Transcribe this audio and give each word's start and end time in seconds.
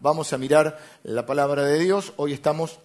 vamos 0.00 0.32
a 0.32 0.38
mirar 0.38 0.78
la 1.04 1.24
palabra 1.26 1.64
de 1.64 1.78
Dios. 1.78 2.12
Hoy 2.16 2.32
estamos 2.32 2.80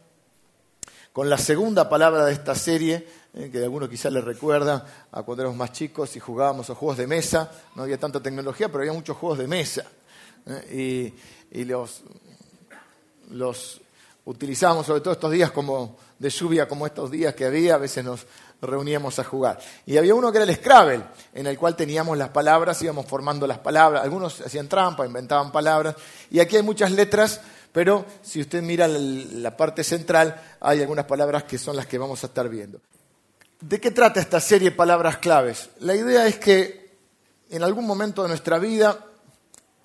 con 1.13 1.29
la 1.29 1.37
segunda 1.37 1.87
palabra 1.89 2.25
de 2.25 2.33
esta 2.33 2.53
serie, 2.55 3.07
eh, 3.33 3.49
que 3.49 3.59
de 3.59 3.63
alguno 3.63 3.89
quizás 3.89 4.11
le 4.11 4.21
recuerda 4.21 5.07
a 5.11 5.23
cuando 5.23 5.43
éramos 5.43 5.57
más 5.57 5.71
chicos 5.71 6.15
y 6.17 6.19
jugábamos 6.19 6.69
a 6.69 6.75
juegos 6.75 6.97
de 6.97 7.07
mesa. 7.07 7.49
No 7.75 7.83
había 7.83 7.97
tanta 7.97 8.21
tecnología, 8.21 8.67
pero 8.67 8.79
había 8.79 8.93
muchos 8.93 9.15
juegos 9.17 9.39
de 9.39 9.47
mesa. 9.47 9.85
Eh, 10.47 11.13
y, 11.51 11.63
los, 11.63 12.03
los 13.31 13.81
utilizamos 14.25 14.85
sobre 14.85 15.01
todo 15.01 15.13
estos 15.13 15.31
días 15.31 15.51
como 15.51 15.97
de 16.19 16.29
lluvia, 16.29 16.67
como 16.67 16.85
estos 16.85 17.09
días 17.09 17.33
que 17.33 17.45
había, 17.45 17.75
a 17.75 17.79
veces 17.79 18.03
nos 18.03 18.27
reuníamos 18.65 19.19
a 19.19 19.23
jugar. 19.23 19.59
Y 19.85 19.97
había 19.97 20.15
uno 20.15 20.31
que 20.31 20.37
era 20.37 20.45
el 20.45 20.55
Scrabble, 20.55 21.03
en 21.33 21.47
el 21.47 21.57
cual 21.57 21.75
teníamos 21.75 22.17
las 22.17 22.29
palabras, 22.29 22.81
íbamos 22.81 23.05
formando 23.05 23.45
las 23.47 23.59
palabras, 23.59 24.03
algunos 24.03 24.41
hacían 24.41 24.67
trampa, 24.67 25.05
inventaban 25.05 25.51
palabras, 25.51 25.95
y 26.31 26.39
aquí 26.39 26.55
hay 26.55 26.63
muchas 26.63 26.91
letras, 26.91 27.41
pero 27.71 28.05
si 28.21 28.41
usted 28.41 28.61
mira 28.61 28.87
la 28.87 29.55
parte 29.57 29.83
central, 29.83 30.41
hay 30.59 30.81
algunas 30.81 31.05
palabras 31.05 31.43
que 31.43 31.57
son 31.57 31.75
las 31.75 31.85
que 31.85 31.97
vamos 31.97 32.23
a 32.23 32.27
estar 32.27 32.47
viendo. 32.49 32.79
¿De 33.61 33.79
qué 33.79 33.91
trata 33.91 34.19
esta 34.19 34.39
serie 34.39 34.71
Palabras 34.71 35.17
Claves? 35.17 35.69
La 35.79 35.95
idea 35.95 36.27
es 36.27 36.37
que 36.37 36.97
en 37.49 37.63
algún 37.63 37.85
momento 37.85 38.21
de 38.21 38.29
nuestra 38.29 38.59
vida, 38.59 39.05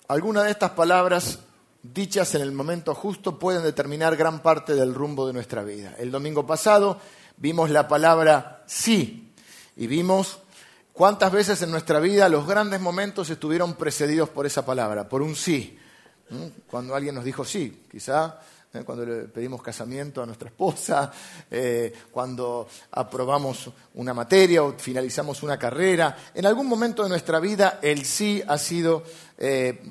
alguna 0.07 0.43
de 0.43 0.51
estas 0.51 0.71
palabras 0.71 1.39
dichas 1.83 2.35
en 2.35 2.41
el 2.41 2.51
momento 2.51 2.93
justo 2.93 3.39
pueden 3.39 3.63
determinar 3.63 4.15
gran 4.15 4.41
parte 4.41 4.75
del 4.75 4.93
rumbo 4.93 5.25
de 5.25 5.33
nuestra 5.33 5.63
vida. 5.63 5.95
El 5.97 6.11
domingo 6.11 6.45
pasado 6.45 6.99
vimos 7.41 7.71
la 7.71 7.87
palabra 7.87 8.63
sí 8.67 9.33
y 9.75 9.87
vimos 9.87 10.39
cuántas 10.93 11.31
veces 11.31 11.61
en 11.63 11.71
nuestra 11.71 11.99
vida 11.99 12.29
los 12.29 12.47
grandes 12.47 12.79
momentos 12.79 13.29
estuvieron 13.31 13.73
precedidos 13.73 14.29
por 14.29 14.45
esa 14.45 14.63
palabra, 14.63 15.09
por 15.09 15.21
un 15.21 15.35
sí. 15.35 15.77
Cuando 16.67 16.95
alguien 16.95 17.15
nos 17.15 17.25
dijo 17.25 17.43
sí, 17.43 17.83
quizá 17.91 18.39
¿eh? 18.73 18.83
cuando 18.85 19.05
le 19.05 19.23
pedimos 19.23 19.61
casamiento 19.61 20.21
a 20.21 20.25
nuestra 20.27 20.49
esposa, 20.49 21.11
eh, 21.51 21.91
cuando 22.11 22.67
aprobamos 22.91 23.71
una 23.95 24.13
materia 24.13 24.63
o 24.63 24.73
finalizamos 24.77 25.41
una 25.41 25.57
carrera. 25.57 26.15
En 26.35 26.45
algún 26.45 26.67
momento 26.67 27.01
de 27.03 27.09
nuestra 27.09 27.39
vida 27.39 27.79
el 27.81 28.05
sí 28.05 28.41
ha 28.47 28.59
sido 28.59 29.03
eh, 29.39 29.81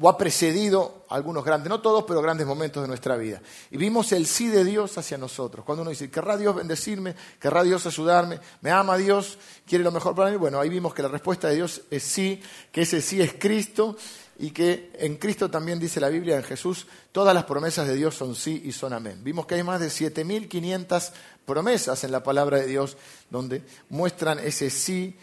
o 0.00 0.08
ha 0.08 0.18
precedido 0.18 0.95
algunos 1.08 1.44
grandes, 1.44 1.68
no 1.68 1.80
todos, 1.80 2.04
pero 2.06 2.20
grandes 2.20 2.46
momentos 2.46 2.82
de 2.82 2.88
nuestra 2.88 3.16
vida. 3.16 3.40
Y 3.70 3.76
vimos 3.76 4.12
el 4.12 4.26
sí 4.26 4.48
de 4.48 4.64
Dios 4.64 4.96
hacia 4.98 5.18
nosotros. 5.18 5.64
Cuando 5.64 5.82
uno 5.82 5.90
dice, 5.90 6.10
¿querrá 6.10 6.36
Dios 6.36 6.54
bendecirme? 6.54 7.14
¿Querrá 7.40 7.62
Dios 7.62 7.86
ayudarme? 7.86 8.40
¿Me 8.60 8.70
ama 8.70 8.96
Dios? 8.96 9.38
¿Quiere 9.66 9.84
lo 9.84 9.92
mejor 9.92 10.14
para 10.14 10.30
mí? 10.30 10.36
Bueno, 10.36 10.60
ahí 10.60 10.68
vimos 10.68 10.94
que 10.94 11.02
la 11.02 11.08
respuesta 11.08 11.48
de 11.48 11.56
Dios 11.56 11.82
es 11.90 12.02
sí, 12.02 12.40
que 12.72 12.82
ese 12.82 13.00
sí 13.00 13.20
es 13.20 13.34
Cristo 13.38 13.96
y 14.38 14.50
que 14.50 14.92
en 14.98 15.16
Cristo 15.16 15.50
también 15.50 15.78
dice 15.78 16.00
la 16.00 16.08
Biblia, 16.08 16.36
en 16.36 16.42
Jesús, 16.42 16.86
todas 17.12 17.34
las 17.34 17.44
promesas 17.44 17.86
de 17.86 17.94
Dios 17.94 18.14
son 18.14 18.34
sí 18.34 18.62
y 18.64 18.72
son 18.72 18.92
amén. 18.92 19.22
Vimos 19.22 19.46
que 19.46 19.54
hay 19.54 19.62
más 19.62 19.80
de 19.80 19.88
7.500 19.88 21.12
promesas 21.46 22.04
en 22.04 22.12
la 22.12 22.22
palabra 22.22 22.58
de 22.58 22.66
Dios 22.66 22.96
donde 23.30 23.62
muestran 23.88 24.38
ese 24.38 24.68
sí 24.70 25.16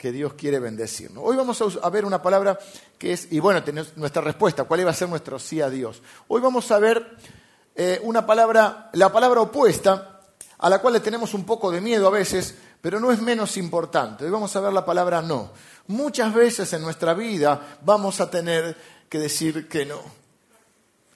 que 0.00 0.12
Dios 0.12 0.32
quiere 0.32 0.58
bendecirnos. 0.58 1.22
Hoy 1.26 1.36
vamos 1.36 1.62
a 1.82 1.90
ver 1.90 2.06
una 2.06 2.22
palabra 2.22 2.58
que 2.96 3.12
es, 3.12 3.30
y 3.30 3.38
bueno, 3.38 3.62
nuestra 3.96 4.22
respuesta, 4.22 4.64
cuál 4.64 4.80
iba 4.80 4.90
a 4.90 4.94
ser 4.94 5.10
nuestro 5.10 5.38
sí 5.38 5.60
a 5.60 5.68
Dios. 5.68 6.00
Hoy 6.28 6.40
vamos 6.40 6.70
a 6.70 6.78
ver 6.78 7.18
eh, 7.74 8.00
una 8.02 8.24
palabra, 8.24 8.88
la 8.94 9.12
palabra 9.12 9.42
opuesta, 9.42 10.22
a 10.56 10.70
la 10.70 10.78
cual 10.78 10.94
le 10.94 11.00
tenemos 11.00 11.34
un 11.34 11.44
poco 11.44 11.70
de 11.70 11.82
miedo 11.82 12.06
a 12.06 12.10
veces, 12.10 12.54
pero 12.80 12.98
no 12.98 13.12
es 13.12 13.20
menos 13.20 13.58
importante. 13.58 14.24
Hoy 14.24 14.30
vamos 14.30 14.56
a 14.56 14.60
ver 14.60 14.72
la 14.72 14.86
palabra 14.86 15.20
no. 15.20 15.50
Muchas 15.88 16.32
veces 16.32 16.72
en 16.72 16.80
nuestra 16.80 17.12
vida 17.12 17.76
vamos 17.82 18.22
a 18.22 18.30
tener 18.30 18.74
que 19.06 19.18
decir 19.18 19.68
que 19.68 19.84
no. 19.84 20.00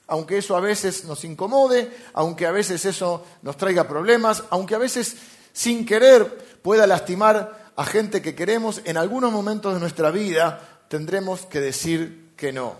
Aunque 0.08 0.36
eso 0.36 0.58
a 0.58 0.60
veces 0.60 1.06
nos 1.06 1.24
incomode, 1.24 1.90
aunque 2.12 2.44
a 2.44 2.52
veces 2.52 2.84
eso 2.84 3.24
nos 3.40 3.56
traiga 3.56 3.88
problemas, 3.88 4.44
aunque 4.50 4.74
a 4.74 4.78
veces 4.78 5.16
sin 5.54 5.86
querer 5.86 6.58
pueda 6.60 6.86
lastimar 6.86 7.63
a 7.76 7.84
gente 7.84 8.22
que 8.22 8.34
queremos, 8.34 8.80
en 8.84 8.96
algunos 8.96 9.32
momentos 9.32 9.74
de 9.74 9.80
nuestra 9.80 10.10
vida 10.10 10.60
tendremos 10.88 11.46
que 11.46 11.60
decir 11.60 12.32
que 12.36 12.52
no. 12.52 12.76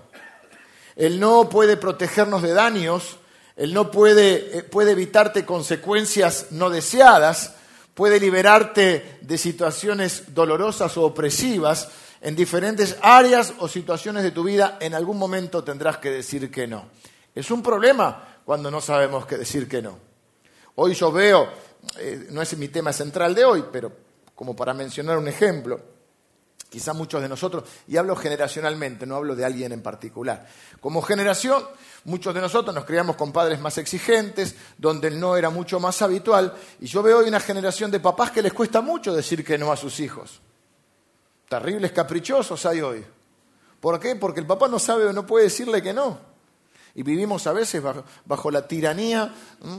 El 0.97 1.19
no 1.19 1.49
puede 1.49 1.77
protegernos 1.77 2.43
de 2.43 2.53
daños, 2.53 3.19
el 3.57 3.75
no 3.75 3.91
puede, 3.91 4.59
eh, 4.59 4.63
puede 4.63 4.93
evitarte 4.93 5.45
consecuencias 5.45 6.47
no 6.51 6.71
deseadas, 6.71 7.55
puede 7.95 8.21
liberarte 8.21 9.19
de 9.21 9.39
situaciones 9.39 10.35
dolorosas 10.35 10.97
o 10.97 11.05
opresivas 11.05 11.89
en 12.21 12.37
diferentes 12.37 12.97
áreas 13.03 13.53
o 13.59 13.69
situaciones 13.69 14.23
de 14.23 14.31
tu 14.31 14.45
vida, 14.45 14.79
en 14.81 14.95
algún 14.95 15.19
momento 15.19 15.63
tendrás 15.63 15.99
que 15.99 16.11
decir 16.11 16.51
que 16.51 16.67
no. 16.67 16.87
Es 17.35 17.51
un 17.51 17.63
problema 17.63 18.41
cuando 18.45 18.71
no 18.71 18.81
sabemos 18.81 19.27
qué 19.27 19.37
decir 19.37 19.69
que 19.69 19.83
no. 19.83 19.99
Hoy 20.77 20.95
yo 20.95 21.13
veo, 21.13 21.49
eh, 21.99 22.29
no 22.31 22.41
es 22.43 22.57
mi 22.57 22.69
tema 22.69 22.93
central 22.93 23.35
de 23.35 23.45
hoy, 23.45 23.65
pero 23.71 23.93
como 24.45 24.55
para 24.55 24.75
mencionar 24.75 25.17
un 25.17 25.27
ejemplo, 25.27 25.81
quizá 26.69 26.93
muchos 26.93 27.23
de 27.23 27.31
nosotros, 27.31 27.65
y 27.89 27.97
hablo 27.97 28.15
generacionalmente, 28.15 29.07
no 29.07 29.17
hablo 29.17 29.35
de 29.35 29.43
alguien 29.43 29.73
en 29.73 29.81
particular. 29.81 30.47
Como 30.81 31.01
generación, 31.01 31.65
muchos 32.05 32.35
de 32.35 32.43
nosotros 32.43 32.75
nos 32.75 32.85
criamos 32.85 33.17
con 33.17 33.33
padres 33.33 33.59
más 33.59 33.79
exigentes, 33.79 34.55
donde 34.77 35.09
el 35.09 35.19
no 35.19 35.39
era 35.39 35.49
mucho 35.49 35.81
más 35.81 36.03
habitual, 36.03 36.53
y 36.79 36.85
yo 36.85 37.03
veo 37.03 37.21
hoy 37.21 37.29
una 37.29 37.41
generación 37.41 37.91
de 37.91 38.01
papás 38.01 38.33
que 38.33 38.43
les 38.43 38.53
cuesta 38.53 38.83
mucho 38.83 39.15
decir 39.15 39.43
que 39.43 39.57
no 39.57 39.73
a 39.73 39.79
sus 39.79 39.99
hijos. 39.99 40.43
Terribles 41.49 41.93
caprichosos 41.93 42.67
hay 42.67 42.83
hoy. 42.83 43.03
¿Por 43.81 43.99
qué? 43.99 44.15
Porque 44.15 44.41
el 44.41 44.47
papá 44.47 44.69
no 44.69 44.79
sabe 44.79 45.07
o 45.07 45.13
no 45.15 45.25
puede 45.25 45.45
decirle 45.45 45.83
que 45.83 45.95
no. 45.95 46.34
Y 46.97 47.03
vivimos 47.03 47.47
a 47.49 47.53
veces 47.53 47.83
bajo, 48.25 48.51
la 48.53 48.69
tiranía 48.69 49.35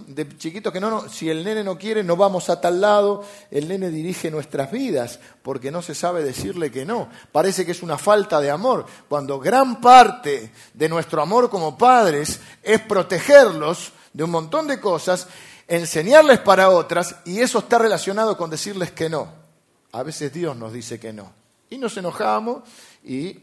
de 0.08 0.38
chiquitos 0.38 0.74
que 0.74 0.82
no, 0.82 0.90
no, 0.90 1.08
si 1.08 1.30
el 1.30 1.46
nene 1.46 1.64
no 1.64 1.78
quiere, 1.78 2.04
no 2.04 2.18
vamos 2.18 2.50
a 2.50 2.60
tal 2.60 2.82
lado. 2.82 3.24
El 3.50 3.70
nene 3.70 3.90
dirige 3.90 4.30
nuestras 4.30 4.70
vidas 4.70 5.22
porque 5.42 5.72
no 5.72 5.82
se 5.82 5.96
sabe 5.96 6.24
decirle 6.24 6.72
que 6.72 6.86
no. 6.86 7.08
Parece 7.32 7.66
que 7.66 7.72
es 7.72 7.82
una 7.82 7.98
falta 7.98 8.42
de 8.42 8.52
amor, 8.52 8.86
cuando 9.08 9.40
gran 9.40 9.80
parte 9.80 10.52
de 10.74 10.90
nuestro 10.90 11.22
amor 11.22 11.50
como 11.50 11.78
padres 11.78 12.42
es 12.62 12.82
protegerlos 12.82 13.94
de 14.12 14.24
un 14.26 14.32
montón 14.32 14.68
de 14.68 14.82
cosas, 14.82 15.28
enseñarles 15.70 16.40
para 16.40 16.70
otras, 16.70 17.16
y 17.24 17.40
eso 17.40 17.60
está 17.60 17.78
relacionado 17.78 18.36
con 18.36 18.50
decirles 18.50 18.92
que 18.92 19.10
no. 19.10 19.30
A 19.94 20.04
veces 20.04 20.34
Dios 20.34 20.58
nos 20.58 20.74
dice 20.74 21.00
que 21.00 21.14
no. 21.14 21.32
Y 21.70 21.78
nos 21.78 21.96
enojamos 21.96 22.64
y 23.06 23.40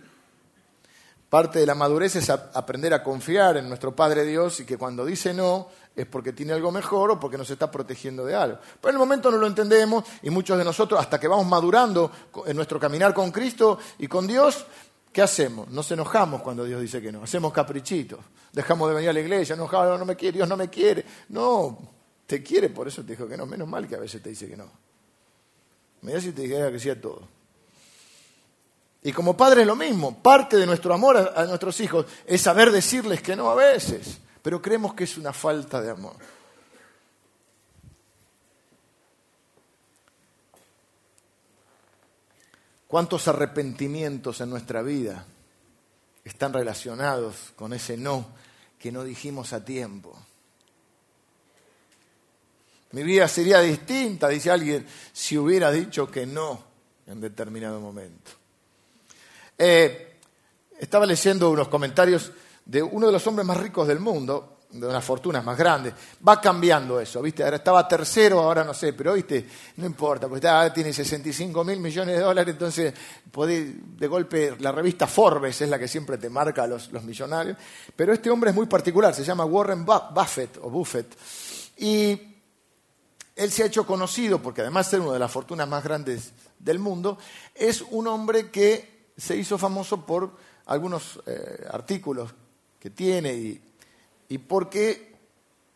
Parte 1.33 1.61
de 1.61 1.65
la 1.65 1.75
madurez 1.75 2.15
es 2.17 2.29
aprender 2.29 2.93
a 2.93 3.03
confiar 3.03 3.57
en 3.57 3.67
nuestro 3.67 3.97
Padre 3.97 4.23
Dios 4.27 4.61
y 4.61 4.67
que 4.67 4.77
cuando 4.77 5.03
dice 5.03 5.33
no 5.33 5.69
es 5.97 6.05
porque 6.05 6.35
tiene 6.35 6.53
algo 6.53 6.71
mejor 6.71 7.11
o 7.11 7.19
porque 7.19 7.39
nos 7.39 7.49
está 7.49 7.71
protegiendo 7.71 8.27
de 8.27 8.35
algo. 8.35 8.59
Pero 8.79 8.91
en 8.91 8.97
el 8.97 8.99
momento 8.99 9.31
no 9.31 9.39
lo 9.39 9.47
entendemos 9.47 10.05
y 10.23 10.29
muchos 10.29 10.59
de 10.59 10.65
nosotros, 10.65 11.01
hasta 11.01 11.19
que 11.19 11.27
vamos 11.27 11.47
madurando 11.47 12.13
en 12.45 12.55
nuestro 12.55 12.79
caminar 12.79 13.15
con 13.15 13.31
Cristo 13.31 13.79
y 13.97 14.09
con 14.09 14.27
Dios, 14.27 14.67
¿qué 15.11 15.23
hacemos? 15.23 15.71
Nos 15.71 15.91
enojamos 15.91 16.43
cuando 16.43 16.65
Dios 16.67 16.83
dice 16.83 17.01
que 17.01 17.11
no, 17.11 17.23
hacemos 17.23 17.51
caprichitos, 17.51 18.21
dejamos 18.53 18.91
de 18.91 18.97
venir 18.97 19.09
a 19.09 19.15
la 19.15 19.21
iglesia, 19.21 19.57
no, 19.57 19.67
no 19.73 20.05
me 20.05 20.17
quiere, 20.17 20.37
Dios 20.37 20.47
no 20.47 20.59
me 20.59 20.69
quiere. 20.69 21.03
No, 21.31 21.79
te 22.27 22.43
quiere, 22.43 22.69
por 22.69 22.89
eso 22.89 23.03
te 23.05 23.13
dijo 23.13 23.27
que 23.27 23.39
no. 23.39 23.47
Menos 23.47 23.67
mal 23.67 23.89
que 23.89 23.95
a 23.95 24.01
veces 24.01 24.21
te 24.23 24.29
dice 24.29 24.51
que 24.51 24.57
no. 24.59 24.71
Mira 26.03 26.21
si 26.21 26.33
te 26.33 26.43
dijera 26.43 26.71
que 26.71 26.79
sí 26.79 26.91
a 26.91 27.01
todo. 27.01 27.27
Y 29.05 29.13
como 29.13 29.37
padre 29.37 29.63
es 29.63 29.67
lo 29.67 29.75
mismo, 29.75 30.23
parte 30.23 30.57
de 30.57 30.65
nuestro 30.65 30.95
amor 30.95 31.33
a, 31.35 31.45
nuestros 31.47 31.81
hijos 31.81 32.07
es 32.25 32.41
saber 32.41 32.71
decirles 32.71 33.21
que 33.21 33.35
no 33.35 33.51
a 33.51 33.55
veces, 33.55 34.19
pero 34.43 34.63
creemos 34.63 34.95
que 34.95 35.05
es 35.05 35.17
una 35.17 35.33
falta 35.33 35.81
de 35.81 35.91
amor. 35.91 36.15
¿Cuántos 42.87 43.27
arrepentimientos 43.27 44.41
en 44.41 44.51
nuestra 44.51 44.83
vida 44.83 45.25
están 46.25 46.53
relacionados 46.53 47.53
con 47.57 47.73
ese 47.73 47.97
no 47.97 48.27
que 48.79 48.93
no 48.93 49.03
dijimos 49.03 49.53
a 49.53 49.65
tiempo? 49.65 50.17
Mi 52.93 53.03
vida 53.03 53.27
sería 53.27 53.61
distinta, 53.61 54.29
dice 54.29 54.51
alguien, 54.51 54.87
si 55.13 55.39
hubiera 55.39 55.73
dicho 55.73 56.09
que 56.09 56.27
no 56.27 56.63
en 57.07 57.21
determinado 57.21 57.81
momento. 57.81 58.42
Eh, 59.65 60.19
estaba 60.81 61.07
leyendo 61.07 61.49
unos 61.49 61.69
comentarios 61.69 62.33
de 62.65 62.83
uno 62.83 63.07
de 63.07 63.13
los 63.13 63.25
hombres 63.29 63.47
más 63.47 63.57
ricos 63.57 63.87
del 63.87 64.01
mundo, 64.01 64.59
de 64.73 64.85
unas 64.85 65.05
fortunas 65.05 65.45
más 65.45 65.57
grandes. 65.57 65.95
Va 66.27 66.41
cambiando 66.41 66.99
eso, 66.99 67.23
¿viste? 67.23 67.45
Ahora 67.45 67.59
estaba 67.59 67.87
tercero, 67.87 68.41
ahora 68.41 68.65
no 68.65 68.75
sé, 68.75 68.93
pero 68.93 69.13
¿viste? 69.13 69.47
No 69.77 69.87
importa, 69.87 70.29
porque 70.29 70.49
ahora 70.49 70.75
tiene 70.75 70.93
65 70.93 71.63
mil 71.63 71.79
millones 71.79 72.17
de 72.17 72.23
dólares, 72.23 72.55
entonces 72.55 72.93
de 73.25 74.07
golpe, 74.09 74.57
la 74.59 74.73
revista 74.73 75.07
Forbes 75.07 75.61
es 75.61 75.69
la 75.69 75.79
que 75.79 75.87
siempre 75.87 76.19
te 76.19 76.29
marca 76.29 76.65
a 76.65 76.67
los, 76.67 76.91
los 76.91 77.05
millonarios. 77.05 77.57
Pero 77.95 78.13
este 78.13 78.31
hombre 78.31 78.51
es 78.51 78.57
muy 78.57 78.67
particular, 78.67 79.15
se 79.15 79.23
llama 79.23 79.45
Warren 79.45 79.85
Buffett 79.85 80.59
o 80.61 80.71
Buffett. 80.71 81.17
Y 81.77 82.21
él 83.37 83.53
se 83.53 83.63
ha 83.63 83.67
hecho 83.67 83.87
conocido, 83.87 84.43
porque 84.43 84.63
además 84.63 84.87
de 84.87 84.91
ser 84.91 85.01
una 85.03 85.13
de 85.13 85.21
las 85.21 85.31
fortunas 85.31 85.69
más 85.69 85.85
grandes 85.85 86.33
del 86.59 86.81
mundo, 86.81 87.17
es 87.55 87.83
un 87.91 88.09
hombre 88.09 88.51
que 88.51 88.92
se 89.17 89.37
hizo 89.37 89.59
famoso 89.59 90.05
por 90.05 90.33
algunos 90.67 91.21
eh, 91.27 91.67
artículos 91.71 92.33
que 92.79 92.91
tiene 92.91 93.35
y, 93.35 93.63
y 94.29 94.39
porque 94.39 95.15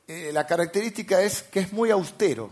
eh, 0.06 0.30
la 0.32 0.46
característica 0.46 1.20
es 1.20 1.42
que 1.42 1.60
es 1.60 1.72
muy 1.72 1.90
austero. 1.90 2.50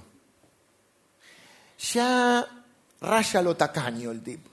Ya 1.93 2.65
raya 3.01 3.43
lo 3.43 3.57
tacaño 3.57 4.11
el 4.11 4.23
tipo. 4.23 4.51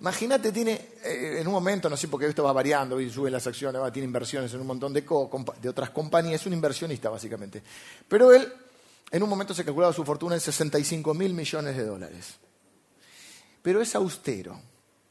Imagínate, 0.00 0.50
tiene 0.50 0.72
eh, 1.04 1.38
en 1.40 1.46
un 1.46 1.52
momento, 1.52 1.90
no 1.90 1.96
sé 1.96 2.08
por 2.08 2.18
qué 2.18 2.26
esto 2.26 2.42
va 2.42 2.52
variando 2.52 2.98
y 3.00 3.10
suben 3.10 3.32
las 3.32 3.46
acciones, 3.46 3.80
tiene 3.92 4.06
inversiones 4.06 4.52
en 4.54 4.60
un 4.60 4.66
montón 4.66 4.94
de, 4.94 5.02
de 5.60 5.68
otras 5.68 5.90
compañías, 5.90 6.40
es 6.40 6.46
un 6.46 6.54
inversionista 6.54 7.10
básicamente. 7.10 7.62
Pero 8.08 8.32
él, 8.32 8.50
en 9.10 9.22
un 9.22 9.28
momento 9.28 9.52
se 9.52 9.64
calculaba 9.64 9.92
su 9.92 10.04
fortuna 10.04 10.34
en 10.36 10.40
65 10.40 11.12
mil 11.12 11.34
millones 11.34 11.76
de 11.76 11.84
dólares. 11.84 12.36
Pero 13.60 13.82
es 13.82 13.94
austero, 13.94 14.58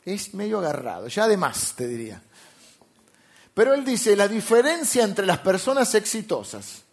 es 0.05 0.33
medio 0.33 0.59
agarrado, 0.59 1.07
ya 1.07 1.25
además 1.25 1.73
te 1.75 1.87
diría. 1.87 2.21
Pero 3.53 3.73
él 3.73 3.83
dice, 3.83 4.15
la 4.15 4.27
diferencia 4.27 5.03
entre 5.03 5.25
las 5.25 5.39
personas 5.39 5.93
exitosas 5.95 6.83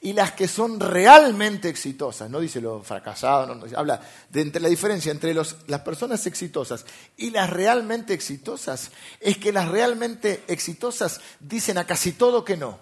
y 0.00 0.12
las 0.12 0.32
que 0.32 0.46
son 0.46 0.78
realmente 0.78 1.68
exitosas, 1.68 2.30
no 2.30 2.40
dice 2.40 2.60
lo 2.60 2.82
fracasado, 2.82 3.54
no, 3.54 3.64
habla 3.76 4.00
de 4.28 4.42
entre 4.42 4.60
la 4.60 4.68
diferencia 4.68 5.10
entre 5.10 5.34
las 5.34 5.80
personas 5.84 6.26
exitosas 6.26 6.84
y 7.16 7.30
las 7.30 7.50
realmente 7.50 8.14
exitosas, 8.14 8.90
es 9.18 9.38
que 9.38 9.52
las 9.52 9.68
realmente 9.68 10.44
exitosas 10.46 11.20
dicen 11.40 11.78
a 11.78 11.86
casi 11.86 12.12
todo 12.12 12.44
que 12.44 12.56
no. 12.56 12.78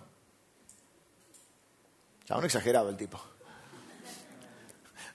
Ya, 2.28 2.36
un 2.36 2.44
exagerado 2.44 2.88
el 2.88 2.96
tipo. 2.96 3.20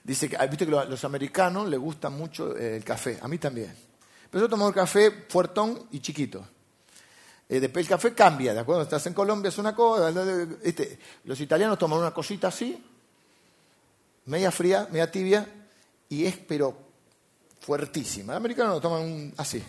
Dice 0.02 0.28
que, 0.28 0.36
viste 0.48 0.64
que 0.64 0.72
los 0.72 1.04
americanos 1.04 1.68
les 1.68 1.78
gusta 1.78 2.10
mucho 2.10 2.56
eh, 2.56 2.76
el 2.76 2.84
café, 2.84 3.18
a 3.22 3.28
mí 3.28 3.38
también. 3.38 3.91
Pero 4.32 4.46
yo 4.46 4.48
tomo 4.48 4.66
el 4.66 4.74
café 4.74 5.26
fuertón 5.28 5.88
y 5.90 6.00
chiquito. 6.00 6.42
Eh, 7.50 7.60
después 7.60 7.84
el 7.84 7.90
café 7.90 8.14
cambia, 8.14 8.54
¿de 8.54 8.60
acuerdo? 8.60 8.80
Estás 8.80 9.06
en 9.06 9.12
Colombia 9.12 9.50
es 9.50 9.58
una 9.58 9.74
cosa, 9.74 10.10
los 11.24 11.38
italianos 11.38 11.78
toman 11.78 11.98
una 11.98 12.14
cosita 12.14 12.48
así, 12.48 12.82
media 14.24 14.50
fría, 14.50 14.88
media 14.90 15.10
tibia, 15.10 15.46
y 16.08 16.24
es 16.24 16.38
pero 16.48 16.74
fuertísima. 17.60 18.32
Los 18.32 18.38
americanos 18.38 18.76
lo 18.76 18.80
toman 18.80 19.34
así. 19.36 19.62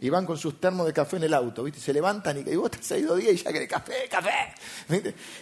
Y 0.00 0.08
van 0.08 0.24
con 0.24 0.38
sus 0.38 0.58
termos 0.58 0.86
de 0.86 0.94
café 0.94 1.18
en 1.18 1.24
el 1.24 1.34
auto, 1.34 1.62
¿viste? 1.62 1.78
Se 1.78 1.92
levantan 1.92 2.38
y, 2.38 2.50
y 2.50 2.56
vos 2.56 2.70
estás 2.72 2.92
ahí 2.92 3.02
dos 3.02 3.18
días 3.18 3.34
y 3.34 3.36
ya 3.36 3.52
querés 3.52 3.68
café, 3.68 4.08
café. 4.10 4.54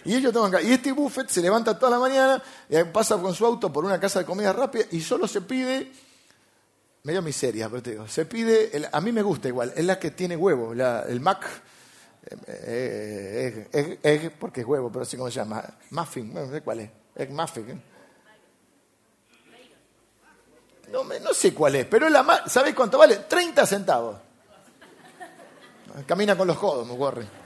Y 0.06 0.16
ellos 0.16 0.32
toman 0.32 0.50
café. 0.50 0.64
Y 0.64 0.72
este 0.72 0.90
buffet 0.90 1.28
se 1.28 1.40
levanta 1.40 1.78
toda 1.78 1.92
la 1.92 1.98
mañana, 2.00 2.42
y 2.68 2.82
pasa 2.92 3.16
con 3.16 3.32
su 3.32 3.46
auto 3.46 3.72
por 3.72 3.84
una 3.84 4.00
casa 4.00 4.18
de 4.18 4.24
comida 4.24 4.52
rápida 4.52 4.86
y 4.90 5.00
solo 5.00 5.28
se 5.28 5.40
pide 5.42 6.09
medio 7.02 7.22
miseria, 7.22 7.68
pero 7.68 7.82
te 7.82 7.90
digo, 7.92 8.08
se 8.08 8.26
pide, 8.26 8.88
a 8.90 9.00
mí 9.00 9.12
me 9.12 9.22
gusta 9.22 9.48
igual, 9.48 9.72
es 9.74 9.84
la 9.84 9.98
que 9.98 10.10
tiene 10.10 10.36
huevo, 10.36 10.72
el 10.72 11.20
Mac, 11.20 11.46
eh, 12.46 13.68
eh 14.02 14.30
porque 14.38 14.60
es 14.60 14.66
huevo, 14.66 14.90
pero 14.90 15.02
así 15.02 15.16
como 15.16 15.30
se 15.30 15.36
llama, 15.36 15.64
muffin, 15.90 16.32
no 16.34 16.50
sé 16.50 16.60
cuál 16.60 16.80
es, 16.80 16.90
egg 17.16 17.30
muffin. 17.30 17.70
¿eh? 17.70 17.82
No, 20.90 21.32
sé 21.32 21.54
cuál 21.54 21.76
es, 21.76 21.86
pero 21.86 22.06
es 22.06 22.12
la 22.12 22.44
¿sabes 22.46 22.74
cuánto 22.74 22.98
vale? 22.98 23.16
30 23.16 23.64
centavos. 23.64 24.16
Camina 26.06 26.36
con 26.36 26.46
los 26.46 26.58
codos, 26.58 26.86
me 26.86 26.96
corre. 26.96 27.39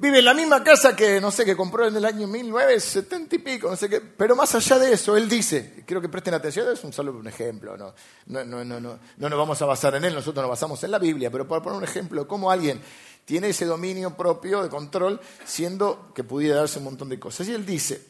Vive 0.00 0.20
en 0.20 0.26
la 0.26 0.34
misma 0.34 0.62
casa 0.62 0.94
que, 0.94 1.20
no 1.20 1.32
sé, 1.32 1.44
que 1.44 1.56
compró 1.56 1.84
en 1.84 1.96
el 1.96 2.04
año 2.04 2.28
1970 2.28 3.34
y 3.34 3.38
pico, 3.40 3.68
no 3.68 3.74
sé 3.74 3.88
qué. 3.88 4.00
Pero 4.00 4.36
más 4.36 4.54
allá 4.54 4.78
de 4.78 4.92
eso, 4.92 5.16
él 5.16 5.28
dice, 5.28 5.82
quiero 5.84 6.00
que 6.00 6.08
presten 6.08 6.34
atención, 6.34 6.72
es 6.72 6.84
un 6.84 6.92
solo 6.92 7.10
un 7.10 7.26
ejemplo, 7.26 7.76
no, 7.76 7.92
no, 8.26 8.44
no, 8.44 8.64
no, 8.64 8.78
no, 8.78 8.98
no 9.16 9.28
nos 9.28 9.38
vamos 9.38 9.60
a 9.60 9.66
basar 9.66 9.96
en 9.96 10.04
él, 10.04 10.14
nosotros 10.14 10.40
nos 10.40 10.50
basamos 10.50 10.84
en 10.84 10.92
la 10.92 11.00
Biblia, 11.00 11.32
pero 11.32 11.48
para 11.48 11.60
poner 11.60 11.78
un 11.78 11.84
ejemplo, 11.84 12.28
cómo 12.28 12.48
alguien 12.48 12.80
tiene 13.24 13.48
ese 13.48 13.64
dominio 13.64 14.16
propio 14.16 14.62
de 14.62 14.68
control, 14.68 15.20
siendo 15.44 16.12
que 16.14 16.22
pudiera 16.22 16.58
darse 16.58 16.78
un 16.78 16.84
montón 16.84 17.08
de 17.08 17.18
cosas. 17.18 17.48
Y 17.48 17.54
él 17.54 17.66
dice, 17.66 18.06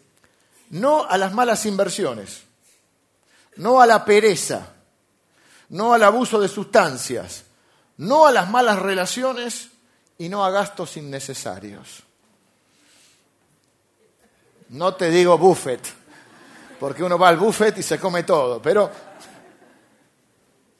no 0.68 1.06
a 1.06 1.16
las 1.16 1.32
malas 1.32 1.64
inversiones, 1.64 2.42
no 3.56 3.80
a 3.80 3.86
la 3.86 4.04
pereza, 4.04 4.74
no 5.70 5.94
al 5.94 6.02
abuso 6.02 6.38
de 6.38 6.48
sustancias, 6.48 7.44
no 7.96 8.26
a 8.26 8.32
las 8.32 8.50
malas 8.50 8.78
relaciones, 8.78 9.70
y 10.18 10.28
no 10.28 10.44
a 10.44 10.50
gastos 10.50 10.96
innecesarios. 10.96 12.02
No 14.70 14.94
te 14.94 15.10
digo 15.10 15.38
buffet, 15.38 15.80
porque 16.78 17.02
uno 17.02 17.18
va 17.18 17.28
al 17.28 17.38
buffet 17.38 17.78
y 17.78 17.82
se 17.82 17.98
come 17.98 18.24
todo, 18.24 18.60
pero 18.60 18.90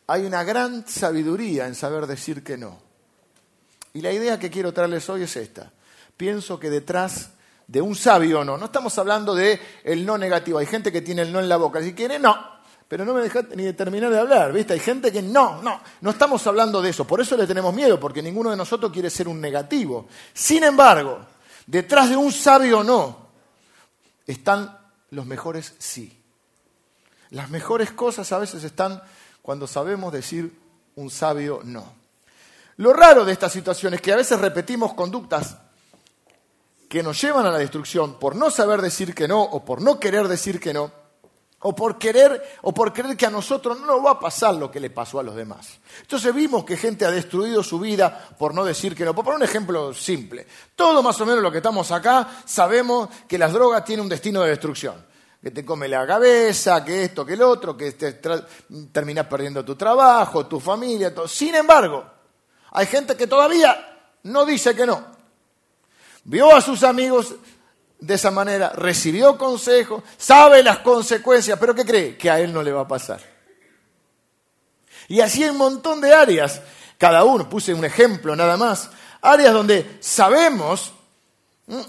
hay 0.08 0.24
una 0.24 0.42
gran 0.44 0.86
sabiduría 0.86 1.66
en 1.66 1.74
saber 1.74 2.06
decir 2.06 2.42
que 2.42 2.58
no. 2.58 2.78
Y 3.94 4.02
la 4.02 4.12
idea 4.12 4.38
que 4.38 4.50
quiero 4.50 4.72
traerles 4.72 5.08
hoy 5.08 5.22
es 5.22 5.36
esta. 5.36 5.70
Pienso 6.16 6.58
que 6.58 6.68
detrás 6.68 7.30
de 7.66 7.80
un 7.80 7.94
sabio 7.94 8.44
no, 8.44 8.58
no 8.58 8.66
estamos 8.66 8.98
hablando 8.98 9.34
de 9.34 9.60
el 9.84 10.04
no 10.04 10.18
negativo. 10.18 10.58
Hay 10.58 10.66
gente 10.66 10.92
que 10.92 11.00
tiene 11.00 11.22
el 11.22 11.32
no 11.32 11.40
en 11.40 11.48
la 11.48 11.56
boca. 11.56 11.82
Si 11.82 11.94
quiere, 11.94 12.18
no 12.18 12.57
pero 12.88 13.04
no 13.04 13.12
me 13.12 13.20
dejaste 13.20 13.54
ni 13.54 13.64
de 13.64 13.74
terminar 13.74 14.10
de 14.10 14.18
hablar, 14.18 14.50
¿viste? 14.50 14.72
Hay 14.72 14.80
gente 14.80 15.12
que 15.12 15.20
no, 15.20 15.62
no, 15.62 15.80
no 16.00 16.10
estamos 16.10 16.46
hablando 16.46 16.80
de 16.80 16.88
eso, 16.88 17.06
por 17.06 17.20
eso 17.20 17.36
le 17.36 17.46
tenemos 17.46 17.74
miedo, 17.74 18.00
porque 18.00 18.22
ninguno 18.22 18.50
de 18.50 18.56
nosotros 18.56 18.90
quiere 18.90 19.10
ser 19.10 19.28
un 19.28 19.40
negativo. 19.40 20.08
Sin 20.32 20.64
embargo, 20.64 21.20
detrás 21.66 22.08
de 22.08 22.16
un 22.16 22.32
sabio 22.32 22.82
no, 22.82 23.28
están 24.26 24.78
los 25.10 25.26
mejores 25.26 25.74
sí. 25.78 26.14
Las 27.30 27.50
mejores 27.50 27.92
cosas 27.92 28.32
a 28.32 28.38
veces 28.38 28.64
están 28.64 29.02
cuando 29.42 29.66
sabemos 29.66 30.10
decir 30.10 30.58
un 30.96 31.10
sabio 31.10 31.60
no. 31.64 31.92
Lo 32.78 32.94
raro 32.94 33.26
de 33.26 33.32
esta 33.32 33.50
situación 33.50 33.92
es 33.92 34.00
que 34.00 34.12
a 34.12 34.16
veces 34.16 34.40
repetimos 34.40 34.94
conductas 34.94 35.58
que 36.88 37.02
nos 37.02 37.20
llevan 37.20 37.44
a 37.44 37.50
la 37.50 37.58
destrucción 37.58 38.18
por 38.18 38.34
no 38.34 38.50
saber 38.50 38.80
decir 38.80 39.14
que 39.14 39.28
no 39.28 39.42
o 39.42 39.62
por 39.62 39.82
no 39.82 40.00
querer 40.00 40.26
decir 40.26 40.58
que 40.58 40.72
no 40.72 40.90
o 41.60 41.74
por 41.74 41.98
querer 41.98 42.58
o 42.62 42.72
por 42.72 42.92
creer 42.92 43.16
que 43.16 43.26
a 43.26 43.30
nosotros 43.30 43.80
no 43.80 43.86
nos 43.86 44.04
va 44.04 44.12
a 44.12 44.20
pasar 44.20 44.54
lo 44.54 44.70
que 44.70 44.78
le 44.80 44.90
pasó 44.90 45.18
a 45.18 45.22
los 45.22 45.34
demás. 45.34 45.78
Entonces 46.00 46.32
vimos 46.34 46.64
que 46.64 46.76
gente 46.76 47.04
ha 47.04 47.10
destruido 47.10 47.62
su 47.62 47.80
vida 47.80 48.28
por 48.38 48.54
no 48.54 48.64
decir 48.64 48.94
que 48.94 49.04
no. 49.04 49.14
Por 49.14 49.34
un 49.34 49.42
ejemplo 49.42 49.92
simple, 49.92 50.46
todo 50.76 51.02
más 51.02 51.20
o 51.20 51.26
menos 51.26 51.42
lo 51.42 51.50
que 51.50 51.58
estamos 51.58 51.90
acá 51.90 52.42
sabemos 52.44 53.08
que 53.26 53.38
las 53.38 53.52
drogas 53.52 53.84
tienen 53.84 54.04
un 54.04 54.08
destino 54.08 54.42
de 54.42 54.50
destrucción. 54.50 55.06
Que 55.42 55.52
te 55.52 55.64
come 55.64 55.86
la 55.86 56.04
cabeza, 56.04 56.84
que 56.84 57.04
esto, 57.04 57.24
que 57.24 57.34
el 57.34 57.42
otro, 57.42 57.76
que 57.76 57.92
te 57.92 58.20
terminas 58.92 59.26
perdiendo 59.26 59.64
tu 59.64 59.76
trabajo, 59.76 60.46
tu 60.46 60.58
familia. 60.58 61.14
Todo. 61.14 61.28
Sin 61.28 61.54
embargo, 61.54 62.04
hay 62.72 62.86
gente 62.86 63.16
que 63.16 63.28
todavía 63.28 63.98
no 64.24 64.44
dice 64.44 64.74
que 64.74 64.84
no. 64.84 65.18
Vio 66.24 66.54
a 66.54 66.60
sus 66.60 66.82
amigos 66.82 67.36
de 68.00 68.14
esa 68.14 68.30
manera, 68.30 68.70
recibió 68.70 69.36
consejo, 69.36 70.02
sabe 70.16 70.62
las 70.62 70.78
consecuencias, 70.78 71.58
pero 71.58 71.74
¿qué 71.74 71.84
cree? 71.84 72.16
Que 72.16 72.30
a 72.30 72.40
él 72.40 72.52
no 72.52 72.62
le 72.62 72.72
va 72.72 72.82
a 72.82 72.88
pasar. 72.88 73.20
Y 75.08 75.20
así 75.20 75.42
hay 75.42 75.50
un 75.50 75.56
montón 75.56 76.00
de 76.00 76.12
áreas, 76.12 76.60
cada 76.96 77.24
uno, 77.24 77.48
puse 77.48 77.74
un 77.74 77.84
ejemplo 77.84 78.36
nada 78.36 78.56
más, 78.56 78.90
áreas 79.20 79.52
donde 79.52 79.98
sabemos 80.00 80.92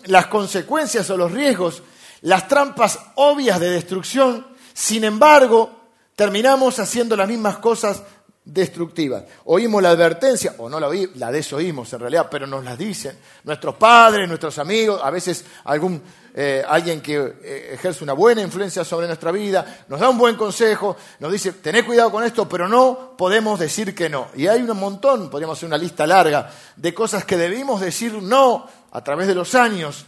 las 0.05 0.27
consecuencias 0.27 1.09
o 1.09 1.17
los 1.17 1.31
riesgos, 1.31 1.83
las 2.21 2.47
trampas 2.47 2.99
obvias 3.15 3.59
de 3.59 3.69
destrucción, 3.69 4.47
sin 4.73 5.03
embargo, 5.03 5.71
terminamos 6.15 6.79
haciendo 6.79 7.15
las 7.15 7.27
mismas 7.27 7.57
cosas 7.57 8.03
destructivas. 8.43 9.23
Oímos 9.45 9.81
la 9.81 9.91
advertencia, 9.91 10.55
o 10.57 10.69
no 10.69 10.79
la 10.79 10.87
oímos, 10.87 11.15
la 11.17 11.31
desoímos 11.31 11.91
en 11.93 11.99
realidad, 11.99 12.27
pero 12.29 12.47
nos 12.47 12.63
las 12.63 12.77
dicen 12.77 13.17
nuestros 13.43 13.75
padres, 13.75 14.27
nuestros 14.27 14.57
amigos, 14.59 15.01
a 15.03 15.09
veces 15.09 15.45
algún, 15.65 16.01
eh, 16.33 16.63
alguien 16.67 17.01
que 17.01 17.17
eh, 17.41 17.71
ejerce 17.73 18.03
una 18.03 18.13
buena 18.13 18.41
influencia 18.41 18.83
sobre 18.83 19.07
nuestra 19.07 19.31
vida, 19.31 19.85
nos 19.87 19.99
da 19.99 20.09
un 20.09 20.17
buen 20.17 20.35
consejo, 20.35 20.97
nos 21.19 21.31
dice, 21.31 21.53
tened 21.53 21.85
cuidado 21.85 22.11
con 22.11 22.23
esto, 22.23 22.47
pero 22.47 22.67
no 22.67 23.15
podemos 23.17 23.59
decir 23.59 23.93
que 23.93 24.09
no. 24.09 24.29
Y 24.35 24.47
hay 24.47 24.61
un 24.61 24.77
montón, 24.77 25.29
podríamos 25.29 25.57
hacer 25.57 25.67
una 25.67 25.77
lista 25.77 26.07
larga, 26.07 26.51
de 26.75 26.93
cosas 26.93 27.25
que 27.25 27.37
debimos 27.37 27.81
decir 27.81 28.13
no 28.13 28.67
a 28.91 29.03
través 29.03 29.27
de 29.27 29.35
los 29.35 29.53
años, 29.55 30.05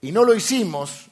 y 0.00 0.12
no 0.12 0.24
lo 0.24 0.34
hicimos 0.34 1.06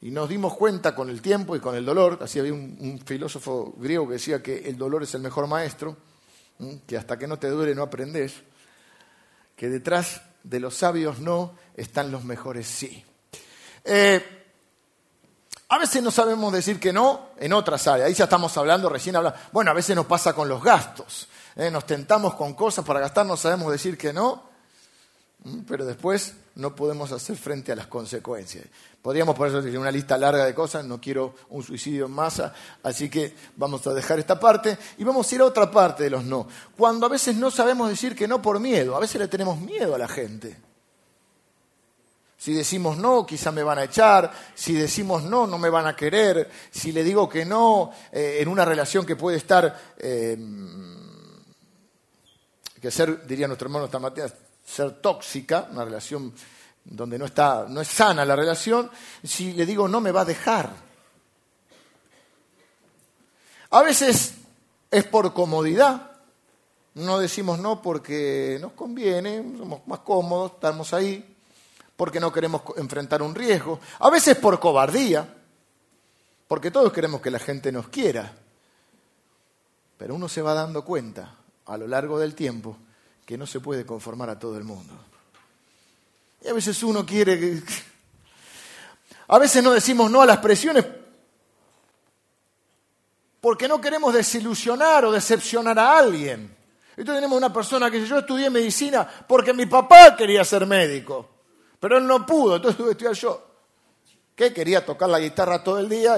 y 0.00 0.10
nos 0.10 0.28
dimos 0.28 0.54
cuenta 0.54 0.94
con 0.94 1.10
el 1.10 1.20
tiempo 1.20 1.56
y 1.56 1.60
con 1.60 1.74
el 1.74 1.84
dolor, 1.84 2.18
así 2.22 2.38
había 2.38 2.52
un, 2.52 3.00
filósofo 3.04 3.74
griego 3.76 4.06
que 4.06 4.14
decía 4.14 4.42
que 4.42 4.68
el 4.68 4.76
dolor 4.76 5.02
es 5.02 5.14
el 5.14 5.22
mejor 5.22 5.46
maestro, 5.46 5.96
que 6.86 6.96
hasta 6.96 7.18
que 7.18 7.26
no 7.26 7.38
te 7.38 7.48
duele 7.48 7.74
no 7.74 7.82
aprendes, 7.82 8.34
que 9.56 9.68
detrás 9.68 10.22
de 10.44 10.60
los 10.60 10.76
sabios 10.76 11.18
no 11.18 11.54
están 11.74 12.12
los 12.12 12.24
mejores 12.24 12.66
sí. 12.66 13.04
Eh, 13.84 14.38
a 15.70 15.78
veces 15.78 16.02
no 16.02 16.10
sabemos 16.10 16.52
decir 16.52 16.78
que 16.78 16.92
no 16.92 17.30
en 17.38 17.52
otras 17.52 17.86
áreas, 17.88 18.08
ahí 18.08 18.14
ya 18.14 18.24
estamos 18.24 18.56
hablando, 18.56 18.88
recién 18.88 19.16
hablando, 19.16 19.38
bueno, 19.52 19.70
a 19.70 19.74
veces 19.74 19.96
nos 19.96 20.06
pasa 20.06 20.32
con 20.32 20.48
los 20.48 20.62
gastos, 20.62 21.28
¿eh? 21.56 21.70
nos 21.70 21.86
tentamos 21.86 22.34
con 22.34 22.54
cosas 22.54 22.84
para 22.84 23.00
gastar, 23.00 23.26
no 23.26 23.36
sabemos 23.36 23.72
decir 23.72 23.98
que 23.98 24.12
no. 24.12 24.47
Pero 25.66 25.84
después 25.84 26.34
no 26.56 26.74
podemos 26.74 27.12
hacer 27.12 27.36
frente 27.36 27.72
a 27.72 27.76
las 27.76 27.86
consecuencias. 27.86 28.66
Podríamos 29.00 29.36
por 29.36 29.48
eso 29.48 29.62
decir 29.62 29.78
una 29.78 29.90
lista 29.90 30.18
larga 30.18 30.44
de 30.44 30.54
cosas, 30.54 30.84
no 30.84 31.00
quiero 31.00 31.34
un 31.50 31.62
suicidio 31.62 32.06
en 32.06 32.12
masa, 32.12 32.52
así 32.82 33.08
que 33.08 33.34
vamos 33.56 33.86
a 33.86 33.94
dejar 33.94 34.18
esta 34.18 34.40
parte 34.40 34.76
y 34.98 35.04
vamos 35.04 35.30
a 35.30 35.34
ir 35.34 35.40
a 35.40 35.44
otra 35.44 35.70
parte 35.70 36.02
de 36.02 36.10
los 36.10 36.24
no. 36.24 36.48
Cuando 36.76 37.06
a 37.06 37.08
veces 37.08 37.36
no 37.36 37.50
sabemos 37.50 37.88
decir 37.88 38.16
que 38.16 38.26
no 38.26 38.42
por 38.42 38.58
miedo, 38.58 38.96
a 38.96 39.00
veces 39.00 39.20
le 39.20 39.28
tenemos 39.28 39.60
miedo 39.60 39.94
a 39.94 39.98
la 39.98 40.08
gente. 40.08 40.56
Si 42.36 42.52
decimos 42.52 42.96
no, 42.98 43.26
quizá 43.26 43.50
me 43.50 43.64
van 43.64 43.78
a 43.78 43.84
echar. 43.84 44.32
Si 44.54 44.72
decimos 44.72 45.24
no, 45.24 45.46
no 45.46 45.58
me 45.58 45.70
van 45.70 45.86
a 45.86 45.96
querer. 45.96 46.48
Si 46.70 46.92
le 46.92 47.02
digo 47.02 47.28
que 47.28 47.44
no 47.44 47.90
eh, 48.12 48.38
en 48.40 48.48
una 48.48 48.64
relación 48.64 49.04
que 49.04 49.16
puede 49.16 49.36
estar, 49.36 49.96
eh, 49.98 50.38
que 52.80 52.90
ser, 52.92 53.26
diría 53.26 53.48
nuestro 53.48 53.66
hermano 53.66 53.88
Tamateas, 53.88 54.34
ser 54.68 55.00
tóxica, 55.00 55.68
una 55.70 55.84
relación 55.84 56.32
donde 56.84 57.18
no, 57.18 57.24
está, 57.24 57.66
no 57.68 57.80
es 57.80 57.88
sana 57.88 58.24
la 58.24 58.36
relación, 58.36 58.90
si 59.22 59.52
le 59.54 59.64
digo 59.64 59.88
no 59.88 60.00
me 60.00 60.12
va 60.12 60.22
a 60.22 60.26
dejar. 60.26 60.70
A 63.70 63.82
veces 63.82 64.34
es 64.90 65.04
por 65.04 65.32
comodidad, 65.32 66.12
no 66.94 67.18
decimos 67.18 67.58
no 67.58 67.80
porque 67.80 68.58
nos 68.60 68.72
conviene, 68.72 69.42
somos 69.58 69.86
más 69.86 70.00
cómodos, 70.00 70.52
estamos 70.52 70.92
ahí, 70.92 71.36
porque 71.96 72.20
no 72.20 72.32
queremos 72.32 72.62
enfrentar 72.76 73.22
un 73.22 73.34
riesgo, 73.34 73.80
a 73.98 74.10
veces 74.10 74.36
por 74.36 74.60
cobardía, 74.60 75.34
porque 76.46 76.70
todos 76.70 76.92
queremos 76.92 77.20
que 77.20 77.30
la 77.30 77.38
gente 77.38 77.72
nos 77.72 77.88
quiera, 77.88 78.32
pero 79.96 80.14
uno 80.14 80.28
se 80.28 80.42
va 80.42 80.54
dando 80.54 80.84
cuenta 80.84 81.34
a 81.66 81.76
lo 81.76 81.86
largo 81.86 82.18
del 82.18 82.34
tiempo 82.34 82.76
que 83.28 83.36
no 83.36 83.46
se 83.46 83.60
puede 83.60 83.84
conformar 83.84 84.30
a 84.30 84.38
todo 84.38 84.56
el 84.56 84.64
mundo. 84.64 84.94
Y 86.42 86.48
a 86.48 86.54
veces 86.54 86.82
uno 86.82 87.04
quiere 87.04 87.38
que... 87.38 87.62
A 89.28 89.38
veces 89.38 89.62
no 89.62 89.72
decimos 89.72 90.10
no 90.10 90.22
a 90.22 90.26
las 90.26 90.38
presiones 90.38 90.86
porque 93.42 93.68
no 93.68 93.78
queremos 93.78 94.14
desilusionar 94.14 95.04
o 95.04 95.12
decepcionar 95.12 95.78
a 95.78 95.98
alguien. 95.98 96.56
Entonces 96.96 97.16
tenemos 97.16 97.36
una 97.36 97.52
persona 97.52 97.90
que 97.90 97.98
dice, 97.98 98.08
yo 98.08 98.20
estudié 98.20 98.48
medicina 98.48 99.06
porque 99.28 99.52
mi 99.52 99.66
papá 99.66 100.16
quería 100.16 100.42
ser 100.46 100.64
médico, 100.64 101.28
pero 101.78 101.98
él 101.98 102.06
no 102.06 102.24
pudo, 102.24 102.56
entonces 102.56 102.78
tuve 102.78 102.86
que 102.86 102.92
estudiar 102.92 103.14
yo. 103.14 103.46
¿Qué? 104.34 104.54
Quería 104.54 104.86
tocar 104.86 105.10
la 105.10 105.20
guitarra 105.20 105.62
todo 105.62 105.78
el 105.78 105.90
día, 105.90 106.16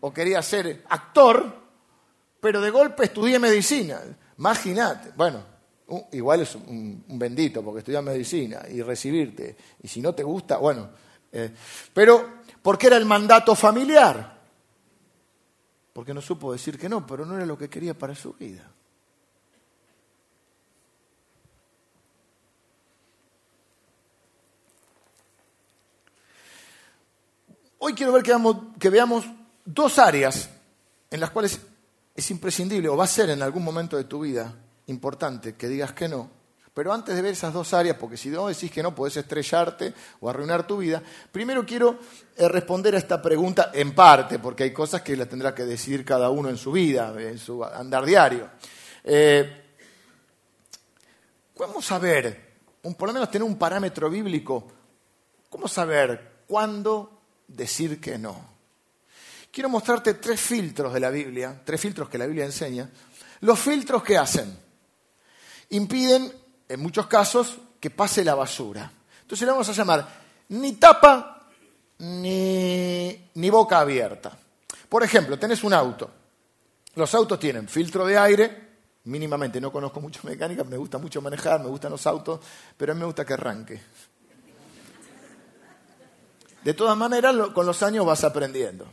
o 0.00 0.12
quería 0.12 0.42
ser 0.42 0.84
actor, 0.90 1.56
pero 2.38 2.60
de 2.60 2.68
golpe 2.68 3.04
estudié 3.04 3.38
medicina. 3.38 4.02
Imagínate. 4.36 5.12
Bueno, 5.16 5.55
igual 6.12 6.40
es 6.40 6.54
un, 6.54 7.04
bendito 7.08 7.62
porque 7.62 7.80
estudias 7.80 8.02
medicina 8.02 8.62
y 8.68 8.82
recibirte. 8.82 9.56
Y 9.82 9.88
si 9.88 10.00
no 10.00 10.14
te 10.14 10.22
gusta, 10.22 10.58
bueno. 10.58 10.90
Eh, 11.32 11.52
pero, 11.92 12.40
¿por 12.62 12.76
qué 12.76 12.88
era 12.88 12.96
el 12.96 13.04
mandato 13.04 13.54
familiar? 13.54 14.40
Porque 15.92 16.12
no 16.12 16.20
supo 16.20 16.52
decir 16.52 16.78
que 16.78 16.88
no, 16.88 17.06
pero 17.06 17.24
no 17.24 17.36
era 17.36 17.46
lo 17.46 17.56
que 17.56 17.68
quería 17.68 17.94
para 17.94 18.14
su 18.14 18.32
vida. 18.34 18.70
Hoy 27.78 27.94
quiero 27.94 28.12
ver 28.12 28.24
que 28.78 28.90
veamos 28.90 29.26
dos 29.64 29.98
áreas 29.98 30.50
en 31.10 31.20
las 31.20 31.30
cuales 31.30 31.60
es 32.16 32.30
imprescindible 32.30 32.88
o 32.88 32.96
va 32.96 33.04
a 33.04 33.08
ser 33.08 33.30
en 33.30 33.42
algún 33.42 33.62
momento 33.62 33.96
de 33.96 34.04
tu 34.04 34.20
vida 34.20 34.54
importante 34.86 35.54
que 35.54 35.68
digas 35.68 35.92
que 35.92 36.08
no, 36.08 36.30
pero 36.76 36.92
antes 36.92 37.16
de 37.16 37.22
ver 37.22 37.32
esas 37.32 37.54
dos 37.54 37.72
áreas, 37.72 37.96
porque 37.96 38.18
si 38.18 38.28
no 38.28 38.48
decís 38.48 38.70
que 38.70 38.82
no, 38.82 38.94
podés 38.94 39.16
estrellarte 39.16 39.94
o 40.20 40.28
arruinar 40.28 40.66
tu 40.66 40.76
vida, 40.76 41.02
primero 41.32 41.64
quiero 41.64 41.98
eh, 42.36 42.46
responder 42.48 42.94
a 42.94 42.98
esta 42.98 43.22
pregunta 43.22 43.70
en 43.72 43.94
parte, 43.94 44.38
porque 44.38 44.64
hay 44.64 44.74
cosas 44.74 45.00
que 45.00 45.16
las 45.16 45.26
tendrá 45.26 45.54
que 45.54 45.64
decidir 45.64 46.04
cada 46.04 46.28
uno 46.28 46.50
en 46.50 46.58
su 46.58 46.72
vida, 46.72 47.14
en 47.18 47.38
su 47.38 47.64
andar 47.64 48.04
diario. 48.04 48.50
Eh, 49.02 49.64
¿Cómo 51.56 51.80
saber, 51.80 52.58
por 52.82 53.08
lo 53.08 53.14
menos 53.14 53.30
tener 53.30 53.48
un 53.48 53.56
parámetro 53.56 54.10
bíblico, 54.10 54.70
cómo 55.48 55.68
saber 55.68 56.42
cuándo 56.46 57.22
decir 57.48 57.98
que 57.98 58.18
no? 58.18 58.50
Quiero 59.50 59.70
mostrarte 59.70 60.12
tres 60.12 60.38
filtros 60.38 60.92
de 60.92 61.00
la 61.00 61.08
Biblia, 61.08 61.58
tres 61.64 61.80
filtros 61.80 62.10
que 62.10 62.18
la 62.18 62.26
Biblia 62.26 62.44
enseña. 62.44 62.90
Los 63.40 63.58
filtros 63.58 64.02
que 64.02 64.18
hacen 64.18 64.65
impiden, 65.70 66.32
en 66.68 66.80
muchos 66.80 67.06
casos, 67.06 67.58
que 67.80 67.90
pase 67.90 68.24
la 68.24 68.34
basura. 68.34 68.90
Entonces 69.22 69.46
le 69.46 69.52
vamos 69.52 69.68
a 69.68 69.72
llamar 69.72 70.08
ni 70.48 70.72
tapa 70.72 71.48
ni, 71.98 73.30
ni 73.34 73.50
boca 73.50 73.80
abierta. 73.80 74.36
Por 74.88 75.02
ejemplo, 75.02 75.38
tenés 75.38 75.64
un 75.64 75.72
auto. 75.72 76.10
Los 76.94 77.14
autos 77.14 77.38
tienen 77.38 77.68
filtro 77.68 78.06
de 78.06 78.16
aire, 78.16 78.66
mínimamente 79.04 79.60
no 79.60 79.70
conozco 79.70 80.00
mucho 80.00 80.20
mecánica, 80.24 80.64
me 80.64 80.76
gusta 80.76 80.98
mucho 80.98 81.20
manejar, 81.20 81.60
me 81.60 81.68
gustan 81.68 81.90
los 81.92 82.06
autos, 82.06 82.40
pero 82.76 82.92
a 82.92 82.94
mí 82.94 83.00
me 83.00 83.06
gusta 83.06 83.24
que 83.24 83.34
arranque. 83.34 83.80
De 86.64 86.74
todas 86.74 86.96
maneras, 86.96 87.34
con 87.54 87.66
los 87.66 87.82
años 87.82 88.04
vas 88.06 88.24
aprendiendo. 88.24 88.86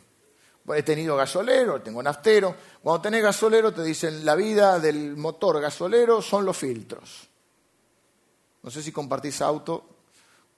He 0.76 0.84
tenido 0.84 1.18
gasolero, 1.18 1.82
tengo 1.82 2.02
naftero. 2.02 2.56
Cuando 2.82 3.02
tenés 3.02 3.22
gasolero 3.22 3.74
te 3.74 3.84
dicen 3.84 4.26
la 4.26 4.36
vida 4.36 4.80
del 4.80 5.18
motor 5.18 5.60
gasolero 5.60 6.22
son 6.22 6.46
los 6.46 6.56
filtros. 6.56 7.28
No 8.62 8.72
sé 8.72 8.82
si 8.82 8.94
compartís 8.94 9.42
auto, 9.42 9.94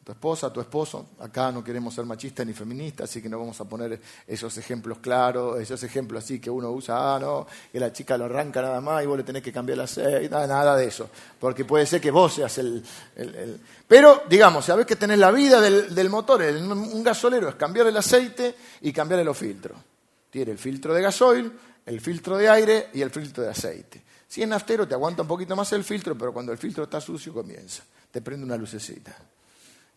tu 0.04 0.12
esposa, 0.12 0.54
tu 0.54 0.62
esposo. 0.62 1.08
Acá 1.20 1.52
no 1.52 1.64
queremos 1.64 1.92
ser 1.96 2.06
machistas 2.06 2.46
ni 2.46 2.54
feministas, 2.54 3.10
así 3.10 3.20
que 3.20 3.28
no 3.28 3.40
vamos 3.40 3.60
a 3.60 3.66
poner 3.66 4.00
esos 4.28 4.56
ejemplos 4.60 5.00
claros, 5.00 5.60
esos 5.60 5.82
ejemplos 5.82 6.24
así 6.24 6.40
que 6.40 6.52
uno 6.52 6.70
usa, 6.70 7.16
ah, 7.16 7.20
no, 7.20 7.48
que 7.72 7.80
la 7.80 7.92
chica 7.92 8.16
lo 8.16 8.26
arranca 8.26 8.62
nada 8.62 8.80
más 8.80 9.04
y 9.04 9.08
vos 9.08 9.18
le 9.18 9.24
tenés 9.24 9.42
que 9.42 9.52
cambiar 9.52 9.80
la 9.80 9.86
aceite, 9.86 10.30
nada, 10.30 10.76
de 10.76 10.86
eso. 10.86 11.10
Porque 11.40 11.66
puede 11.66 11.88
ser 11.88 12.00
que 12.00 12.12
vos 12.12 12.36
seas 12.36 12.56
el. 12.60 12.84
Pero, 13.88 14.22
digamos, 14.30 14.66
sabés 14.66 14.86
que 14.86 14.96
tenés 14.96 15.18
la 15.18 15.32
vida 15.32 15.60
del, 15.60 15.96
del 15.96 16.10
motor, 16.12 16.44
un 16.44 17.04
gasolero 17.04 17.50
es 17.50 17.56
cambiar 17.56 17.88
el 17.88 17.98
aceite 17.98 18.56
y 18.82 18.94
cambiar 18.94 19.26
los 19.26 19.36
filtros. 19.36 19.76
Tiene 20.36 20.52
el 20.52 20.58
filtro 20.58 20.94
de 20.94 21.02
gasoil, 21.02 21.50
el 21.86 22.02
filtro 22.02 22.36
de 22.36 22.50
aire 22.50 22.90
y 22.94 23.02
el 23.02 23.10
filtro 23.10 23.42
de 23.42 23.52
aceite. 23.52 24.04
Si 24.28 24.42
es 24.42 24.48
naftero 24.50 24.86
te 24.86 24.94
aguanta 24.94 25.22
un 25.22 25.30
poquito 25.30 25.56
más 25.56 25.72
el 25.72 25.86
filtro, 25.86 26.18
pero 26.18 26.34
cuando 26.34 26.52
el 26.52 26.58
filtro 26.58 26.84
está 26.84 27.00
sucio 27.00 27.34
comienza. 27.34 27.84
Te 28.12 28.22
prende 28.22 28.46
una 28.46 28.58
lucecita 28.58 29.16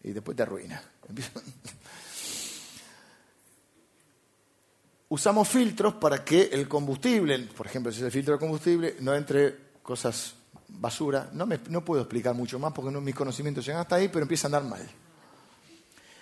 y 0.01 0.13
después 0.13 0.37
te 0.37 0.45
arruina. 0.45 0.81
Usamos 5.09 5.49
filtros 5.49 5.95
para 5.95 6.25
que 6.25 6.51
el 6.53 6.69
combustible, 6.69 7.37
por 7.57 7.67
ejemplo, 7.67 7.91
si 7.91 7.99
es 7.99 8.05
el 8.05 8.13
filtro 8.13 8.35
de 8.35 8.39
combustible, 8.39 8.95
no 9.01 9.17
entre 9.17 9.57
cosas 9.83 10.35
basura. 10.69 11.31
No, 11.33 11.47
me, 11.47 11.59
no 11.69 11.85
puedo 11.85 12.03
explicar 12.03 12.37
mucho 12.37 12.61
más 12.61 12.73
porque 12.73 12.93
mis 12.93 13.17
conocimientos 13.17 13.67
llegan 13.67 13.81
hasta 13.81 13.97
ahí, 13.97 14.07
pero 14.07 14.23
empieza 14.23 14.47
a 14.47 14.51
andar 14.51 14.63
mal. 14.63 14.89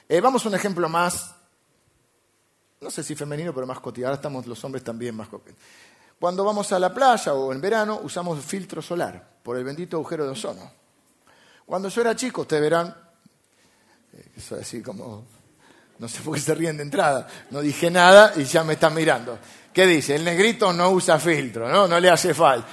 Eh, 0.08 0.22
vamos 0.22 0.42
a 0.46 0.48
un 0.48 0.54
ejemplo 0.54 0.88
más 0.88 1.36
no 2.86 2.90
sé 2.92 3.02
si 3.02 3.16
femenino, 3.16 3.52
pero 3.52 3.66
más 3.66 3.80
cotidiano. 3.80 4.10
Ahora 4.10 4.16
estamos 4.20 4.46
los 4.46 4.62
hombres 4.64 4.84
también 4.84 5.12
más 5.16 5.26
cotidianos. 5.26 5.60
Cuando 6.20 6.44
vamos 6.44 6.70
a 6.70 6.78
la 6.78 6.94
playa 6.94 7.34
o 7.34 7.52
en 7.52 7.60
verano 7.60 7.98
usamos 8.00 8.42
filtro 8.44 8.80
solar 8.80 9.28
por 9.42 9.56
el 9.56 9.64
bendito 9.64 9.96
agujero 9.96 10.24
de 10.24 10.30
ozono. 10.30 10.70
Cuando 11.66 11.88
yo 11.88 12.00
era 12.00 12.14
chico, 12.14 12.42
ustedes 12.42 12.62
verán, 12.62 12.96
eh, 14.12 14.30
eso 14.36 14.54
es 14.54 14.62
así 14.62 14.82
como, 14.82 15.26
no 15.98 16.08
sé 16.08 16.20
por 16.22 16.36
qué 16.36 16.40
se 16.40 16.54
ríen 16.54 16.76
de 16.76 16.84
entrada, 16.84 17.26
no 17.50 17.60
dije 17.60 17.90
nada 17.90 18.32
y 18.36 18.44
ya 18.44 18.62
me 18.62 18.74
están 18.74 18.94
mirando. 18.94 19.36
¿Qué 19.72 19.84
dice? 19.84 20.14
El 20.14 20.24
negrito 20.24 20.72
no 20.72 20.90
usa 20.90 21.18
filtro, 21.18 21.68
¿no? 21.68 21.88
No 21.88 21.98
le 21.98 22.08
hace 22.08 22.34
falta. 22.34 22.68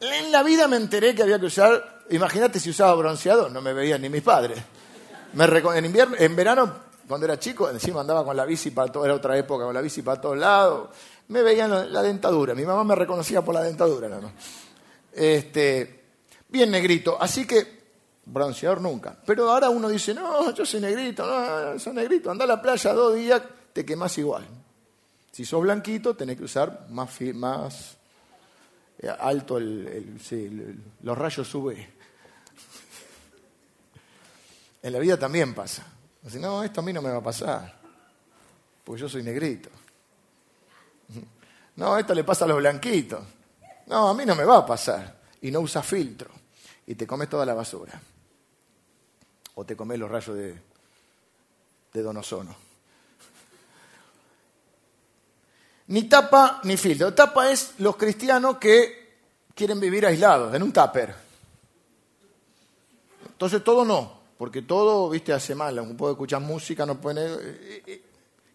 En 0.00 0.32
la 0.32 0.42
vida 0.42 0.66
me 0.66 0.76
enteré 0.76 1.14
que 1.14 1.22
había 1.22 1.38
que 1.38 1.46
usar, 1.46 2.02
imagínate 2.10 2.58
si 2.58 2.70
usaba 2.70 2.92
bronceador, 2.96 3.52
no 3.52 3.62
me 3.62 3.72
veían 3.72 4.02
ni 4.02 4.08
mis 4.08 4.22
padres. 4.22 4.58
en, 5.32 5.84
invierno, 5.84 6.16
en 6.18 6.34
verano 6.34 6.89
cuando 7.10 7.26
era 7.26 7.40
chico, 7.40 7.68
encima 7.68 8.02
andaba 8.02 8.24
con 8.24 8.36
la 8.36 8.44
bici 8.44 8.70
para 8.70 8.92
todo, 8.92 9.04
era 9.04 9.14
otra 9.14 9.36
época, 9.36 9.64
con 9.64 9.74
la 9.74 9.80
bici 9.80 10.00
para 10.00 10.20
todos 10.20 10.38
lados. 10.38 10.90
Me 11.26 11.42
veían 11.42 11.92
la, 11.92 12.02
dentadura, 12.02 12.54
mi 12.54 12.62
mamá 12.62 12.84
me 12.84 12.94
reconocía 12.94 13.42
por 13.42 13.52
la 13.52 13.62
dentadura, 13.62 14.08
¿no? 14.08 14.30
Este, 15.12 16.04
bien 16.48 16.70
negrito, 16.70 17.20
así 17.20 17.48
que 17.48 17.80
bronceador 18.26 18.80
nunca. 18.80 19.16
Pero 19.26 19.50
ahora 19.50 19.70
uno 19.70 19.88
dice, 19.88 20.14
no, 20.14 20.54
yo 20.54 20.64
soy 20.64 20.80
negrito, 20.80 21.26
no, 21.26 21.76
soy 21.80 21.94
negrito, 21.94 22.30
anda 22.30 22.44
a 22.44 22.46
la 22.46 22.62
playa 22.62 22.92
dos 22.92 23.16
días, 23.16 23.42
te 23.72 23.84
quemas 23.84 24.16
igual. 24.18 24.46
Si 25.32 25.44
sos 25.44 25.62
blanquito, 25.62 26.14
tenés 26.14 26.36
que 26.36 26.44
usar 26.44 26.86
más, 26.90 27.20
más 27.34 27.96
eh, 29.00 29.08
alto 29.08 29.58
el, 29.58 30.80
los 31.02 31.18
rayos 31.18 31.52
UV. 31.52 31.74
En 34.84 34.92
la 34.92 35.00
vida 35.00 35.18
también 35.18 35.54
pasa. 35.54 35.84
No, 36.22 36.62
esto 36.62 36.80
a 36.80 36.84
mí 36.84 36.92
no 36.92 37.00
me 37.00 37.10
va 37.10 37.18
a 37.18 37.22
pasar, 37.22 37.80
porque 38.84 39.00
yo 39.00 39.08
soy 39.08 39.22
negrito. 39.22 39.70
No, 41.76 41.96
esto 41.96 42.12
le 42.12 42.24
pasa 42.24 42.44
a 42.44 42.48
los 42.48 42.58
blanquitos. 42.58 43.24
No, 43.86 44.08
a 44.08 44.14
mí 44.14 44.26
no 44.26 44.34
me 44.34 44.44
va 44.44 44.58
a 44.58 44.66
pasar. 44.66 45.18
Y 45.40 45.50
no 45.50 45.60
usa 45.60 45.82
filtro. 45.82 46.30
Y 46.86 46.94
te 46.94 47.06
comes 47.06 47.30
toda 47.30 47.46
la 47.46 47.54
basura. 47.54 47.98
o 49.54 49.64
te 49.64 49.76
comes 49.76 49.98
los 49.98 50.10
rayos 50.10 50.36
de, 50.36 50.60
de 51.94 52.02
Donosono. 52.02 52.54
Ni 55.86 56.02
tapa 56.02 56.60
ni 56.64 56.76
filtro. 56.76 57.14
Tapa 57.14 57.50
es 57.50 57.74
los 57.78 57.96
cristianos 57.96 58.58
que 58.58 59.00
quieren 59.54 59.80
vivir 59.80 60.04
aislados, 60.04 60.54
en 60.54 60.62
un 60.62 60.72
tupper. 60.72 61.14
Entonces 63.26 63.64
todo 63.64 63.84
no, 63.84 64.19
porque 64.40 64.62
todo, 64.62 65.10
viste, 65.10 65.34
hace 65.34 65.54
mal. 65.54 65.76
No 65.76 65.94
puede 65.94 66.14
escuchar 66.14 66.40
música, 66.40 66.86
no 66.86 66.98
puede... 66.98 67.26
Eh, 67.26 67.82
eh, 67.86 68.02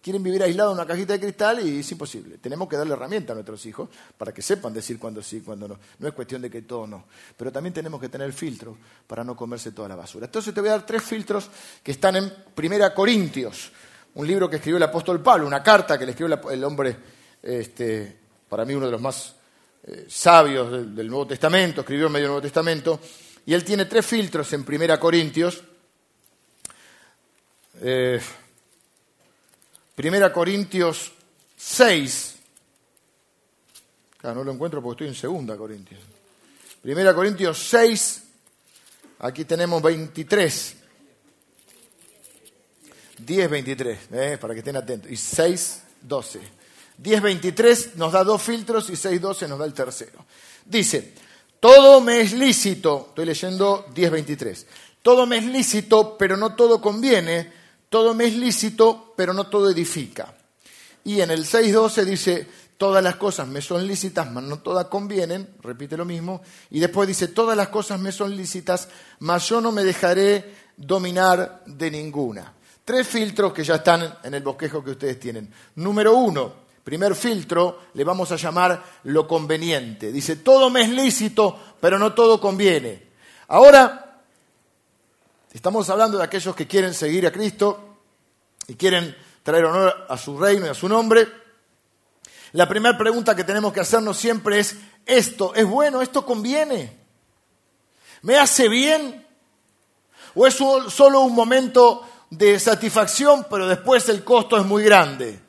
quieren 0.01 0.23
vivir 0.23 0.41
aislados 0.41 0.71
en 0.71 0.79
una 0.79 0.87
cajita 0.87 1.13
de 1.13 1.19
cristal 1.19 1.59
y 1.63 1.81
es 1.81 1.91
imposible. 1.91 2.39
Tenemos 2.39 2.67
que 2.67 2.75
darle 2.75 2.93
herramientas 2.93 3.29
a 3.29 3.35
nuestros 3.35 3.63
hijos 3.67 3.87
para 4.17 4.33
que 4.33 4.41
sepan 4.41 4.73
decir 4.73 4.97
cuándo 4.97 5.21
sí, 5.21 5.41
cuándo 5.41 5.67
no. 5.67 5.77
No 5.99 6.07
es 6.07 6.15
cuestión 6.15 6.41
de 6.41 6.49
que 6.49 6.63
todo 6.63 6.87
no. 6.87 7.05
Pero 7.37 7.51
también 7.51 7.71
tenemos 7.71 8.01
que 8.01 8.09
tener 8.09 8.33
filtro 8.33 8.75
para 9.05 9.23
no 9.23 9.35
comerse 9.35 9.73
toda 9.73 9.87
la 9.87 9.95
basura. 9.95 10.25
Entonces 10.25 10.55
te 10.55 10.59
voy 10.59 10.69
a 10.69 10.71
dar 10.71 10.87
tres 10.87 11.03
filtros 11.03 11.51
que 11.83 11.91
están 11.91 12.15
en 12.15 12.33
Primera 12.55 12.91
Corintios, 12.91 13.71
un 14.15 14.25
libro 14.25 14.49
que 14.49 14.55
escribió 14.55 14.77
el 14.77 14.83
apóstol 14.83 15.21
Pablo, 15.21 15.45
una 15.45 15.61
carta 15.61 15.99
que 15.99 16.05
le 16.05 16.13
escribió 16.13 16.49
el 16.49 16.63
hombre, 16.63 16.97
este, 17.43 18.17
para 18.49 18.65
mí 18.65 18.73
uno 18.73 18.87
de 18.87 18.91
los 18.91 19.01
más 19.01 19.35
eh, 19.83 20.07
sabios 20.09 20.95
del, 20.95 21.07
Nuevo 21.07 21.27
Testamento, 21.27 21.81
escribió 21.81 22.07
en 22.07 22.11
medio 22.11 22.23
del 22.23 22.31
Nuevo 22.31 22.41
Testamento, 22.41 22.99
y 23.45 23.53
él 23.53 23.63
tiene 23.63 23.85
tres 23.85 24.03
filtros 24.03 24.51
en 24.53 24.63
Primera 24.63 24.99
Corintios. 24.99 25.63
Eh, 27.81 28.21
Primera 29.95 30.31
Corintios 30.31 31.11
6. 31.57 32.35
Claro, 34.17 34.39
no 34.39 34.43
lo 34.43 34.51
encuentro 34.51 34.81
porque 34.81 35.03
estoy 35.03 35.15
en 35.15 35.19
Segunda 35.19 35.55
Corintios. 35.55 36.01
Primera 36.81 37.13
Corintios 37.13 37.57
6. 37.69 38.23
Aquí 39.19 39.45
tenemos 39.45 39.81
23. 39.81 40.75
10, 43.17 43.49
23, 43.49 43.99
eh, 44.11 44.37
para 44.39 44.53
que 44.53 44.59
estén 44.59 44.75
atentos. 44.75 45.09
Y 45.09 45.15
6, 45.15 45.83
12. 46.01 46.39
10, 46.97 47.21
23 47.21 47.95
nos 47.95 48.11
da 48.11 48.23
dos 48.23 48.41
filtros 48.41 48.89
y 48.89 48.95
6, 48.95 49.21
12 49.21 49.47
nos 49.47 49.59
da 49.59 49.65
el 49.65 49.73
tercero. 49.73 50.25
Dice, 50.65 51.13
todo 51.59 52.01
me 52.01 52.21
es 52.21 52.33
lícito, 52.33 53.07
estoy 53.09 53.25
leyendo 53.25 53.87
10, 53.93 54.11
23. 54.11 54.67
Todo 55.01 55.25
me 55.25 55.37
es 55.37 55.45
lícito, 55.45 56.17
pero 56.17 56.35
no 56.35 56.55
todo 56.55 56.81
conviene 56.81 57.64
todo 57.89 58.13
me 58.13 58.25
es 58.25 58.35
lícito, 58.35 59.13
pero 59.15 59.33
no 59.33 59.47
todo 59.47 59.69
edifica. 59.69 60.35
Y 61.03 61.21
en 61.21 61.31
el 61.31 61.45
6.12 61.45 62.03
dice, 62.03 62.47
todas 62.77 63.03
las 63.03 63.15
cosas 63.15 63.47
me 63.47 63.61
son 63.61 63.85
lícitas, 63.85 64.31
mas 64.31 64.43
no 64.43 64.59
todas 64.59 64.85
convienen, 64.85 65.55
repite 65.61 65.95
lo 65.95 66.05
mismo, 66.05 66.41
y 66.71 66.79
después 66.79 67.07
dice, 67.07 67.27
todas 67.27 67.55
las 67.55 67.69
cosas 67.69 67.99
me 67.99 68.11
son 68.11 68.35
lícitas, 68.35 68.87
mas 69.19 69.47
yo 69.47 69.61
no 69.61 69.71
me 69.71 69.83
dejaré 69.83 70.53
dominar 70.75 71.63
de 71.65 71.91
ninguna. 71.91 72.53
Tres 72.83 73.07
filtros 73.07 73.53
que 73.53 73.63
ya 73.63 73.75
están 73.75 74.17
en 74.23 74.33
el 74.33 74.43
bosquejo 74.43 74.83
que 74.83 74.91
ustedes 74.91 75.19
tienen. 75.19 75.51
Número 75.75 76.15
uno, 76.15 76.53
primer 76.83 77.15
filtro, 77.15 77.79
le 77.93 78.03
vamos 78.03 78.31
a 78.31 78.35
llamar 78.35 78.83
lo 79.05 79.27
conveniente. 79.27 80.11
Dice, 80.11 80.37
todo 80.37 80.69
me 80.69 80.83
es 80.83 80.89
lícito, 80.89 81.57
pero 81.79 81.97
no 81.97 82.13
todo 82.13 82.39
conviene. 82.39 83.03
Ahora, 83.47 84.04
estamos 85.55 85.89
hablando 85.89 86.17
de 86.17 86.23
aquellos 86.23 86.55
que 86.55 86.67
quieren 86.67 86.93
seguir 86.93 87.25
a 87.25 87.31
Cristo, 87.31 87.97
y 88.67 88.75
quieren 88.75 89.15
traer 89.43 89.65
honor 89.65 90.05
a 90.09 90.17
su 90.17 90.37
reino 90.37 90.65
y 90.65 90.69
a 90.69 90.73
su 90.73 90.89
nombre, 90.89 91.27
la 92.51 92.67
primera 92.67 92.97
pregunta 92.97 93.35
que 93.35 93.43
tenemos 93.43 93.73
que 93.73 93.81
hacernos 93.81 94.17
siempre 94.17 94.59
es, 94.59 94.77
¿esto 95.05 95.53
es 95.55 95.65
bueno? 95.65 96.01
¿Esto 96.01 96.25
conviene? 96.25 96.97
¿Me 98.21 98.37
hace 98.37 98.69
bien? 98.69 99.25
¿O 100.33 100.47
es 100.47 100.55
solo 100.55 101.21
un 101.21 101.35
momento 101.35 102.07
de 102.29 102.59
satisfacción, 102.59 103.45
pero 103.49 103.67
después 103.67 104.07
el 104.09 104.23
costo 104.23 104.57
es 104.57 104.65
muy 104.65 104.83
grande? 104.83 105.39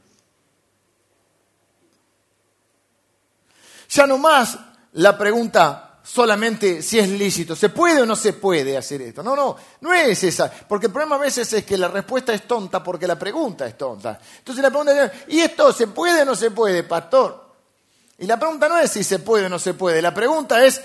Ya 3.89 4.07
no 4.07 4.19
más 4.19 4.59
la 4.93 5.17
pregunta, 5.17 5.86
solamente 6.07 6.83
si 6.83 6.99
es 7.01 7.09
lícito. 7.09 7.57
¿Se 7.57 7.69
puede 7.69 8.03
o 8.03 8.07
no 8.07 8.15
se 8.15 8.33
puede 8.33 8.77
hacer 8.77 9.03
esto? 9.03 9.23
No, 9.23 9.35
no, 9.35 9.57
no 9.81 9.93
es 9.93 10.23
esa. 10.23 10.51
Porque 10.51 10.87
el 10.87 10.93
problema 10.93 11.17
a 11.17 11.19
veces 11.19 11.53
es 11.53 11.65
que 11.65 11.77
la 11.77 11.89
respuesta 11.89 12.33
es 12.33 12.47
tonta 12.47 12.83
porque 12.83 13.09
la 13.09 13.19
pregunta 13.19 13.67
es 13.67 13.77
tonta. 13.77 14.19
Entonces 14.39 14.63
la 14.63 14.71
pregunta 14.71 15.05
es, 15.05 15.13
¿y 15.29 15.41
esto 15.41 15.73
se 15.73 15.89
puede 15.89 16.23
o 16.23 16.25
no 16.25 16.37
se 16.37 16.53
puede, 16.53 16.85
pastor? 16.85 17.45
Y 18.19 18.27
la 18.27 18.39
pregunta 18.39 18.69
no 18.69 18.79
es 18.79 18.93
si 18.93 19.03
se 19.03 19.19
puede 19.19 19.47
o 19.47 19.49
no 19.49 19.59
se 19.59 19.75
puede. 19.75 20.01
La 20.01 20.15
pregunta 20.15 20.65
es 20.65 20.81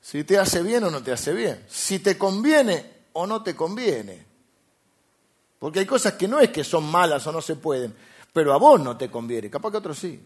si 0.00 0.24
te 0.24 0.38
hace 0.38 0.62
bien 0.62 0.84
o 0.84 0.90
no 0.90 1.02
te 1.02 1.12
hace 1.12 1.34
bien. 1.34 1.64
Si 1.68 1.98
te 1.98 2.16
conviene 2.16 2.90
o 3.12 3.26
no 3.26 3.42
te 3.42 3.54
conviene. 3.54 4.26
Porque 5.58 5.80
hay 5.80 5.86
cosas 5.86 6.14
que 6.14 6.26
no 6.26 6.40
es 6.40 6.48
que 6.48 6.64
son 6.64 6.90
malas 6.90 7.26
o 7.26 7.32
no 7.32 7.42
se 7.42 7.56
pueden, 7.56 7.94
pero 8.32 8.54
a 8.54 8.56
vos 8.56 8.80
no 8.80 8.96
te 8.96 9.10
conviene. 9.10 9.50
Capaz 9.50 9.70
que 9.70 9.76
a 9.76 9.80
otros 9.80 9.98
sí. 9.98 10.18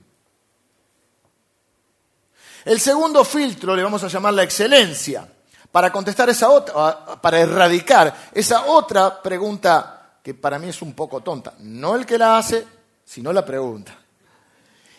El 2.65 2.81
segundo 2.81 3.25
filtro 3.25 3.77
le 3.77 3.83
vamos 3.83 4.03
a 4.05 4.09
llamar 4.09 4.35
la 4.35 4.43
excelencia, 4.43 5.29
para 5.71 5.91
contestar 5.91 6.31
esa 6.31 6.51
otra, 6.51 7.21
para 7.21 7.41
erradicar 7.41 8.31
esa 8.33 8.67
otra 8.67 9.21
pregunta 9.21 10.19
que 10.23 10.33
para 10.33 10.57
mí 10.59 10.69
es 10.69 10.81
un 10.83 10.95
poco 10.95 11.21
tonta. 11.21 11.55
No 11.59 11.97
el 11.97 12.07
que 12.07 12.17
la 12.17 12.39
hace, 12.39 12.65
sino 13.05 13.33
la 13.33 13.45
pregunta. 13.45 13.93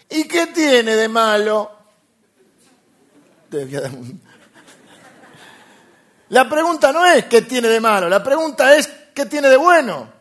¿Y 0.10 0.28
qué 0.28 0.48
tiene 0.48 0.96
de 0.96 1.08
malo? 1.08 1.72
La 6.30 6.50
pregunta 6.50 6.92
no 6.92 7.06
es 7.06 7.26
qué 7.26 7.44
tiene 7.44 7.70
de 7.70 7.80
malo, 7.80 8.10
la 8.10 8.22
pregunta 8.22 8.76
es 8.76 8.88
qué 9.14 9.26
tiene 9.28 9.48
de 9.48 9.58
bueno. 9.58 10.14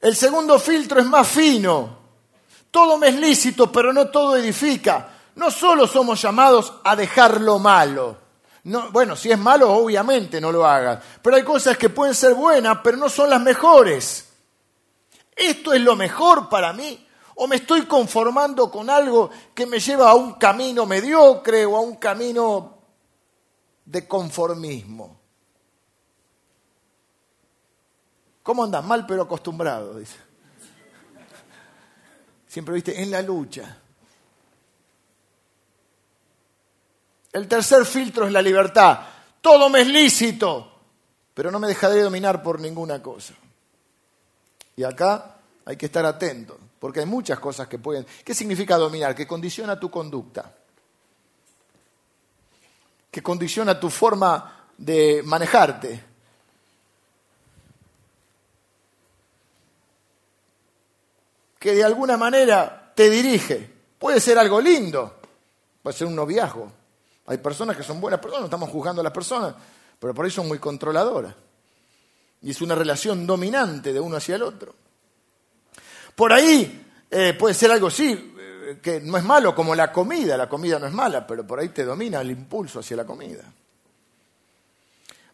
El 0.00 0.16
segundo 0.16 0.58
filtro 0.58 0.98
es 0.98 1.06
más 1.06 1.28
fino. 1.28 1.99
Todo 2.70 2.98
me 2.98 3.08
es 3.08 3.16
lícito, 3.16 3.70
pero 3.72 3.92
no 3.92 4.08
todo 4.08 4.36
edifica. 4.36 5.08
No 5.34 5.50
solo 5.50 5.86
somos 5.86 6.20
llamados 6.20 6.74
a 6.84 6.94
dejar 6.94 7.40
lo 7.40 7.58
malo. 7.58 8.18
bueno, 8.92 9.16
si 9.16 9.30
es 9.30 9.38
malo, 9.38 9.72
obviamente 9.72 10.40
no 10.40 10.52
lo 10.52 10.66
hagas. 10.66 11.02
Pero 11.22 11.36
hay 11.36 11.42
cosas 11.42 11.76
que 11.76 11.88
pueden 11.88 12.14
ser 12.14 12.34
buenas, 12.34 12.78
pero 12.82 12.96
no 12.96 13.08
son 13.08 13.30
las 13.30 13.40
mejores. 13.40 14.28
¿Esto 15.34 15.72
es 15.72 15.80
lo 15.80 15.96
mejor 15.96 16.48
para 16.48 16.72
mí? 16.72 17.06
¿O 17.36 17.46
me 17.46 17.56
estoy 17.56 17.86
conformando 17.86 18.70
con 18.70 18.90
algo 18.90 19.30
que 19.54 19.64
me 19.64 19.80
lleva 19.80 20.10
a 20.10 20.14
un 20.14 20.34
camino 20.34 20.84
mediocre 20.84 21.64
o 21.64 21.76
a 21.76 21.80
un 21.80 21.96
camino 21.96 22.78
de 23.84 24.06
conformismo? 24.06 25.18
¿Cómo 28.42 28.64
andas? 28.64 28.84
Mal 28.84 29.06
pero 29.06 29.22
acostumbrado, 29.22 29.98
dice. 29.98 30.29
Siempre 32.50 32.74
viste, 32.74 33.00
en 33.00 33.12
la 33.12 33.22
lucha. 33.22 33.78
El 37.32 37.46
tercer 37.46 37.86
filtro 37.86 38.26
es 38.26 38.32
la 38.32 38.42
libertad. 38.42 38.98
Todo 39.40 39.68
me 39.68 39.82
es 39.82 39.86
lícito, 39.86 40.80
pero 41.32 41.52
no 41.52 41.60
me 41.60 41.68
dejaré 41.68 42.02
dominar 42.02 42.42
por 42.42 42.58
ninguna 42.58 43.00
cosa. 43.00 43.34
Y 44.74 44.82
acá 44.82 45.36
hay 45.64 45.76
que 45.76 45.86
estar 45.86 46.04
atento, 46.04 46.58
porque 46.80 46.98
hay 46.98 47.06
muchas 47.06 47.38
cosas 47.38 47.68
que 47.68 47.78
pueden... 47.78 48.04
¿Qué 48.24 48.34
significa 48.34 48.76
dominar? 48.76 49.14
Que 49.14 49.28
condiciona 49.28 49.78
tu 49.78 49.88
conducta, 49.88 50.52
que 53.12 53.22
condiciona 53.22 53.78
tu 53.78 53.88
forma 53.90 54.66
de 54.76 55.22
manejarte. 55.24 56.04
Que 61.60 61.74
de 61.74 61.84
alguna 61.84 62.16
manera 62.16 62.92
te 62.96 63.10
dirige. 63.10 63.70
Puede 63.98 64.18
ser 64.18 64.38
algo 64.38 64.60
lindo, 64.60 65.20
puede 65.82 65.96
ser 65.96 66.06
un 66.06 66.16
noviazgo. 66.16 66.72
Hay 67.26 67.36
personas 67.38 67.76
que 67.76 67.82
son 67.82 68.00
buenas 68.00 68.18
personas, 68.18 68.40
no 68.40 68.46
estamos 68.46 68.70
juzgando 68.70 69.02
a 69.02 69.04
las 69.04 69.12
personas, 69.12 69.54
pero 69.98 70.14
por 70.14 70.24
ahí 70.24 70.30
son 70.30 70.48
muy 70.48 70.58
controladoras. 70.58 71.34
Y 72.42 72.50
es 72.50 72.62
una 72.62 72.74
relación 72.74 73.26
dominante 73.26 73.92
de 73.92 74.00
uno 74.00 74.16
hacia 74.16 74.36
el 74.36 74.42
otro. 74.42 74.74
Por 76.16 76.32
ahí 76.32 76.86
eh, 77.10 77.34
puede 77.38 77.54
ser 77.54 77.70
algo, 77.70 77.90
sí, 77.90 78.34
eh, 78.38 78.78
que 78.82 79.00
no 79.00 79.18
es 79.18 79.24
malo, 79.24 79.54
como 79.54 79.74
la 79.74 79.92
comida. 79.92 80.38
La 80.38 80.48
comida 80.48 80.78
no 80.78 80.86
es 80.86 80.92
mala, 80.94 81.26
pero 81.26 81.46
por 81.46 81.60
ahí 81.60 81.68
te 81.68 81.84
domina 81.84 82.22
el 82.22 82.30
impulso 82.30 82.80
hacia 82.80 82.96
la 82.96 83.04
comida. 83.04 83.44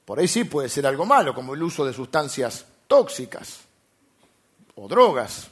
Por 0.04 0.18
ahí 0.18 0.26
sí 0.26 0.42
puede 0.42 0.68
ser 0.68 0.88
algo 0.88 1.06
malo, 1.06 1.32
como 1.32 1.54
el 1.54 1.62
uso 1.62 1.84
de 1.84 1.92
sustancias 1.92 2.64
tóxicas 2.88 3.60
o 4.74 4.88
drogas. 4.88 5.50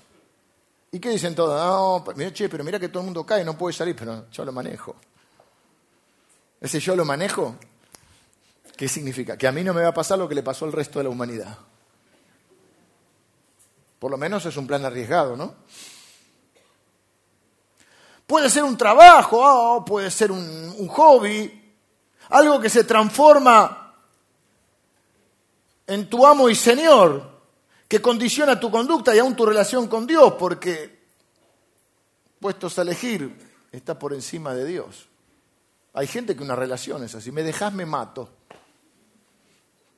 ¿Y 0.94 1.00
qué 1.00 1.10
dicen 1.10 1.34
todos? 1.34 1.60
No, 1.60 2.04
mira, 2.14 2.32
che, 2.32 2.48
pero 2.48 2.62
mira 2.62 2.78
que 2.78 2.88
todo 2.88 3.00
el 3.00 3.06
mundo 3.06 3.26
cae, 3.26 3.44
no 3.44 3.58
puede 3.58 3.74
salir, 3.74 3.96
pero 3.96 4.30
yo 4.30 4.44
lo 4.44 4.52
manejo. 4.52 4.94
Ese 6.60 6.78
yo 6.78 6.94
lo 6.94 7.04
manejo, 7.04 7.56
¿qué 8.76 8.86
significa? 8.86 9.36
Que 9.36 9.48
a 9.48 9.50
mí 9.50 9.64
no 9.64 9.74
me 9.74 9.82
va 9.82 9.88
a 9.88 9.92
pasar 9.92 10.20
lo 10.20 10.28
que 10.28 10.36
le 10.36 10.44
pasó 10.44 10.66
al 10.66 10.72
resto 10.72 11.00
de 11.00 11.02
la 11.02 11.10
humanidad. 11.10 11.58
Por 13.98 14.08
lo 14.08 14.16
menos 14.16 14.46
es 14.46 14.56
un 14.56 14.68
plan 14.68 14.84
arriesgado, 14.84 15.36
¿no? 15.36 15.56
Puede 18.24 18.48
ser 18.48 18.62
un 18.62 18.78
trabajo, 18.78 19.40
oh, 19.42 19.84
puede 19.84 20.12
ser 20.12 20.30
un, 20.30 20.76
un 20.78 20.86
hobby, 20.86 21.74
algo 22.28 22.60
que 22.60 22.70
se 22.70 22.84
transforma 22.84 23.96
en 25.88 26.08
tu 26.08 26.24
amo 26.24 26.48
y 26.48 26.54
Señor, 26.54 27.33
que 27.94 28.02
condiciona 28.02 28.58
tu 28.58 28.72
conducta 28.72 29.14
y 29.14 29.20
aún 29.20 29.36
tu 29.36 29.46
relación 29.46 29.86
con 29.86 30.04
Dios, 30.04 30.34
porque 30.36 30.98
puestos 32.40 32.76
a 32.76 32.82
elegir, 32.82 33.32
está 33.70 33.96
por 33.96 34.12
encima 34.12 34.52
de 34.52 34.64
Dios. 34.64 35.06
Hay 35.92 36.08
gente 36.08 36.34
que 36.34 36.42
una 36.42 36.56
relación 36.56 37.04
es 37.04 37.14
así, 37.14 37.30
me 37.30 37.44
dejas, 37.44 37.72
me 37.72 37.86
mato. 37.86 38.30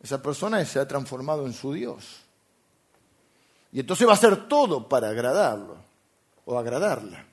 Esa 0.02 0.22
persona 0.22 0.62
se 0.66 0.78
ha 0.78 0.86
transformado 0.86 1.46
en 1.46 1.54
su 1.54 1.72
Dios. 1.72 2.04
Y 3.72 3.80
entonces 3.80 4.06
va 4.06 4.10
a 4.10 4.16
hacer 4.16 4.46
todo 4.46 4.86
para 4.86 5.08
agradarlo 5.08 5.78
o 6.44 6.58
agradarla. 6.58 7.24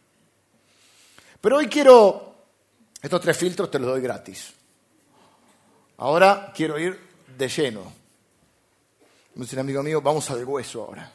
Pero 1.42 1.58
hoy 1.58 1.68
quiero, 1.68 2.36
estos 3.02 3.20
tres 3.20 3.36
filtros 3.36 3.70
te 3.70 3.80
los 3.80 3.90
doy 3.90 4.00
gratis. 4.00 4.54
Ahora 5.98 6.54
quiero 6.56 6.80
ir 6.80 6.98
de 7.38 7.50
lleno. 7.50 8.03
Me 9.36 9.44
dice 9.44 9.56
un 9.56 9.62
amigo 9.62 9.84
mío, 9.84 10.02
vamos 10.02 10.30
al 10.30 10.44
hueso 10.46 10.84
ahora. 10.84 11.12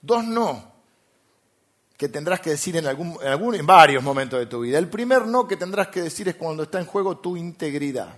Dos 0.00 0.24
no, 0.24 0.72
que 1.96 2.08
tendrás 2.08 2.40
que 2.40 2.50
decir 2.50 2.76
en, 2.76 2.86
algún, 2.86 3.16
en, 3.20 3.28
algún, 3.28 3.54
en 3.54 3.66
varios 3.66 4.02
momentos 4.02 4.38
de 4.38 4.46
tu 4.46 4.60
vida. 4.60 4.78
El 4.78 4.88
primer 4.88 5.26
no 5.26 5.46
que 5.46 5.56
tendrás 5.56 5.88
que 5.88 6.02
decir 6.02 6.28
es 6.28 6.34
cuando 6.34 6.64
está 6.64 6.80
en 6.80 6.86
juego 6.86 7.18
tu 7.18 7.36
integridad. 7.36 8.16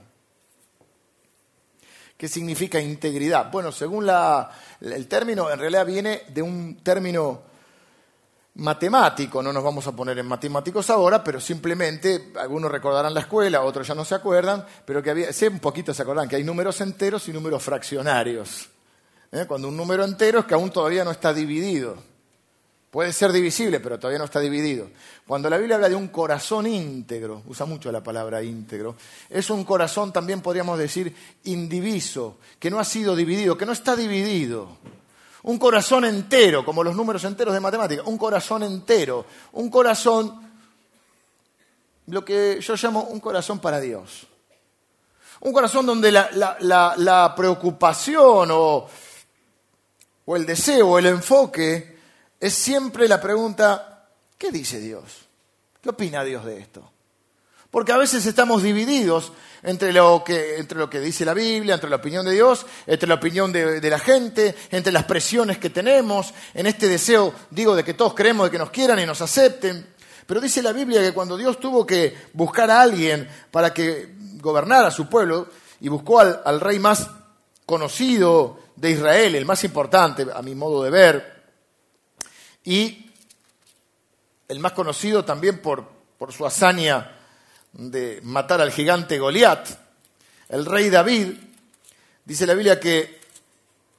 ¿Qué 2.16 2.28
significa 2.28 2.80
integridad? 2.80 3.50
Bueno, 3.50 3.72
según 3.72 4.06
la, 4.06 4.50
el 4.80 5.06
término, 5.08 5.50
en 5.50 5.58
realidad 5.58 5.84
viene 5.84 6.22
de 6.28 6.40
un 6.40 6.76
término 6.82 7.42
matemático, 8.54 9.42
no 9.42 9.52
nos 9.52 9.64
vamos 9.64 9.86
a 9.88 9.92
poner 9.92 10.16
en 10.18 10.26
matemáticos 10.26 10.88
ahora, 10.90 11.24
pero 11.24 11.40
simplemente, 11.40 12.32
algunos 12.38 12.70
recordarán 12.70 13.12
la 13.12 13.20
escuela, 13.20 13.62
otros 13.62 13.86
ya 13.88 13.96
no 13.96 14.04
se 14.04 14.14
acuerdan, 14.14 14.64
pero 14.86 15.02
que 15.02 15.10
había, 15.10 15.32
sí, 15.32 15.46
un 15.48 15.58
poquito 15.58 15.92
se 15.92 16.02
acuerdan, 16.02 16.28
que 16.28 16.36
hay 16.36 16.44
números 16.44 16.80
enteros 16.80 17.28
y 17.28 17.32
números 17.32 17.62
fraccionarios. 17.62 18.68
¿Eh? 19.34 19.46
Cuando 19.48 19.66
un 19.66 19.76
número 19.76 20.04
entero 20.04 20.38
es 20.38 20.44
que 20.44 20.54
aún 20.54 20.70
todavía 20.70 21.02
no 21.02 21.10
está 21.10 21.34
dividido. 21.34 21.96
Puede 22.88 23.12
ser 23.12 23.32
divisible, 23.32 23.80
pero 23.80 23.98
todavía 23.98 24.20
no 24.20 24.26
está 24.26 24.38
dividido. 24.38 24.88
Cuando 25.26 25.50
la 25.50 25.58
Biblia 25.58 25.74
habla 25.74 25.88
de 25.88 25.96
un 25.96 26.06
corazón 26.06 26.68
íntegro, 26.68 27.42
usa 27.48 27.66
mucho 27.66 27.90
la 27.90 28.00
palabra 28.00 28.44
íntegro, 28.44 28.94
es 29.28 29.50
un 29.50 29.64
corazón 29.64 30.12
también 30.12 30.40
podríamos 30.40 30.78
decir 30.78 31.12
indiviso, 31.42 32.36
que 32.60 32.70
no 32.70 32.78
ha 32.78 32.84
sido 32.84 33.16
dividido, 33.16 33.58
que 33.58 33.66
no 33.66 33.72
está 33.72 33.96
dividido. 33.96 34.68
Un 35.42 35.58
corazón 35.58 36.04
entero, 36.04 36.64
como 36.64 36.84
los 36.84 36.94
números 36.94 37.24
enteros 37.24 37.52
de 37.52 37.58
matemáticas, 37.58 38.06
un 38.06 38.16
corazón 38.16 38.62
entero, 38.62 39.26
un 39.54 39.68
corazón, 39.68 40.48
lo 42.06 42.24
que 42.24 42.60
yo 42.60 42.76
llamo 42.76 43.02
un 43.02 43.18
corazón 43.18 43.58
para 43.58 43.80
Dios. 43.80 44.28
Un 45.40 45.52
corazón 45.52 45.84
donde 45.84 46.12
la, 46.12 47.34
preocupación 47.36 48.48
o, 48.52 48.86
o 50.26 50.36
el 50.36 50.46
deseo 50.46 50.88
o 50.90 50.98
el 50.98 51.06
enfoque 51.06 51.98
es 52.40 52.54
siempre 52.54 53.08
la 53.08 53.20
pregunta, 53.20 54.08
¿qué 54.38 54.50
dice 54.50 54.80
Dios? 54.80 55.26
¿Qué 55.80 55.90
opina 55.90 56.24
Dios 56.24 56.44
de 56.44 56.58
esto? 56.58 56.90
Porque 57.70 57.92
a 57.92 57.96
veces 57.96 58.24
estamos 58.26 58.62
divididos 58.62 59.32
entre 59.62 59.92
lo, 59.92 60.22
que, 60.22 60.64
dice 61.00 61.24
la 61.24 61.34
Biblia, 61.34 61.74
entre 61.74 61.90
la 61.90 61.96
opinión 61.96 62.24
de 62.24 62.32
Dios, 62.32 62.66
entre 62.86 63.08
la 63.08 63.16
opinión 63.16 63.52
de, 63.52 63.80
de, 63.80 63.90
la 63.90 63.98
gente, 63.98 64.54
entre 64.70 64.92
las 64.92 65.04
presiones 65.04 65.58
que 65.58 65.70
tenemos, 65.70 66.32
en 66.54 66.66
este 66.66 66.88
deseo, 66.88 67.34
digo, 67.50 67.74
de 67.74 67.82
que 67.82 67.94
todos 67.94 68.14
creemos 68.14 68.46
de 68.46 68.50
que 68.52 68.58
nos 68.58 68.70
quieran 68.70 69.00
y 69.00 69.06
nos 69.06 69.20
acepten. 69.20 69.86
Pero 70.26 70.40
dice 70.40 70.62
la 70.62 70.72
Biblia 70.72 71.00
que 71.00 71.12
cuando 71.12 71.36
Dios 71.36 71.58
tuvo 71.58 71.84
que 71.84 72.16
buscar 72.32 72.70
a 72.70 72.80
alguien 72.80 73.28
para 73.50 73.74
que 73.74 74.14
gobernara 74.40 74.88
a 74.88 74.92
su 74.92 75.08
pueblo, 75.08 75.48
y 75.80 75.88
buscó 75.88 76.20
al, 76.20 76.40
al 76.44 76.60
rey 76.60 76.78
más 76.78 77.10
conocido 77.66 78.58
de 78.76 78.90
Israel, 78.90 79.34
el 79.34 79.46
más 79.46 79.64
importante 79.64 80.26
a 80.34 80.42
mi 80.42 80.54
modo 80.54 80.82
de 80.82 80.90
ver, 80.90 81.44
y 82.64 83.10
el 84.48 84.58
más 84.58 84.72
conocido 84.72 85.24
también 85.24 85.60
por, 85.60 85.92
su 86.30 86.46
hazaña 86.46 87.18
de 87.72 88.20
matar 88.22 88.60
al 88.62 88.72
gigante 88.72 89.18
Goliat, 89.18 89.68
el 90.48 90.64
rey 90.64 90.88
David, 90.88 91.32
dice 92.24 92.46
la 92.46 92.54
Biblia 92.54 92.80
que 92.80 93.20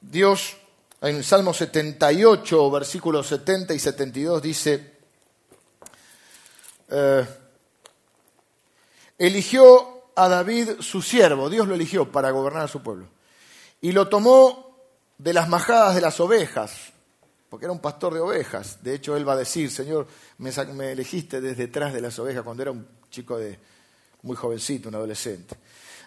Dios, 0.00 0.56
en 1.00 1.22
Salmo 1.22 1.54
78, 1.54 2.70
versículos 2.70 3.28
70 3.28 3.74
y 3.74 3.78
72, 3.78 4.42
dice, 4.42 4.96
eh, 6.88 7.26
eligió 9.18 10.10
a 10.16 10.28
David 10.28 10.80
su 10.80 11.02
siervo, 11.02 11.48
Dios 11.48 11.68
lo 11.68 11.74
eligió 11.74 12.10
para 12.10 12.30
gobernar 12.30 12.64
a 12.64 12.68
su 12.68 12.82
pueblo, 12.82 13.06
y 13.86 13.92
lo 13.92 14.08
tomó 14.08 14.80
de 15.16 15.32
las 15.32 15.48
majadas 15.48 15.94
de 15.94 16.00
las 16.00 16.18
ovejas, 16.18 16.72
porque 17.48 17.66
era 17.66 17.72
un 17.72 17.78
pastor 17.78 18.14
de 18.14 18.18
ovejas. 18.18 18.82
De 18.82 18.92
hecho, 18.92 19.16
él 19.16 19.26
va 19.26 19.34
a 19.34 19.36
decir, 19.36 19.70
Señor, 19.70 20.08
me, 20.38 20.50
elegiste 20.90 21.40
desde 21.40 21.68
detrás 21.68 21.92
de 21.92 22.00
las 22.00 22.18
ovejas 22.18 22.42
cuando 22.42 22.64
era 22.64 22.72
un 22.72 22.84
chico 23.12 23.38
de 23.38 23.56
muy 24.22 24.34
jovencito, 24.34 24.88
un 24.88 24.96
adolescente. 24.96 25.54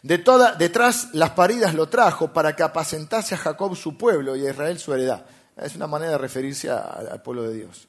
De 0.04 0.18
toda, 0.18 0.56
detrás 0.56 1.14
las 1.14 1.30
paridas 1.30 1.74
lo 1.74 1.88
trajo 1.88 2.34
para 2.34 2.54
que 2.54 2.64
apacentase 2.64 3.36
a 3.36 3.38
Jacob 3.38 3.74
su 3.78 3.98
pueblo 3.98 4.36
y 4.36 4.46
a 4.46 4.50
Israel 4.50 4.78
su 4.78 4.94
heredad. 4.94 5.26
Es 5.56 5.78
una 5.78 5.88
manera 5.88 6.12
de 6.12 6.18
referirse 6.18 6.70
al 6.70 7.22
pueblo 7.22 7.44
de 7.44 7.54
Dios. 7.54 7.88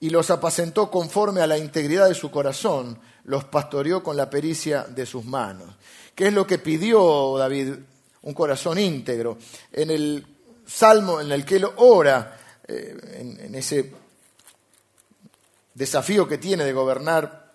Y 0.00 0.10
los 0.10 0.30
apacentó 0.30 0.90
conforme 0.90 1.40
a 1.40 1.46
la 1.46 1.56
integridad 1.56 2.08
de 2.08 2.14
su 2.14 2.30
corazón, 2.30 2.98
los 3.24 3.44
pastoreó 3.44 4.02
con 4.02 4.18
la 4.18 4.28
pericia 4.28 4.82
de 4.82 5.06
sus 5.06 5.24
manos. 5.24 5.76
¿Qué 6.14 6.26
es 6.26 6.34
lo 6.34 6.46
que 6.46 6.58
pidió 6.58 7.38
David? 7.38 7.76
Un 8.22 8.34
corazón 8.34 8.78
íntegro. 8.78 9.38
En 9.72 9.90
el 9.90 10.26
salmo 10.66 11.20
en 11.20 11.32
el 11.32 11.44
que 11.44 11.56
él 11.56 11.66
ora, 11.76 12.38
eh, 12.66 12.96
en, 13.14 13.40
en 13.40 13.54
ese 13.54 13.92
desafío 15.74 16.28
que 16.28 16.38
tiene 16.38 16.64
de 16.64 16.72
gobernar 16.72 17.52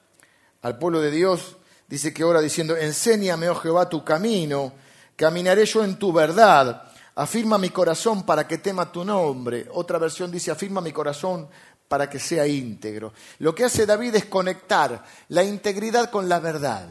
al 0.62 0.77
pueblo 0.77 1.01
de 1.01 1.12
Dios, 1.12 1.58
dice 1.88 2.13
que 2.13 2.23
ora 2.23 2.41
diciendo, 2.41 2.75
enséñame, 2.75 3.49
oh 3.49 3.56
Jehová, 3.56 3.88
tu 3.88 4.03
camino, 4.03 4.73
caminaré 5.15 5.65
yo 5.65 5.84
en 5.84 5.97
tu 5.97 6.12
verdad, 6.12 6.91
afirma 7.15 7.58
mi 7.58 7.69
corazón 7.69 8.25
para 8.25 8.47
que 8.47 8.58
tema 8.58 8.91
tu 8.91 9.03
nombre. 9.03 9.67
Otra 9.73 9.97
versión 9.97 10.32
dice, 10.32 10.51
afirma 10.51 10.82
mi 10.82 10.91
corazón 10.91 11.47
para 11.88 12.10
que 12.10 12.19
sea 12.19 12.45
íntegro. 12.45 13.13
Lo 13.39 13.56
que 13.56 13.65
hace 13.65 13.86
David 13.86 14.15
es 14.15 14.25
conectar 14.25 15.03
la 15.30 15.43
integridad 15.43 16.10
con 16.12 16.27
la 16.27 16.39
verdad. 16.39 16.89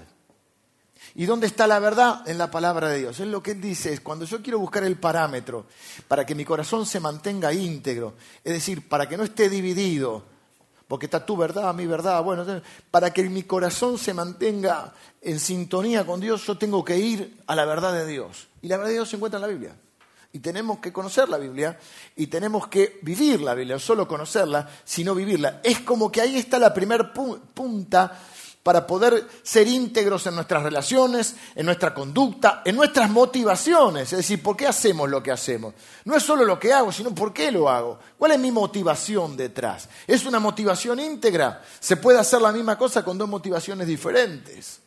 ¿Y 1.19 1.25
dónde 1.25 1.47
está 1.47 1.67
la 1.67 1.79
verdad? 1.79 2.29
En 2.29 2.37
la 2.37 2.51
palabra 2.51 2.91
de 2.91 2.99
Dios. 2.99 3.19
Es 3.19 3.27
lo 3.27 3.43
que 3.43 3.53
él 3.53 3.61
dice, 3.61 3.91
es 3.91 4.01
cuando 4.01 4.27
yo 4.27 4.43
quiero 4.43 4.59
buscar 4.59 4.85
el 4.85 4.97
parámetro 4.97 5.65
para 6.09 6.27
que 6.27 6.35
mi 6.35 6.45
corazón 6.45 6.85
se 6.85 7.01
mantenga 7.01 7.55
íntegro, 7.55 8.15
es 8.45 8.53
decir, 8.53 8.87
para 8.87 9.09
que 9.09 9.17
no 9.17 9.25
esté 9.25 9.49
dividido, 9.49 10.25
porque 10.87 11.07
está 11.07 11.25
tu 11.25 11.35
verdad, 11.35 11.73
mi 11.73 11.87
verdad. 11.87 12.23
Bueno, 12.23 12.45
para 12.91 13.15
que 13.15 13.23
mi 13.31 13.45
corazón 13.45 13.97
se 13.97 14.13
mantenga 14.13 14.93
en 15.23 15.41
sintonía 15.41 16.05
con 16.05 16.21
Dios, 16.21 16.47
yo 16.47 16.59
tengo 16.59 16.85
que 16.85 16.99
ir 16.99 17.41
a 17.47 17.57
la 17.57 17.65
verdad 17.65 17.95
de 17.95 18.07
Dios. 18.07 18.49
Y 18.61 18.69
la 18.69 18.77
verdad 18.77 18.91
de 18.91 18.95
Dios 18.97 19.09
se 19.09 19.17
encuentra 19.17 19.39
en 19.39 19.43
la 19.43 19.49
Biblia. 19.49 19.77
Y 20.35 20.41
tenemos 20.41 20.81
que 20.81 20.93
conocer 20.93 21.31
la 21.31 21.39
Biblia 21.39 21.79
y 22.15 22.27
tenemos 22.27 22.69
que 22.69 22.99
vivir 23.01 23.41
la 23.41 23.55
Biblia, 23.55 23.77
no 23.77 23.81
solo 23.81 24.07
conocerla, 24.07 24.69
sino 24.85 25.15
vivirla. 25.15 25.63
Es 25.65 25.81
como 25.81 26.13
que 26.13 26.21
ahí 26.21 26.37
está 26.37 26.59
la 26.59 26.75
primer 26.75 27.15
punta 27.15 28.19
para 28.67 28.85
poder 28.85 29.29
ser 29.45 29.69
íntegros 29.69 30.27
en 30.27 30.35
nuestras 30.35 30.61
relaciones, 30.61 31.37
en 31.55 31.67
nuestra 31.67 31.95
conducta, 31.95 32.63
en 32.65 32.75
nuestras 32.75 33.09
motivaciones. 33.09 34.13
Es 34.13 34.19
decir, 34.19 34.43
¿por 34.43 34.57
qué 34.57 34.67
hacemos 34.67 35.09
lo 35.09 35.23
que 35.23 35.31
hacemos? 35.31 35.73
No 36.05 36.17
es 36.17 36.25
solo 36.25 36.45
lo 36.45 36.59
que 36.59 36.73
hago, 36.73 36.91
sino 36.91 37.15
por 37.15 37.33
qué 37.33 37.53
lo 37.53 37.69
hago. 37.71 38.01
¿Cuál 38.19 38.33
es 38.33 38.41
mi 38.41 38.51
motivación 38.51 39.37
detrás? 39.37 39.89
¿Es 40.05 40.27
una 40.27 40.41
motivación 40.41 40.99
íntegra? 40.99 41.63
¿Se 41.79 41.97
puede 41.97 42.19
hacer 42.19 42.43
la 42.43 42.51
misma 42.51 42.77
cosa 42.77 43.05
con 43.05 43.17
dos 43.17 43.29
motivaciones 43.29 43.87
diferentes? 43.87 44.81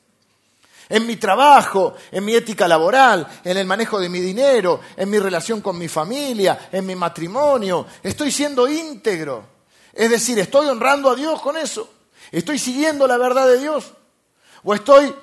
En 0.90 1.08
mi 1.08 1.16
trabajo, 1.16 1.94
en 2.12 2.26
mi 2.26 2.36
ética 2.36 2.68
laboral, 2.68 3.26
en 3.46 3.56
el 3.56 3.66
manejo 3.66 3.98
de 3.98 4.10
mi 4.10 4.20
dinero, 4.20 4.82
en 4.98 5.10
mi 5.10 5.20
relación 5.20 5.62
con 5.62 5.78
mi 5.78 5.88
familia, 5.88 6.68
en 6.70 6.86
mi 6.86 6.96
matrimonio. 6.96 7.86
Estoy 8.04 8.30
siendo 8.30 8.68
íntegro. 8.68 9.46
Es 9.94 10.10
decir, 10.10 10.38
estoy 10.38 10.68
honrando 10.68 11.10
a 11.10 11.16
Dios 11.16 11.42
con 11.42 11.56
eso. 11.56 11.94
¿Estoy 12.32 12.60
siguiendo 12.60 13.08
la 13.08 13.18
verdad 13.18 13.48
de 13.48 13.60
Dios? 13.60 13.94
¿O 14.64 14.74
estoy 14.74 15.14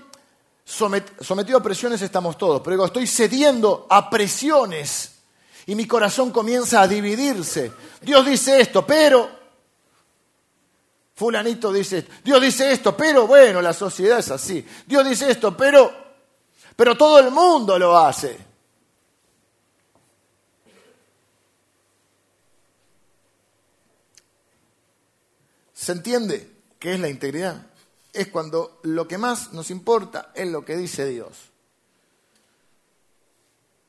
sometido 0.64 1.58
a 1.58 1.62
presiones? 1.62 2.02
Estamos 2.02 2.36
todos, 2.36 2.60
pero 2.60 2.72
digo, 2.72 2.86
estoy 2.86 3.06
cediendo 3.06 3.86
a 3.88 4.10
presiones 4.10 5.12
y 5.66 5.74
mi 5.74 5.86
corazón 5.86 6.30
comienza 6.30 6.82
a 6.82 6.88
dividirse. 6.88 7.72
Dios 8.00 8.24
dice 8.26 8.60
esto, 8.60 8.86
pero... 8.86 9.36
Fulanito 11.14 11.72
dice, 11.72 12.06
Dios 12.22 12.42
dice 12.42 12.70
esto, 12.70 12.94
pero 12.94 13.26
bueno, 13.26 13.62
la 13.62 13.72
sociedad 13.72 14.18
es 14.18 14.30
así. 14.30 14.66
Dios 14.86 15.08
dice 15.08 15.30
esto, 15.30 15.56
pero, 15.56 15.90
pero 16.76 16.94
todo 16.94 17.18
el 17.18 17.30
mundo 17.30 17.78
lo 17.78 17.96
hace. 17.96 18.36
¿Se 25.72 25.92
entiende? 25.92 26.55
¿Qué 26.86 26.94
es 26.94 27.00
la 27.00 27.08
integridad? 27.08 27.66
Es 28.12 28.28
cuando 28.28 28.78
lo 28.84 29.08
que 29.08 29.18
más 29.18 29.52
nos 29.52 29.72
importa 29.72 30.30
es 30.36 30.46
lo 30.46 30.64
que 30.64 30.76
dice 30.76 31.04
Dios. 31.04 31.36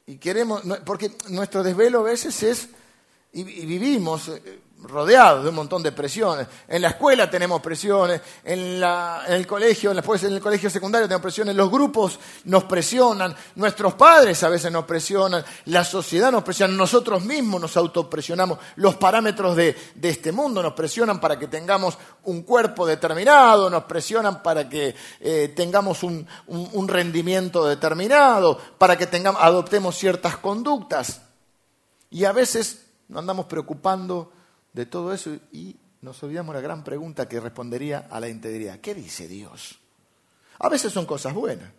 y 0.08 0.18
queremos, 0.18 0.64
porque 0.84 1.12
nuestro 1.30 1.62
desvelo 1.62 2.00
a 2.00 2.04
veces 2.10 2.42
es, 2.42 2.70
y, 3.34 3.44
vivimos 3.44 4.30
eh, 4.30 4.62
rodeados 4.84 5.44
de 5.44 5.50
un 5.50 5.56
montón 5.56 5.82
de 5.82 5.92
presiones. 5.92 6.48
En 6.68 6.82
la 6.82 6.90
escuela 6.90 7.30
tenemos 7.30 7.62
presiones, 7.62 8.22
en, 8.44 8.84
el 9.28 9.48
colegio, 9.48 9.94
después 9.94 10.24
en 10.24 10.34
el 10.34 10.42
colegio 10.42 10.70
secundario 10.70 11.08
tenemos 11.08 11.24
presiones, 11.24 11.56
los 11.56 11.72
grupos 11.72 12.20
nos 12.46 12.66
presionan, 12.66 13.36
nuestros 13.56 13.96
padres 13.96 14.42
a 14.44 14.50
veces 14.50 14.72
nos 14.72 14.86
presionan, 14.86 15.44
la 15.66 15.84
sociedad 15.84 16.32
nos 16.32 16.44
presiona, 16.44 16.74
nosotros 16.76 17.24
mismos 17.24 17.60
nos 17.60 17.76
autopresionamos, 17.76 18.60
los 18.76 18.96
parámetros 18.96 19.56
de, 19.56 19.76
este 20.02 20.32
mundo 20.32 20.62
nos 20.62 20.74
presionan 20.74 21.20
para 21.20 21.38
que 21.38 21.48
tengamos 21.48 21.98
un 22.24 22.44
cuerpo 22.44 22.86
determinado, 22.86 23.70
nos 23.70 23.84
presionan 23.86 24.44
para 24.44 24.70
que 24.70 24.96
eh, 25.20 25.54
tengamos 25.56 26.04
un, 26.04 26.26
un, 26.48 26.88
rendimiento 26.88 27.66
determinado, 27.66 28.58
para 28.78 28.98
que 28.98 29.08
tengamos, 29.08 29.42
adoptemos 29.42 29.98
ciertas 29.98 30.38
conductas. 30.38 31.22
Y 32.10 32.24
a 32.24 32.32
veces 32.32 32.86
nos 33.10 33.20
andamos 33.20 33.48
preocupando 33.48 34.32
de 34.74 34.86
todo 34.86 35.14
eso 35.14 35.32
y 35.52 35.76
nos 36.02 36.22
olvidamos 36.24 36.56
la 36.56 36.62
gran 36.62 36.84
pregunta 36.84 37.28
que 37.28 37.40
respondería 37.40 38.08
a 38.10 38.20
la 38.20 38.30
integridad. 38.30 38.80
¿Qué 38.80 38.94
dice 38.94 39.28
Dios? 39.28 39.80
A 40.60 40.70
veces 40.70 40.94
son 40.94 41.06
cosas 41.06 41.34
buenas. 41.34 41.72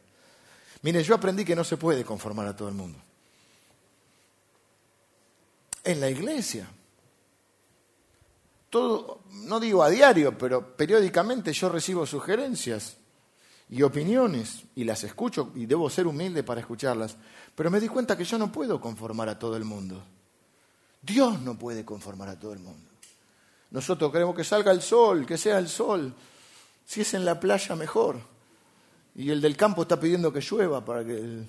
Mire, 0.83 1.03
yo 1.03 1.15
aprendí 1.15 1.45
que 1.45 1.57
no 1.57 1.65
se 1.65 1.77
puede 1.77 2.05
conformar 2.05 2.47
a 2.47 2.57
todo 2.57 2.69
el 2.69 2.75
mundo. 2.75 2.99
En 5.85 6.01
la 6.01 6.11
iglesia. 6.11 6.69
Todo, 8.71 9.23
no 9.31 9.59
digo 9.59 9.83
a 9.83 9.89
diario, 9.89 10.37
pero 10.37 10.77
periódicamente 10.77 11.53
yo 11.53 11.71
recibo 11.71 12.05
sugerencias 12.05 12.97
y 13.71 13.83
opiniones 13.83 14.65
y 14.75 14.85
las 14.85 15.05
escucho 15.05 15.53
y 15.55 15.67
debo 15.67 15.89
ser 15.89 16.07
humilde 16.07 16.43
para 16.43 16.61
escucharlas. 16.61 17.17
Pero 17.55 17.71
me 17.71 17.81
di 17.81 17.89
cuenta 17.89 18.17
que 18.17 18.25
yo 18.25 18.39
no 18.39 18.53
puedo 18.53 18.81
conformar 18.81 19.29
a 19.29 19.39
todo 19.39 19.57
el 19.57 19.65
mundo. 19.65 20.03
Dios 21.01 21.41
no 21.41 21.59
puede 21.59 21.85
conformar 21.85 22.29
a 22.29 22.39
todo 22.39 22.53
el 22.53 22.59
mundo. 22.59 22.91
Nosotros 23.71 24.11
queremos 24.11 24.35
que 24.35 24.45
salga 24.45 24.73
el 24.73 24.83
sol, 24.83 25.27
que 25.27 25.37
sea 25.37 25.59
el 25.59 25.69
sol. 25.69 26.15
Si 26.85 27.03
es 27.03 27.15
en 27.15 27.25
la 27.25 27.39
playa, 27.39 27.77
mejor. 27.77 28.17
Y 29.15 29.31
el 29.31 29.41
del 29.41 29.57
campo 29.57 29.83
está 29.83 29.99
pidiendo 29.99 30.33
que 30.33 30.41
llueva 30.41 30.85
para 30.85 31.05
que... 31.05 31.43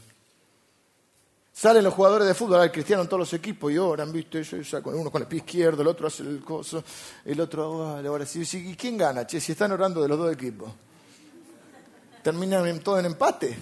Salen 1.52 1.84
los 1.84 1.94
jugadores 1.94 2.28
de 2.28 2.34
fútbol, 2.34 2.64
el 2.64 2.72
cristiano 2.72 3.04
en 3.04 3.10
todos 3.10 3.20
los 3.20 3.34
equipos 3.34 3.72
y 3.72 3.78
oran, 3.78 4.12
¿viste? 4.14 4.42
Uno 4.86 5.12
con 5.12 5.22
el 5.22 5.28
pie 5.28 5.40
izquierdo, 5.40 5.82
el 5.82 5.88
otro 5.90 6.08
hace 6.08 6.24
el 6.24 6.42
coso, 6.42 6.84
el 7.26 7.40
otro 7.42 7.98
ahora 7.98 8.26
sí. 8.26 8.44
¿Y 8.54 8.76
quién 8.76 8.98
gana, 8.98 9.28
che? 9.28 9.42
Si 9.42 9.52
están 9.52 9.72
orando 9.72 10.02
de 10.02 10.08
los 10.08 10.18
dos 10.18 10.32
equipos. 10.32 10.72
Terminan 12.24 12.80
todo 12.80 13.00
en 13.00 13.08
empate. 13.08 13.58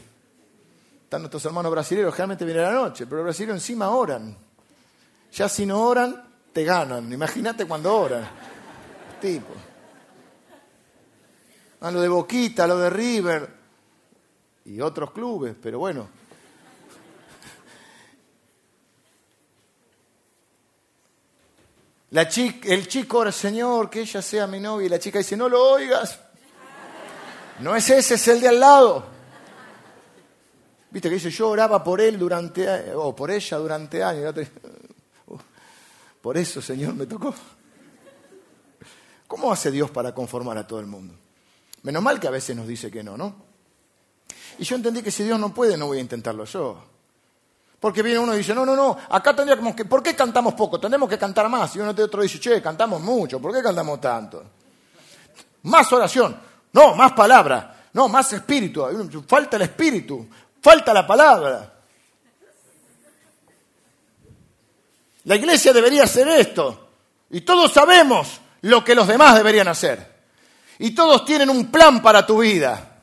Están 1.04 1.22
nuestros 1.22 1.44
hermanos 1.46 1.72
brasileños, 1.72 2.14
generalmente 2.14 2.46
vienen 2.46 2.66
a 2.66 2.72
la 2.72 2.82
noche, 2.82 3.06
pero 3.06 3.18
los 3.18 3.26
brasileños 3.26 3.56
encima 3.56 3.90
oran. 3.90 4.38
Ya 5.32 5.50
si 5.50 5.66
no 5.66 5.82
oran, 5.82 6.24
te 6.54 6.64
ganan. 6.64 7.12
Imagínate 7.12 7.66
cuando 7.66 7.96
oran. 7.96 8.28
Tipo. 9.22 9.54
A 11.82 11.92
lo 11.92 12.02
de 12.02 12.08
Boquita, 12.08 12.66
lo 12.66 12.78
de 12.78 12.90
River 12.90 13.50
y 14.66 14.82
otros 14.82 15.12
clubes, 15.12 15.56
pero 15.62 15.80
bueno. 15.80 16.10
La 22.12 22.28
chica, 22.28 22.70
el 22.70 22.88
chico 22.88 23.20
ora, 23.20 23.32
Señor, 23.32 23.90
que 23.90 24.02
ella 24.02 24.22
sea 24.22 24.48
mi 24.48 24.60
novia, 24.60 24.86
y 24.86 24.90
la 24.90 24.98
chica 24.98 25.20
dice, 25.20 25.36
no 25.36 25.50
lo 25.50 25.72
oigas. 25.72 26.20
No 27.60 27.76
es 27.76 27.90
ese, 27.90 28.16
es 28.16 28.28
el 28.28 28.40
de 28.40 28.48
al 28.48 28.60
lado. 28.60 29.06
Viste 30.90 31.10
que 31.10 31.16
dice, 31.16 31.30
yo 31.30 31.50
oraba 31.50 31.84
por 31.84 32.00
él 32.00 32.18
durante, 32.18 32.94
o 32.96 33.16
por 33.16 33.30
ella 33.30 33.58
durante 33.58 34.04
años. 34.04 34.34
Por 36.28 36.38
eso, 36.38 36.62
Señor, 36.62 36.94
me 36.94 37.06
tocó. 37.06 37.34
¿Cómo 39.30 39.50
hace 39.50 39.72
Dios 39.72 39.90
para 39.92 40.14
conformar 40.14 40.58
a 40.58 40.68
todo 40.68 40.82
el 40.82 40.86
mundo? 40.86 41.14
Menos 41.84 42.04
mal 42.04 42.20
que 42.20 42.28
a 42.28 42.32
veces 42.32 42.54
nos 42.54 42.68
dice 42.68 42.92
que 42.92 43.02
no, 43.02 43.16
¿no? 43.16 43.34
Y 44.60 44.66
yo 44.66 44.76
entendí 44.76 45.02
que 45.02 45.10
si 45.10 45.24
Dios 45.24 45.40
no 45.40 45.54
puede, 45.54 45.78
no 45.78 45.88
voy 45.88 46.00
a 46.00 46.02
intentarlo 46.02 46.44
yo. 46.44 46.84
Porque 47.80 48.04
viene 48.04 48.20
uno 48.20 48.34
y 48.34 48.40
dice, 48.40 48.54
no, 48.54 48.66
no, 48.66 48.76
no, 48.76 48.98
acá 49.10 49.34
tendríamos 49.34 49.74
que, 49.74 49.86
¿por 49.86 50.04
qué 50.04 50.18
cantamos 50.18 50.54
poco? 50.54 50.78
Tenemos 50.82 51.08
que 51.08 51.18
cantar 51.18 51.48
más. 51.48 51.74
Y 51.78 51.80
uno 51.80 51.94
de 51.94 52.04
otro 52.04 52.22
dice, 52.22 52.42
che, 52.42 52.62
cantamos 52.62 53.00
mucho, 53.02 53.40
¿por 53.40 53.54
qué 53.54 53.64
cantamos 53.64 54.02
tanto? 54.02 54.44
Más 55.64 55.94
oración, 55.94 56.38
no, 56.74 56.94
más 56.94 57.14
palabra, 57.14 57.88
no, 57.94 58.10
más 58.10 58.34
espíritu. 58.34 58.86
Falta 59.26 59.56
el 59.56 59.62
espíritu, 59.62 60.28
falta 60.62 60.94
la 60.94 61.08
palabra. 61.08 61.77
La 65.28 65.36
iglesia 65.36 65.74
debería 65.74 66.04
hacer 66.04 66.26
esto. 66.30 66.88
Y 67.32 67.42
todos 67.42 67.74
sabemos 67.74 68.40
lo 68.62 68.82
que 68.82 68.96
los 68.96 69.06
demás 69.06 69.36
deberían 69.36 69.68
hacer. 69.68 70.16
Y 70.80 70.92
todos 70.92 71.26
tienen 71.26 71.50
un 71.50 71.70
plan 71.70 72.02
para 72.02 72.26
tu 72.26 72.40
vida. 72.40 73.02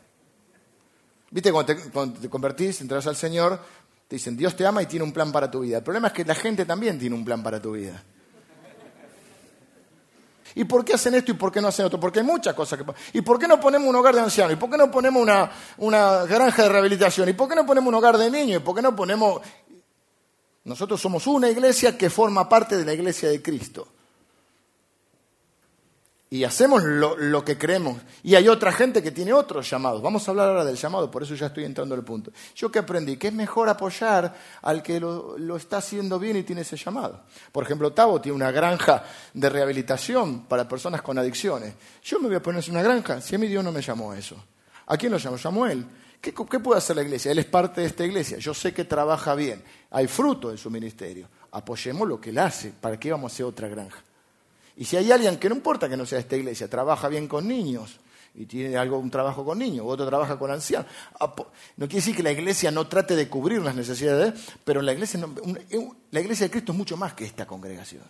¿Viste? 1.30 1.52
Cuando 1.52 1.74
te, 1.74 2.30
convertís, 2.30 2.80
entras 2.80 3.06
al 3.06 3.16
Señor, 3.16 3.60
te 4.08 4.16
dicen, 4.16 4.38
Dios 4.38 4.56
te 4.56 4.64
ama 4.64 4.82
y 4.82 4.86
tiene 4.86 5.04
un 5.04 5.12
plan 5.12 5.30
para 5.30 5.50
tu 5.50 5.60
vida. 5.60 5.78
El 5.78 5.82
problema 5.84 6.08
es 6.08 6.14
que 6.14 6.24
la 6.24 6.34
gente 6.34 6.64
también 6.64 6.98
tiene 6.98 7.14
un 7.14 7.26
plan 7.26 7.42
para 7.42 7.60
tu 7.60 7.72
vida. 7.72 8.02
¿Y 10.54 10.64
por 10.64 10.82
qué 10.82 10.94
hacen 10.94 11.14
esto 11.16 11.32
y 11.32 11.34
por 11.34 11.52
qué 11.52 11.60
no 11.60 11.68
hacen 11.68 11.84
otro? 11.84 12.00
Porque 12.00 12.20
hay 12.20 12.24
muchas 12.24 12.54
cosas 12.54 12.78
que 12.78 13.18
¿Y 13.18 13.20
por 13.20 13.38
qué 13.38 13.46
no 13.46 13.60
ponemos 13.60 13.86
un 13.86 13.96
hogar 13.96 14.14
de 14.14 14.22
ancianos? 14.22 14.54
¿Y 14.54 14.56
por 14.56 14.70
qué 14.70 14.78
no 14.78 14.90
ponemos 14.90 15.20
una, 15.20 15.50
una 15.76 16.24
granja 16.24 16.62
de 16.62 16.68
rehabilitación? 16.70 17.28
¿Y 17.28 17.34
por 17.34 17.50
qué 17.50 17.54
no 17.54 17.66
ponemos 17.66 17.88
un 17.88 17.94
hogar 17.96 18.16
de 18.16 18.30
niños? 18.30 18.62
¿Y 18.62 18.64
por 18.64 18.74
qué 18.74 18.80
no 18.80 18.96
ponemos 18.96 19.42
nosotros 20.64 21.00
somos 21.00 21.26
una 21.26 21.50
iglesia 21.50 21.96
que 21.96 22.08
forma 22.08 22.48
parte 22.48 22.76
de 22.76 22.84
la 22.84 22.94
iglesia 22.94 23.28
de 23.28 23.42
Cristo. 23.42 23.88
Y 26.30 26.42
hacemos 26.42 26.82
lo, 26.82 27.44
que 27.44 27.56
creemos. 27.56 27.98
Y 28.24 28.34
hay 28.34 28.48
otra 28.48 28.72
gente 28.72 29.00
que 29.00 29.12
tiene 29.12 29.32
otros 29.32 29.70
llamados. 29.70 30.02
Vamos 30.02 30.26
a 30.26 30.32
hablar 30.32 30.48
ahora 30.48 30.64
del 30.64 30.74
llamado, 30.74 31.08
por 31.08 31.22
eso 31.22 31.36
ya 31.36 31.46
estoy 31.46 31.64
entrando 31.64 31.94
al 31.94 32.02
punto. 32.02 32.32
Yo 32.56 32.72
que 32.72 32.80
aprendí 32.80 33.16
que 33.16 33.28
es 33.28 33.34
mejor 33.34 33.68
apoyar 33.68 34.34
al 34.62 34.82
que 34.82 34.98
lo, 34.98 35.56
está 35.56 35.76
haciendo 35.76 36.18
bien 36.18 36.36
y 36.38 36.42
tiene 36.42 36.62
ese 36.62 36.76
llamado. 36.76 37.20
Por 37.52 37.62
ejemplo, 37.62 37.92
Tavo 37.92 38.20
tiene 38.20 38.34
una 38.34 38.50
granja 38.50 39.04
de 39.32 39.48
rehabilitación 39.48 40.46
para 40.46 40.66
personas 40.66 41.02
con 41.02 41.16
adicciones. 41.18 41.74
Yo 42.02 42.18
me 42.18 42.26
voy 42.26 42.36
a 42.36 42.42
poner 42.42 42.64
en 42.64 42.70
una 42.72 42.82
granja 42.82 43.20
si 43.20 43.36
a 43.36 43.38
mí 43.38 43.46
Dios 43.46 43.62
no 43.62 43.70
me 43.70 43.82
llamó 43.82 44.10
a 44.10 44.18
eso. 44.18 44.34
¿A 44.86 44.96
quién 44.96 45.12
lo 45.12 45.18
llamó? 45.18 45.36
Llamó 45.36 45.66
él. 45.66 45.86
¿Qué, 46.24 46.32
puede 46.32 46.78
hacer 46.78 46.96
la 46.96 47.02
iglesia? 47.02 47.32
Él 47.32 47.38
es 47.38 47.44
parte 47.44 47.82
de 47.82 47.86
esta 47.86 48.02
iglesia. 48.02 48.38
Yo 48.38 48.54
sé 48.54 48.72
que 48.72 48.86
trabaja 48.86 49.34
bien. 49.34 49.62
Hay 49.90 50.06
fruto 50.06 50.50
en 50.50 50.56
su 50.56 50.70
ministerio. 50.70 51.28
Apoyemos 51.50 52.08
lo 52.08 52.18
que 52.18 52.30
él 52.30 52.38
hace. 52.38 52.70
¿Para 52.70 52.98
qué 52.98 53.10
vamos 53.10 53.30
a 53.30 53.34
hacer 53.34 53.44
otra 53.44 53.68
granja? 53.68 54.02
Y 54.74 54.86
si 54.86 54.96
hay 54.96 55.12
alguien 55.12 55.36
que 55.36 55.50
no 55.50 55.54
importa 55.54 55.86
que 55.86 55.98
no 55.98 56.06
sea 56.06 56.18
esta 56.18 56.34
iglesia, 56.34 56.66
trabaja 56.66 57.08
bien 57.08 57.28
con 57.28 57.46
niños 57.46 58.00
y 58.34 58.46
tiene 58.46 58.74
algo, 58.78 58.98
un 58.98 59.10
trabajo 59.10 59.44
con 59.44 59.58
niños, 59.58 59.84
otro 59.86 60.06
trabaja 60.06 60.38
con 60.38 60.50
ancianos. 60.50 60.86
No 61.76 61.86
quiere 61.86 61.96
decir 61.96 62.16
que 62.16 62.22
la 62.22 62.32
iglesia 62.32 62.70
no 62.70 62.88
trate 62.88 63.14
de 63.16 63.28
cubrir 63.28 63.60
las 63.60 63.74
necesidades, 63.74 64.32
pero 64.64 64.80
la 64.80 64.94
iglesia, 64.94 65.20
la 66.10 66.20
iglesia 66.20 66.46
de 66.46 66.50
Cristo 66.50 66.72
es 66.72 66.78
mucho 66.78 66.96
más 66.96 67.12
que 67.12 67.26
esta 67.26 67.46
congregación. 67.46 68.02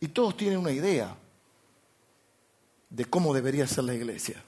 Y 0.00 0.08
todos 0.08 0.38
tienen 0.38 0.58
una 0.58 0.72
idea 0.72 1.14
de 2.88 3.04
cómo 3.04 3.34
debería 3.34 3.66
ser 3.66 3.84
la 3.84 3.94
iglesia. 3.94 4.42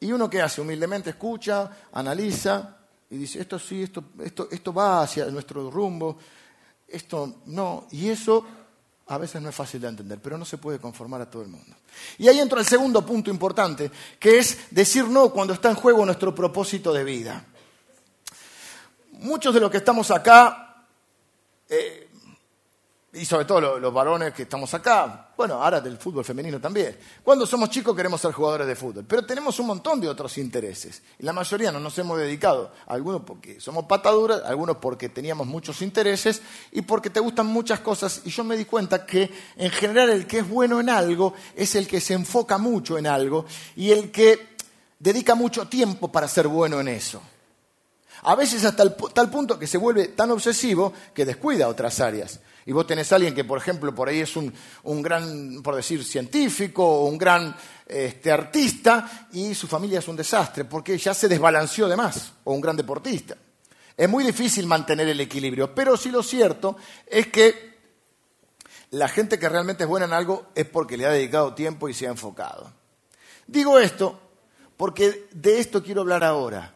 Y 0.00 0.12
uno 0.12 0.30
que 0.30 0.40
hace 0.40 0.60
humildemente 0.60 1.10
escucha, 1.10 1.70
analiza 1.92 2.76
y 3.10 3.16
dice, 3.16 3.40
esto 3.40 3.58
sí, 3.58 3.82
esto, 3.82 4.04
esto, 4.20 4.48
esto 4.50 4.72
va 4.72 5.02
hacia 5.02 5.26
nuestro 5.26 5.70
rumbo, 5.70 6.18
esto 6.86 7.42
no. 7.46 7.86
Y 7.90 8.08
eso 8.08 8.44
a 9.08 9.18
veces 9.18 9.40
no 9.40 9.48
es 9.48 9.54
fácil 9.54 9.80
de 9.80 9.88
entender, 9.88 10.20
pero 10.20 10.36
no 10.36 10.44
se 10.44 10.58
puede 10.58 10.78
conformar 10.78 11.22
a 11.22 11.30
todo 11.30 11.42
el 11.42 11.48
mundo. 11.48 11.74
Y 12.18 12.28
ahí 12.28 12.38
entra 12.38 12.60
el 12.60 12.66
segundo 12.66 13.04
punto 13.04 13.30
importante, 13.30 13.90
que 14.18 14.38
es 14.38 14.58
decir 14.70 15.04
no 15.08 15.30
cuando 15.30 15.54
está 15.54 15.70
en 15.70 15.76
juego 15.76 16.04
nuestro 16.04 16.34
propósito 16.34 16.92
de 16.92 17.04
vida. 17.04 17.44
Muchos 19.12 19.52
de 19.54 19.60
los 19.60 19.70
que 19.70 19.78
estamos 19.78 20.10
acá 20.10 20.84
eh, 21.68 22.07
y 23.18 23.24
sobre 23.24 23.44
todo 23.44 23.78
los, 23.78 23.92
varones 23.92 24.32
que 24.32 24.42
estamos 24.42 24.72
acá, 24.74 25.30
bueno, 25.36 25.62
ahora 25.62 25.80
del 25.80 25.98
fútbol 25.98 26.24
femenino 26.24 26.60
también. 26.60 26.96
Cuando 27.22 27.46
somos 27.46 27.70
chicos 27.70 27.94
queremos 27.94 28.20
ser 28.20 28.32
jugadores 28.32 28.66
de 28.66 28.76
fútbol, 28.76 29.04
pero 29.06 29.24
tenemos 29.24 29.58
un 29.58 29.66
montón 29.66 30.00
de 30.00 30.08
otros 30.08 30.38
intereses. 30.38 31.02
Y 31.18 31.24
la 31.24 31.32
mayoría 31.32 31.72
no 31.72 31.80
nos 31.80 31.98
hemos 31.98 32.18
dedicado, 32.18 32.72
algunos 32.86 33.22
porque 33.22 33.60
somos 33.60 33.86
pataduras, 33.86 34.42
algunos 34.44 34.76
porque 34.76 35.08
teníamos 35.08 35.46
muchos 35.46 35.82
intereses 35.82 36.40
y 36.72 36.82
porque 36.82 37.10
te 37.10 37.20
gustan 37.20 37.46
muchas 37.46 37.80
cosas. 37.80 38.22
Y 38.24 38.30
yo 38.30 38.44
me 38.44 38.56
di 38.56 38.64
cuenta 38.64 39.04
que 39.04 39.30
en 39.56 39.70
general 39.70 40.10
el 40.10 40.26
que 40.26 40.38
es 40.38 40.48
bueno 40.48 40.80
en 40.80 40.90
algo 40.90 41.34
es 41.54 41.74
el 41.74 41.86
que 41.86 42.00
se 42.00 42.14
enfoca 42.14 42.58
mucho 42.58 42.98
en 42.98 43.06
algo 43.06 43.44
y 43.76 43.90
el 43.90 44.10
que 44.10 44.56
dedica 44.98 45.34
mucho 45.34 45.68
tiempo 45.68 46.08
para 46.08 46.28
ser 46.28 46.48
bueno 46.48 46.80
en 46.80 46.88
eso. 46.88 47.20
A 48.22 48.34
veces 48.34 48.64
hasta 48.64 48.96
tal 48.96 49.30
punto 49.30 49.58
que 49.58 49.66
se 49.66 49.78
vuelve 49.78 50.08
tan 50.08 50.30
obsesivo 50.30 50.92
que 51.14 51.24
descuida 51.24 51.68
otras 51.68 52.00
áreas. 52.00 52.40
Y 52.68 52.72
vos 52.72 52.86
tenés 52.86 53.10
a 53.10 53.16
alguien 53.16 53.34
que, 53.34 53.44
por 53.44 53.56
ejemplo, 53.56 53.94
por 53.94 54.10
ahí 54.10 54.20
es 54.20 54.36
un, 54.36 54.52
gran, 55.02 55.62
por 55.62 55.74
decir, 55.74 56.04
científico 56.04 56.84
o 56.84 57.06
un 57.06 57.16
gran 57.16 57.56
este, 57.86 58.30
artista 58.30 59.28
y 59.32 59.54
su 59.54 59.66
familia 59.66 60.00
es 60.00 60.08
un 60.08 60.16
desastre 60.16 60.66
porque 60.66 60.98
ya 60.98 61.14
se 61.14 61.28
desbalanceó 61.28 61.88
de 61.88 61.96
más, 61.96 62.32
o 62.44 62.52
un 62.52 62.60
gran 62.60 62.76
deportista. 62.76 63.38
Es 63.96 64.06
muy 64.06 64.22
difícil 64.22 64.66
mantener 64.66 65.08
el 65.08 65.18
equilibrio, 65.18 65.74
pero 65.74 65.96
sí 65.96 66.10
lo 66.10 66.22
cierto 66.22 66.76
es 67.06 67.28
que 67.28 67.78
la 68.90 69.08
gente 69.08 69.38
que 69.38 69.48
realmente 69.48 69.84
es 69.84 69.88
buena 69.88 70.04
en 70.04 70.12
algo 70.12 70.48
es 70.54 70.66
porque 70.66 70.98
le 70.98 71.06
ha 71.06 71.10
dedicado 71.10 71.54
tiempo 71.54 71.88
y 71.88 71.94
se 71.94 72.06
ha 72.06 72.10
enfocado. 72.10 72.70
Digo 73.46 73.78
esto 73.78 74.20
porque 74.76 75.26
de 75.32 75.58
esto 75.58 75.82
quiero 75.82 76.02
hablar 76.02 76.22
ahora, 76.22 76.74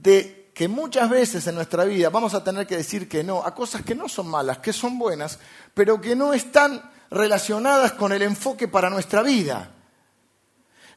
de 0.00 0.50
que 0.54 0.68
muchas 0.68 1.08
veces 1.08 1.46
en 1.46 1.54
nuestra 1.54 1.84
vida 1.84 2.10
vamos 2.10 2.34
a 2.34 2.44
tener 2.44 2.66
que 2.66 2.76
decir 2.76 3.08
que 3.08 3.24
no 3.24 3.44
a 3.44 3.54
cosas 3.54 3.82
que 3.82 3.94
no 3.94 4.08
son 4.08 4.28
malas, 4.28 4.58
que 4.58 4.72
son 4.72 4.98
buenas, 4.98 5.38
pero 5.74 6.00
que 6.00 6.16
no 6.16 6.34
están 6.34 6.90
relacionadas 7.10 7.92
con 7.92 8.12
el 8.12 8.22
enfoque 8.22 8.68
para 8.68 8.90
nuestra 8.90 9.22
vida. 9.22 9.70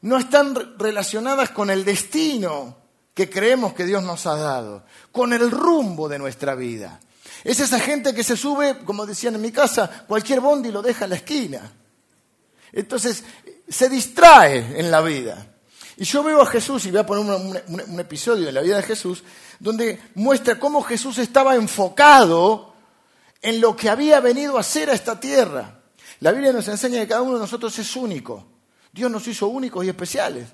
No 0.02 0.18
están 0.18 0.78
relacionadas 0.78 1.50
con 1.52 1.70
el 1.70 1.86
destino 1.86 2.78
que 3.14 3.30
creemos 3.30 3.74
que 3.74 3.86
Dios 3.86 4.04
nos 4.04 4.26
ha 4.28 4.36
dado, 4.36 4.84
con 5.12 5.34
el 5.34 5.50
rumbo 5.50 6.10
de 6.10 6.20
nuestra 6.20 6.54
vida. 6.54 7.00
Es 7.44 7.60
esa 7.60 7.80
gente 7.80 8.14
que 8.14 8.24
se 8.24 8.36
sube, 8.36 8.80
como 8.86 9.06
decían 9.06 9.36
en 9.36 9.42
mi 9.42 9.52
casa, 9.52 10.06
cualquier 10.08 10.42
bondi 10.42 10.72
lo 10.72 10.82
deja 10.82 11.06
en 11.06 11.12
la 11.12 11.16
esquina. 11.16 11.72
Entonces, 12.74 13.24
se 13.70 13.88
distrae 13.88 14.80
en 14.80 14.92
la 14.92 15.02
vida. 15.02 15.55
Y 15.98 16.04
yo 16.04 16.24
veo 16.24 16.42
a 16.42 16.46
Jesús, 16.46 16.86
y 16.86 16.92
voy 16.92 17.00
a 17.00 17.06
poner 17.06 17.64
un, 17.68 18.00
episodio 18.00 18.46
de 18.46 18.52
la 18.52 18.62
vida 18.62 18.78
de 18.78 18.84
Jesús, 18.84 19.24
donde 19.60 20.00
muestra 20.16 20.60
cómo 20.60 20.82
Jesús 20.82 21.18
estaba 21.20 21.56
enfocado 21.56 22.74
en 23.42 23.62
lo 23.62 23.76
que 23.76 23.90
había 23.90 24.20
venido 24.20 24.58
a 24.58 24.62
hacer 24.62 24.90
a 24.90 24.94
esta 24.94 25.20
tierra. 25.20 25.80
La 26.20 26.32
Biblia 26.32 26.52
nos 26.52 26.68
enseña 26.68 27.00
que 27.00 27.08
cada 27.08 27.22
uno 27.22 27.36
de 27.36 27.40
nosotros 27.40 27.78
es 27.80 27.96
único. 27.96 28.46
Dios 28.92 29.10
nos 29.10 29.28
hizo 29.28 29.48
únicos 29.48 29.86
y 29.86 29.90
especiales. 29.90 30.48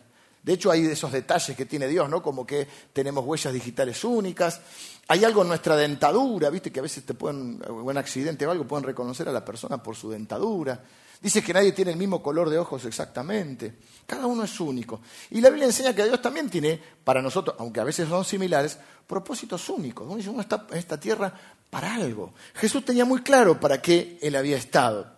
De 0.43 0.53
hecho, 0.53 0.71
hay 0.71 0.85
esos 0.85 1.11
detalles 1.11 1.55
que 1.55 1.65
tiene 1.65 1.87
Dios, 1.87 2.09
¿no? 2.09 2.21
Como 2.21 2.45
que 2.45 2.67
tenemos 2.93 3.23
huellas 3.25 3.53
digitales 3.53 4.03
únicas. 4.03 4.59
Hay 5.07 5.23
algo 5.23 5.43
en 5.43 5.49
nuestra 5.49 5.75
dentadura, 5.75 6.49
¿viste? 6.49 6.71
Que 6.71 6.79
a 6.79 6.83
veces 6.83 7.05
te 7.05 7.13
pueden, 7.13 7.61
un 7.67 7.97
accidente 7.97 8.45
o 8.45 8.51
algo, 8.51 8.67
pueden 8.67 8.83
reconocer 8.83 9.29
a 9.29 9.31
la 9.31 9.45
persona 9.45 9.81
por 9.81 9.95
su 9.95 10.09
dentadura. 10.09 10.83
Dice 11.21 11.43
que 11.43 11.53
nadie 11.53 11.71
tiene 11.71 11.91
el 11.91 11.97
mismo 11.97 12.21
color 12.21 12.49
de 12.49 12.57
ojos 12.57 12.83
exactamente. 12.85 13.75
Cada 14.07 14.25
uno 14.25 14.43
es 14.43 14.59
único. 14.59 15.01
Y 15.29 15.39
la 15.39 15.49
Biblia 15.49 15.67
enseña 15.67 15.93
que 15.93 16.03
Dios 16.03 16.21
también 16.21 16.49
tiene, 16.49 16.81
para 17.03 17.21
nosotros, 17.21 17.55
aunque 17.59 17.79
a 17.79 17.83
veces 17.83 18.09
son 18.09 18.25
similares, 18.25 18.77
propósitos 19.05 19.69
únicos. 19.69 20.07
Uno 20.07 20.41
está 20.41 20.65
en 20.71 20.77
esta 20.77 20.99
tierra 20.99 21.31
para 21.69 21.93
algo. 21.93 22.33
Jesús 22.55 22.83
tenía 22.83 23.05
muy 23.05 23.21
claro 23.21 23.59
para 23.59 23.81
qué 23.81 24.17
él 24.21 24.35
había 24.35 24.57
estado, 24.57 25.13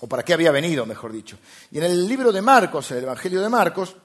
o 0.00 0.06
para 0.06 0.22
qué 0.22 0.34
había 0.34 0.52
venido, 0.52 0.84
mejor 0.84 1.12
dicho. 1.12 1.38
Y 1.70 1.78
en 1.78 1.84
el 1.84 2.06
libro 2.06 2.30
de 2.30 2.42
Marcos, 2.42 2.90
en 2.90 2.98
el 2.98 3.04
Evangelio 3.04 3.40
de 3.40 3.48
Marcos, 3.48 3.96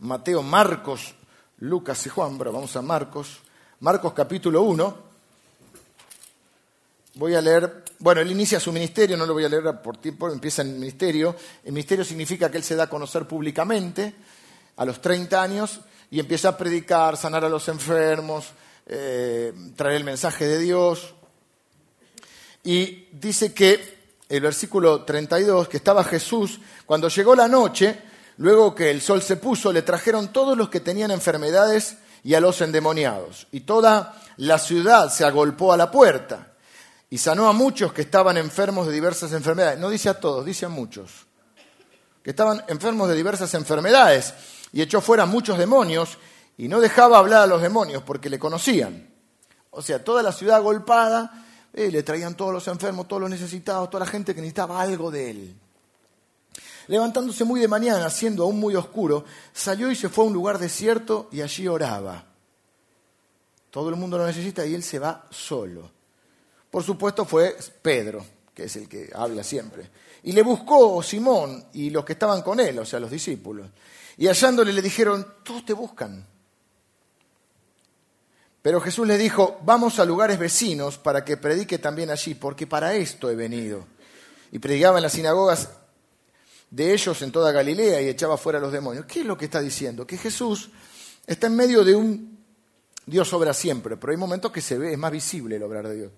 Mateo, 0.00 0.42
Marcos, 0.42 1.14
Lucas 1.58 2.04
y 2.06 2.08
Juan, 2.08 2.36
pero 2.36 2.52
vamos 2.52 2.74
a 2.74 2.82
Marcos, 2.82 3.40
Marcos 3.80 4.12
capítulo 4.12 4.62
1. 4.62 5.09
Voy 7.20 7.34
a 7.34 7.42
leer, 7.42 7.84
bueno, 7.98 8.22
él 8.22 8.30
inicia 8.30 8.58
su 8.58 8.72
ministerio, 8.72 9.14
no 9.14 9.26
lo 9.26 9.34
voy 9.34 9.44
a 9.44 9.48
leer 9.50 9.82
por 9.82 9.98
tiempo, 9.98 10.30
empieza 10.30 10.62
en 10.62 10.68
el 10.68 10.76
ministerio. 10.76 11.36
El 11.62 11.72
ministerio 11.72 12.02
significa 12.02 12.50
que 12.50 12.56
él 12.56 12.64
se 12.64 12.74
da 12.74 12.84
a 12.84 12.88
conocer 12.88 13.28
públicamente 13.28 14.14
a 14.78 14.86
los 14.86 15.02
30 15.02 15.42
años 15.42 15.80
y 16.10 16.18
empieza 16.18 16.48
a 16.48 16.56
predicar, 16.56 17.18
sanar 17.18 17.44
a 17.44 17.50
los 17.50 17.68
enfermos, 17.68 18.46
eh, 18.86 19.52
traer 19.76 19.96
el 19.96 20.04
mensaje 20.04 20.48
de 20.48 20.60
Dios. 20.60 21.12
Y 22.64 23.08
dice 23.12 23.52
que 23.52 23.98
el 24.26 24.40
versículo 24.40 25.04
32, 25.04 25.68
que 25.68 25.76
estaba 25.76 26.02
Jesús, 26.04 26.58
cuando 26.86 27.08
llegó 27.08 27.34
la 27.34 27.48
noche, 27.48 27.98
luego 28.38 28.74
que 28.74 28.90
el 28.90 29.02
sol 29.02 29.20
se 29.20 29.36
puso, 29.36 29.74
le 29.74 29.82
trajeron 29.82 30.32
todos 30.32 30.56
los 30.56 30.70
que 30.70 30.80
tenían 30.80 31.10
enfermedades 31.10 31.98
y 32.24 32.32
a 32.32 32.40
los 32.40 32.62
endemoniados. 32.62 33.46
Y 33.52 33.60
toda 33.60 34.18
la 34.38 34.58
ciudad 34.58 35.12
se 35.12 35.26
agolpó 35.26 35.74
a 35.74 35.76
la 35.76 35.90
puerta 35.90 36.46
y 37.10 37.18
sanó 37.18 37.48
a 37.48 37.52
muchos 37.52 37.92
que 37.92 38.02
estaban 38.02 38.36
enfermos 38.36 38.86
de 38.86 38.92
diversas 38.92 39.32
enfermedades. 39.32 39.80
No 39.80 39.90
dice 39.90 40.08
a 40.08 40.20
todos, 40.20 40.46
dice 40.46 40.66
a 40.66 40.68
muchos. 40.68 41.26
Que 42.22 42.30
estaban 42.30 42.62
enfermos 42.68 43.08
de 43.08 43.16
diversas 43.16 43.52
enfermedades. 43.54 44.32
Y 44.72 44.80
echó 44.80 45.00
fuera 45.00 45.26
muchos 45.26 45.58
demonios 45.58 46.18
y 46.56 46.68
no 46.68 46.80
dejaba 46.80 47.18
hablar 47.18 47.42
a 47.42 47.46
los 47.48 47.60
demonios 47.60 48.04
porque 48.04 48.30
le 48.30 48.38
conocían. 48.38 49.12
O 49.70 49.82
sea, 49.82 50.04
toda 50.04 50.22
la 50.22 50.30
ciudad 50.30 50.58
agolpada, 50.58 51.44
eh, 51.72 51.90
le 51.90 52.04
traían 52.04 52.36
todos 52.36 52.52
los 52.52 52.68
enfermos, 52.68 53.08
todos 53.08 53.22
los 53.22 53.30
necesitados, 53.30 53.90
toda 53.90 54.04
la 54.04 54.10
gente 54.10 54.32
que 54.32 54.40
necesitaba 54.40 54.80
algo 54.80 55.10
de 55.10 55.30
él. 55.30 55.56
Levantándose 56.86 57.42
muy 57.42 57.58
de 57.58 57.66
mañana, 57.66 58.08
siendo 58.08 58.44
aún 58.44 58.60
muy 58.60 58.76
oscuro, 58.76 59.24
salió 59.52 59.90
y 59.90 59.96
se 59.96 60.08
fue 60.08 60.24
a 60.24 60.28
un 60.28 60.32
lugar 60.32 60.58
desierto 60.58 61.28
y 61.32 61.40
allí 61.40 61.66
oraba. 61.66 62.24
Todo 63.70 63.88
el 63.88 63.96
mundo 63.96 64.16
lo 64.16 64.26
necesita 64.26 64.64
y 64.64 64.74
él 64.74 64.84
se 64.84 65.00
va 65.00 65.26
solo. 65.30 65.99
Por 66.70 66.84
supuesto 66.84 67.24
fue 67.24 67.56
Pedro, 67.82 68.24
que 68.54 68.64
es 68.64 68.76
el 68.76 68.88
que 68.88 69.10
habla 69.14 69.42
siempre. 69.42 69.90
Y 70.22 70.32
le 70.32 70.42
buscó 70.42 71.02
Simón 71.02 71.66
y 71.72 71.90
los 71.90 72.04
que 72.04 72.12
estaban 72.12 72.42
con 72.42 72.60
él, 72.60 72.78
o 72.78 72.84
sea, 72.84 73.00
los 73.00 73.10
discípulos. 73.10 73.68
Y 74.16 74.28
hallándole 74.28 74.72
le 74.72 74.82
dijeron, 74.82 75.26
todos 75.42 75.64
te 75.64 75.72
buscan. 75.72 76.24
Pero 78.62 78.80
Jesús 78.80 79.06
le 79.06 79.16
dijo, 79.16 79.58
vamos 79.64 79.98
a 79.98 80.04
lugares 80.04 80.38
vecinos 80.38 80.98
para 80.98 81.24
que 81.24 81.38
predique 81.38 81.78
también 81.78 82.10
allí, 82.10 82.34
porque 82.34 82.66
para 82.66 82.94
esto 82.94 83.30
he 83.30 83.34
venido. 83.34 83.86
Y 84.52 84.58
predicaba 84.58 84.98
en 84.98 85.02
las 85.02 85.12
sinagogas 85.12 85.70
de 86.70 86.92
ellos 86.92 87.20
en 87.22 87.32
toda 87.32 87.50
Galilea 87.50 88.02
y 88.02 88.08
echaba 88.08 88.36
fuera 88.36 88.58
a 88.58 88.62
los 88.62 88.72
demonios. 88.72 89.06
¿Qué 89.06 89.20
es 89.20 89.26
lo 89.26 89.36
que 89.36 89.46
está 89.46 89.60
diciendo? 89.60 90.06
Que 90.06 90.18
Jesús 90.18 90.70
está 91.26 91.46
en 91.46 91.56
medio 91.56 91.82
de 91.84 91.96
un 91.96 92.38
Dios 93.06 93.32
obra 93.32 93.54
siempre, 93.54 93.96
pero 93.96 94.12
hay 94.12 94.18
momentos 94.18 94.52
que 94.52 94.60
se 94.60 94.78
ve, 94.78 94.92
es 94.92 94.98
más 94.98 95.10
visible 95.10 95.56
el 95.56 95.62
obrar 95.62 95.88
de 95.88 95.96
Dios 95.96 96.12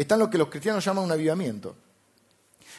está 0.00 0.14
en 0.14 0.20
lo 0.20 0.30
que 0.30 0.38
los 0.38 0.48
cristianos 0.48 0.84
llaman 0.84 1.04
un 1.04 1.12
avivamiento. 1.12 1.76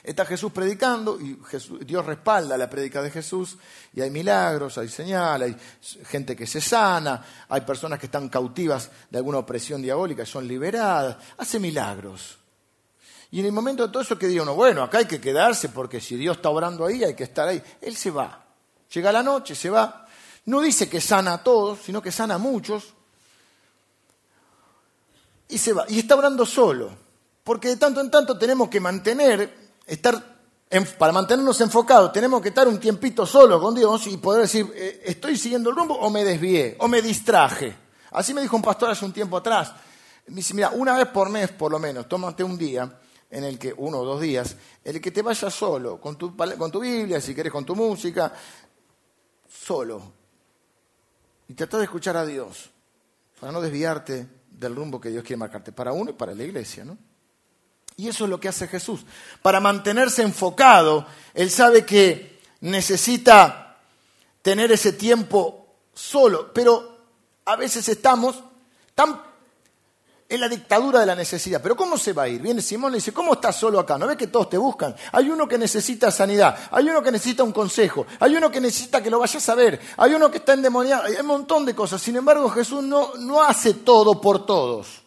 Está 0.04 0.26
Jesús 0.26 0.52
predicando 0.52 1.20
y 1.20 1.38
Dios 1.86 2.06
respalda 2.06 2.58
la 2.58 2.68
prédica 2.68 3.04
de 3.04 3.12
Jesús 3.12 3.58
y 3.94 4.02
hay 4.02 4.10
milagros, 4.10 4.80
hay 4.80 4.90
señales, 4.90 5.56
hay 5.56 6.06
gente 6.06 6.36
que 6.36 6.48
se 6.48 6.60
sana, 6.60 7.24
hay 7.48 7.62
personas 7.62 8.00
que 8.00 8.08
están 8.08 8.28
cautivas 8.28 8.90
de 9.12 9.20
alguna 9.20 9.38
opresión 9.38 9.82
diabólica 9.82 10.24
y 10.24 10.26
son 10.26 10.48
liberadas, 10.48 11.18
hace 11.38 11.60
milagros. 11.60 12.40
Y 13.30 13.40
en 13.40 13.46
el 13.46 13.52
momento 13.52 13.86
de 13.86 13.94
todo 13.94 14.02
eso 14.02 14.18
que 14.18 14.28
diga 14.28 14.42
uno, 14.42 14.56
bueno, 14.56 14.82
acá 14.82 14.98
hay 14.98 15.06
que 15.06 15.22
quedarse 15.22 15.70
porque 15.70 16.02
si 16.02 16.16
Dios 16.16 16.38
está 16.38 16.50
obrando 16.50 16.86
ahí 16.86 17.04
hay 17.04 17.14
que 17.14 17.24
estar 17.24 17.48
ahí. 17.48 17.62
Él 17.80 17.96
se 17.96 18.10
va. 18.10 18.44
Llega 18.92 19.12
la 19.12 19.22
noche, 19.22 19.54
se 19.56 19.70
va. 19.70 20.08
No 20.46 20.62
dice 20.62 20.90
que 20.90 21.00
sana 21.00 21.34
a 21.34 21.44
todos, 21.44 21.80
sino 21.86 22.02
que 22.02 22.12
sana 22.12 22.36
a 22.36 22.40
muchos. 22.40 22.94
Y 25.48 25.60
se 25.60 25.74
va. 25.74 25.86
Y 25.88 26.00
está 26.00 26.16
orando 26.16 26.46
solo. 26.46 27.01
Porque 27.44 27.70
de 27.70 27.78
tanto 27.78 28.02
en 28.02 28.12
tanto 28.12 28.38
tenemos 28.38 28.70
que 28.70 28.80
mantener, 28.80 29.54
estar, 29.86 30.24
para 30.98 31.12
mantenernos 31.12 31.60
enfocados, 31.62 32.12
tenemos 32.12 32.42
que 32.42 32.50
estar 32.50 32.68
un 32.68 32.80
tiempito 32.80 33.26
solo 33.26 33.60
con 33.60 33.74
Dios 33.74 34.08
y 34.08 34.18
poder 34.18 34.44
decir, 34.44 34.72
eh, 34.76 35.02
estoy 35.06 35.38
siguiendo 35.38 35.70
el 35.70 35.76
rumbo 35.76 35.96
o 35.96 36.10
me 36.10 36.24
desvié, 36.24 36.76
o 36.80 36.88
me 36.88 37.02
distraje. 37.02 37.76
Así 38.12 38.34
me 38.34 38.42
dijo 38.42 38.56
un 38.56 38.62
pastor 38.62 38.92
hace 38.92 39.06
un 39.06 39.14
tiempo 39.14 39.38
atrás. 39.38 39.74
Me 40.28 40.36
dice, 40.36 40.54
mira, 40.54 40.70
una 40.70 40.96
vez 40.96 41.08
por 41.08 41.30
mes 41.30 41.50
por 41.50 41.72
lo 41.72 41.80
menos, 41.80 42.08
tómate 42.08 42.44
un 42.44 42.58
día 42.58 43.00
en 43.32 43.44
el 43.46 43.58
que, 43.58 43.74
uno 43.76 44.00
o 44.00 44.06
dos 44.06 44.22
días, 44.22 44.56
en 44.84 44.96
el 44.96 45.02
que 45.02 45.10
te 45.10 45.22
vayas 45.22 45.54
solo, 45.54 46.00
con 46.00 46.18
tu, 46.18 46.36
con 46.36 46.72
tu 46.72 46.80
Biblia, 46.82 47.20
si 47.22 47.34
quieres 47.34 47.52
con 47.52 47.66
tu 47.66 47.76
música, 47.76 48.32
solo. 49.50 50.02
Y 51.48 51.54
trata 51.54 51.78
de 51.78 51.86
escuchar 51.86 52.18
a 52.18 52.26
Dios, 52.26 52.70
para 53.40 53.52
no 53.52 53.62
desviarte 53.62 54.28
del 54.50 54.76
rumbo 54.76 55.02
que 55.02 55.10
Dios 55.10 55.24
quiere 55.24 55.38
marcarte, 55.38 55.72
para 55.72 55.94
uno 55.94 56.12
y 56.12 56.14
para 56.14 56.36
la 56.36 56.44
iglesia, 56.44 56.86
¿no? 56.86 56.98
Y 58.02 58.08
eso 58.08 58.24
es 58.24 58.32
lo 58.32 58.40
que 58.40 58.50
hace 58.50 58.68
Jesús. 58.68 59.02
Para 59.44 59.60
mantenerse 59.60 60.24
enfocado, 60.24 61.06
Él 61.36 61.52
sabe 61.52 61.86
que 61.86 62.40
necesita 62.62 63.78
tener 64.42 64.72
ese 64.72 64.94
tiempo 64.94 65.68
solo, 65.94 66.52
pero 66.52 66.98
a 67.46 67.56
veces 67.56 67.88
estamos 67.90 68.38
tan 68.96 69.22
en 70.28 70.42
la 70.42 70.50
dictadura 70.50 71.02
de 71.02 71.06
la 71.06 71.14
necesidad. 71.14 71.62
Pero 71.62 71.76
¿cómo 71.76 71.96
se 71.96 72.14
va 72.14 72.24
a 72.24 72.28
ir? 72.28 72.42
Viene 72.42 72.64
Simón 72.64 72.94
y 72.94 72.96
dice, 72.96 73.14
¿cómo 73.14 73.34
estás 73.34 73.56
solo 73.58 73.80
acá? 73.80 74.00
¿No 74.00 74.08
ves 74.08 74.18
que 74.18 74.26
todos 74.26 74.50
te 74.50 74.58
buscan? 74.58 74.96
Hay 75.12 75.30
uno 75.30 75.48
que 75.48 75.60
necesita 75.60 76.10
sanidad, 76.10 76.58
hay 76.72 76.90
uno 76.90 77.04
que 77.04 77.12
necesita 77.12 77.44
un 77.44 77.52
consejo, 77.52 78.08
hay 78.20 78.36
uno 78.36 78.50
que 78.50 78.60
necesita 78.60 79.04
que 79.04 79.12
lo 79.12 79.20
vayas 79.20 79.48
a 79.48 79.54
ver, 79.54 79.80
hay 79.98 80.16
uno 80.16 80.32
que 80.32 80.40
está 80.40 80.54
endemoniado, 80.54 81.04
hay 81.04 81.18
un 81.20 81.28
montón 81.28 81.68
de 81.68 81.76
cosas. 81.76 82.02
Sin 82.02 82.16
embargo, 82.16 82.50
Jesús 82.50 82.82
no, 82.82 83.14
no 83.20 83.44
hace 83.44 83.76
todo 83.76 84.20
por 84.20 84.44
todos. 84.48 85.01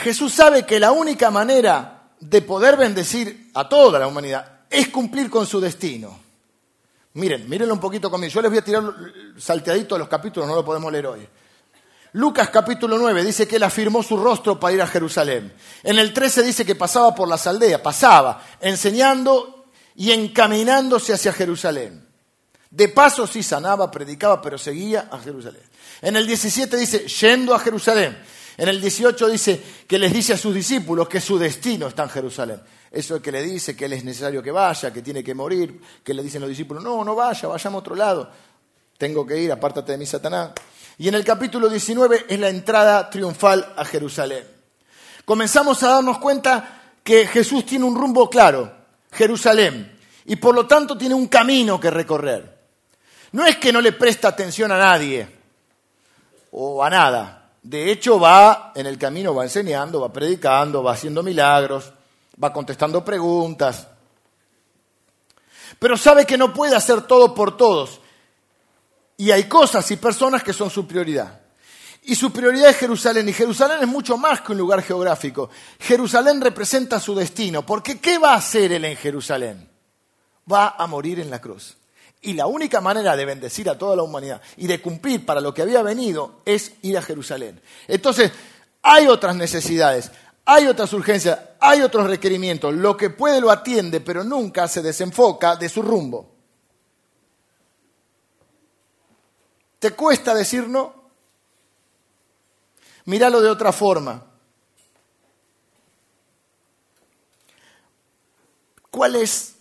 Jesús 0.00 0.32
sabe 0.32 0.64
que 0.64 0.80
la 0.80 0.90
única 0.92 1.30
manera 1.30 2.10
de 2.18 2.42
poder 2.42 2.76
bendecir 2.76 3.50
a 3.54 3.68
toda 3.68 3.98
la 3.98 4.06
humanidad 4.06 4.60
es 4.70 4.88
cumplir 4.88 5.28
con 5.28 5.46
su 5.46 5.60
destino. 5.60 6.18
Miren, 7.14 7.48
mírenlo 7.48 7.74
un 7.74 7.80
poquito 7.80 8.10
conmigo. 8.10 8.32
Yo 8.32 8.40
les 8.40 8.50
voy 8.50 8.58
a 8.58 8.64
tirar 8.64 8.82
salteadito 9.36 9.98
los 9.98 10.08
capítulos, 10.08 10.48
no 10.48 10.54
lo 10.54 10.64
podemos 10.64 10.90
leer 10.90 11.06
hoy. 11.06 11.28
Lucas 12.14 12.50
capítulo 12.50 12.98
9 12.98 13.24
dice 13.24 13.48
que 13.48 13.56
él 13.56 13.62
afirmó 13.62 14.02
su 14.02 14.16
rostro 14.16 14.58
para 14.58 14.74
ir 14.74 14.82
a 14.82 14.86
Jerusalén. 14.86 15.52
En 15.82 15.98
el 15.98 16.12
13 16.12 16.42
dice 16.42 16.64
que 16.64 16.74
pasaba 16.74 17.14
por 17.14 17.28
las 17.28 17.46
aldeas, 17.46 17.80
pasaba 17.80 18.42
enseñando 18.60 19.66
y 19.94 20.12
encaminándose 20.12 21.12
hacia 21.12 21.32
Jerusalén. 21.32 22.06
De 22.70 22.88
paso 22.88 23.26
sí 23.26 23.42
sanaba, 23.42 23.90
predicaba, 23.90 24.40
pero 24.40 24.56
seguía 24.56 25.08
a 25.10 25.18
Jerusalén. 25.18 25.62
En 26.00 26.16
el 26.16 26.26
17 26.26 26.76
dice, 26.76 27.06
yendo 27.06 27.54
a 27.54 27.58
Jerusalén. 27.58 28.18
En 28.56 28.68
el 28.68 28.80
18 28.80 29.28
dice 29.28 29.62
que 29.86 29.98
les 29.98 30.12
dice 30.12 30.34
a 30.34 30.38
sus 30.38 30.54
discípulos 30.54 31.08
que 31.08 31.20
su 31.20 31.38
destino 31.38 31.86
está 31.86 32.02
en 32.04 32.10
Jerusalén. 32.10 32.60
Eso 32.90 33.16
es 33.16 33.22
que 33.22 33.32
le 33.32 33.42
dice 33.42 33.74
que 33.74 33.86
él 33.86 33.94
es 33.94 34.04
necesario 34.04 34.42
que 34.42 34.50
vaya, 34.50 34.92
que 34.92 35.00
tiene 35.00 35.24
que 35.24 35.34
morir, 35.34 35.80
que 36.04 36.12
le 36.12 36.22
dicen 36.22 36.42
los 36.42 36.50
discípulos, 36.50 36.84
no, 36.84 37.02
no 37.02 37.14
vaya, 37.14 37.48
vayamos 37.48 37.78
a 37.78 37.80
otro 37.80 37.94
lado. 37.94 38.30
Tengo 38.98 39.26
que 39.26 39.38
ir, 39.38 39.50
apártate 39.50 39.92
de 39.92 39.98
mí, 39.98 40.06
Satanás. 40.06 40.50
Y 40.98 41.08
en 41.08 41.14
el 41.14 41.24
capítulo 41.24 41.68
19 41.68 42.26
es 42.28 42.38
la 42.38 42.50
entrada 42.50 43.08
triunfal 43.08 43.72
a 43.76 43.84
Jerusalén. 43.84 44.44
Comenzamos 45.24 45.82
a 45.82 45.88
darnos 45.88 46.18
cuenta 46.18 46.82
que 47.02 47.26
Jesús 47.26 47.64
tiene 47.64 47.86
un 47.86 47.96
rumbo 47.96 48.28
claro, 48.28 48.72
Jerusalén, 49.10 49.98
y 50.26 50.36
por 50.36 50.54
lo 50.54 50.66
tanto 50.66 50.96
tiene 50.96 51.14
un 51.14 51.28
camino 51.28 51.80
que 51.80 51.90
recorrer. 51.90 52.58
No 53.32 53.46
es 53.46 53.56
que 53.56 53.72
no 53.72 53.80
le 53.80 53.92
presta 53.92 54.28
atención 54.28 54.70
a 54.70 54.78
nadie 54.78 55.26
o 56.50 56.84
a 56.84 56.90
nada. 56.90 57.41
De 57.62 57.92
hecho, 57.92 58.18
va 58.18 58.72
en 58.74 58.86
el 58.86 58.98
camino, 58.98 59.34
va 59.34 59.44
enseñando, 59.44 60.00
va 60.00 60.12
predicando, 60.12 60.82
va 60.82 60.92
haciendo 60.92 61.22
milagros, 61.22 61.92
va 62.42 62.52
contestando 62.52 63.04
preguntas. 63.04 63.86
Pero 65.78 65.96
sabe 65.96 66.26
que 66.26 66.36
no 66.36 66.52
puede 66.52 66.74
hacer 66.74 67.02
todo 67.02 67.34
por 67.34 67.56
todos. 67.56 68.00
Y 69.16 69.30
hay 69.30 69.44
cosas 69.44 69.88
y 69.90 69.96
personas 69.96 70.42
que 70.42 70.52
son 70.52 70.70
su 70.70 70.86
prioridad. 70.86 71.40
Y 72.04 72.16
su 72.16 72.32
prioridad 72.32 72.70
es 72.70 72.76
Jerusalén. 72.78 73.28
Y 73.28 73.32
Jerusalén 73.32 73.78
es 73.80 73.88
mucho 73.88 74.16
más 74.16 74.40
que 74.40 74.52
un 74.52 74.58
lugar 74.58 74.82
geográfico. 74.82 75.48
Jerusalén 75.78 76.40
representa 76.40 76.98
su 76.98 77.14
destino. 77.14 77.64
Porque 77.64 78.00
¿qué 78.00 78.18
va 78.18 78.32
a 78.32 78.38
hacer 78.38 78.72
él 78.72 78.84
en 78.84 78.96
Jerusalén? 78.96 79.68
Va 80.50 80.74
a 80.76 80.86
morir 80.88 81.20
en 81.20 81.30
la 81.30 81.40
cruz. 81.40 81.76
Y 82.22 82.34
la 82.34 82.46
única 82.46 82.80
manera 82.80 83.16
de 83.16 83.24
bendecir 83.24 83.68
a 83.68 83.76
toda 83.76 83.96
la 83.96 84.04
humanidad 84.04 84.40
y 84.56 84.68
de 84.68 84.80
cumplir 84.80 85.26
para 85.26 85.40
lo 85.40 85.52
que 85.52 85.62
había 85.62 85.82
venido 85.82 86.40
es 86.44 86.72
ir 86.82 86.96
a 86.96 87.02
Jerusalén. 87.02 87.60
Entonces, 87.88 88.30
hay 88.80 89.08
otras 89.08 89.34
necesidades, 89.34 90.12
hay 90.44 90.68
otras 90.68 90.92
urgencias, 90.92 91.38
hay 91.58 91.82
otros 91.82 92.06
requerimientos. 92.06 92.72
Lo 92.74 92.96
que 92.96 93.10
puede 93.10 93.40
lo 93.40 93.50
atiende, 93.50 94.00
pero 94.00 94.22
nunca 94.22 94.68
se 94.68 94.82
desenfoca 94.82 95.56
de 95.56 95.68
su 95.68 95.82
rumbo. 95.82 96.30
¿Te 99.80 99.90
cuesta 99.90 100.32
decir 100.32 100.68
no? 100.68 100.94
Míralo 103.06 103.40
de 103.40 103.50
otra 103.50 103.72
forma. 103.72 104.24
¿Cuál 108.92 109.16
es 109.16 109.56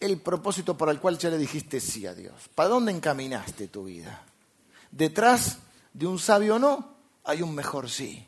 el 0.00 0.18
propósito 0.18 0.76
para 0.76 0.92
el 0.92 0.98
cual 0.98 1.18
ya 1.18 1.30
le 1.30 1.38
dijiste 1.38 1.78
sí 1.78 2.06
a 2.06 2.14
Dios? 2.14 2.34
¿Para 2.54 2.70
dónde 2.70 2.90
encaminaste 2.90 3.68
tu 3.68 3.84
vida? 3.84 4.24
Detrás 4.90 5.58
de 5.92 6.06
un 6.06 6.18
sabio 6.18 6.58
no 6.58 6.96
hay 7.24 7.42
un 7.42 7.54
mejor 7.54 7.88
sí. 7.88 8.26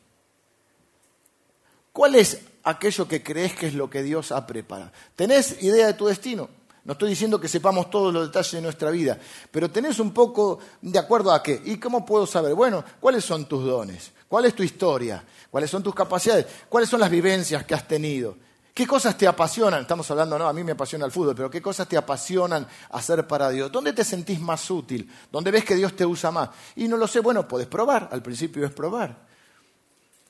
¿Cuál 1.93 2.15
es 2.15 2.41
aquello 2.65 3.09
que 3.09 3.23
crees 3.23 3.55
que 3.55 3.67
es 3.67 3.75
lo 3.75 3.91
que 3.91 4.03
Dios 4.03 4.33
ha 4.33 4.47
preparado? 4.47 4.93
¿Tenés 5.17 5.63
idea 5.63 5.87
de 5.87 5.95
tu 5.95 6.07
destino? 6.07 6.49
No 6.85 6.95
estoy 6.95 7.11
diciendo 7.11 7.41
que 7.41 7.49
sepamos 7.49 7.91
todos 7.91 8.13
los 8.13 8.27
detalles 8.27 8.53
de 8.53 8.61
nuestra 8.61 8.91
vida, 8.91 9.19
pero 9.51 9.71
tenés 9.71 10.01
un 10.01 10.13
poco 10.13 10.59
de 10.81 10.99
acuerdo 10.99 11.33
a 11.33 11.43
qué. 11.43 11.61
¿Y 11.65 11.77
cómo 11.77 12.05
puedo 12.05 12.27
saber? 12.27 12.55
Bueno, 12.55 12.85
¿cuáles 12.99 13.25
son 13.25 13.47
tus 13.47 13.65
dones? 13.65 14.11
¿Cuál 14.27 14.47
es 14.47 14.55
tu 14.55 14.63
historia? 14.63 15.23
¿Cuáles 15.51 15.71
son 15.71 15.83
tus 15.83 15.95
capacidades? 15.95 16.47
¿Cuáles 16.69 16.89
son 16.89 16.99
las 16.99 17.11
vivencias 17.11 17.65
que 17.65 17.75
has 17.75 17.87
tenido? 17.87 18.37
¿Qué 18.75 18.87
cosas 18.87 19.19
te 19.19 19.27
apasionan? 19.27 19.83
Estamos 19.83 20.11
hablando, 20.11 20.39
no, 20.39 20.49
a 20.49 20.53
mí 20.53 20.65
me 20.65 20.73
apasiona 20.73 21.05
el 21.05 21.13
fútbol, 21.13 21.35
pero 21.35 21.51
¿qué 21.51 21.61
cosas 21.61 21.87
te 21.87 21.97
apasionan 21.97 22.67
hacer 22.91 23.27
para 23.27 23.51
Dios? 23.51 23.71
¿Dónde 23.71 23.93
te 23.93 24.03
sentís 24.03 24.41
más 24.41 24.71
útil? 24.71 25.11
¿Dónde 25.31 25.51
ves 25.51 25.65
que 25.65 25.77
Dios 25.77 25.95
te 25.95 26.07
usa 26.07 26.31
más? 26.31 26.49
Y 26.77 26.89
no 26.89 26.97
lo 26.97 27.07
sé, 27.07 27.21
bueno, 27.21 27.47
puedes 27.47 27.67
probar, 27.67 28.09
al 28.11 28.23
principio 28.23 28.65
es 28.65 28.73
probar. 28.73 29.31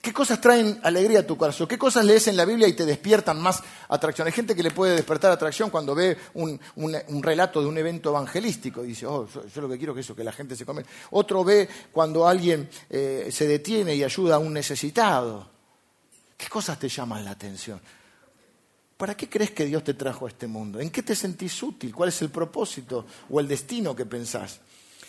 ¿Qué 0.00 0.12
cosas 0.12 0.40
traen 0.40 0.80
alegría 0.82 1.20
a 1.20 1.22
tu 1.22 1.36
corazón? 1.36 1.68
¿Qué 1.68 1.78
cosas 1.78 2.04
lees 2.04 2.26
en 2.26 2.36
la 2.36 2.44
Biblia 2.44 2.66
y 2.66 2.72
te 2.72 2.84
despiertan 2.84 3.40
más 3.40 3.62
atracción? 3.88 4.26
Hay 4.26 4.32
gente 4.32 4.56
que 4.56 4.64
le 4.64 4.72
puede 4.72 4.96
despertar 4.96 5.30
atracción 5.30 5.70
cuando 5.70 5.94
ve 5.94 6.18
un, 6.34 6.58
relato 7.22 7.60
de 7.60 7.68
un 7.68 7.78
evento 7.78 8.10
evangelístico 8.10 8.82
y 8.82 8.88
dice, 8.88 9.06
oh, 9.06 9.28
yo, 9.54 9.60
lo 9.60 9.68
que 9.68 9.78
quiero 9.78 9.92
es 9.92 10.00
eso, 10.00 10.16
que 10.16 10.24
la 10.24 10.32
gente 10.32 10.56
se 10.56 10.66
come. 10.66 10.84
Otro 11.12 11.44
ve 11.44 11.68
cuando 11.92 12.26
alguien 12.26 12.68
eh, 12.90 13.28
se 13.30 13.46
detiene 13.46 13.94
y 13.94 14.02
ayuda 14.02 14.34
a 14.34 14.38
un 14.40 14.52
necesitado. 14.52 15.48
¿Qué 16.36 16.48
cosas 16.48 16.80
te 16.80 16.88
llaman 16.88 17.24
la 17.24 17.30
atención? 17.30 17.80
¿Para 19.02 19.16
qué 19.16 19.28
crees 19.28 19.50
que 19.50 19.64
Dios 19.64 19.82
te 19.82 19.94
trajo 19.94 20.26
a 20.26 20.28
este 20.28 20.46
mundo? 20.46 20.78
¿En 20.78 20.88
qué 20.88 21.02
te 21.02 21.16
sentís 21.16 21.60
útil? 21.60 21.92
¿Cuál 21.92 22.10
es 22.10 22.22
el 22.22 22.30
propósito 22.30 23.04
o 23.30 23.40
el 23.40 23.48
destino 23.48 23.96
que 23.96 24.06
pensás? 24.06 24.60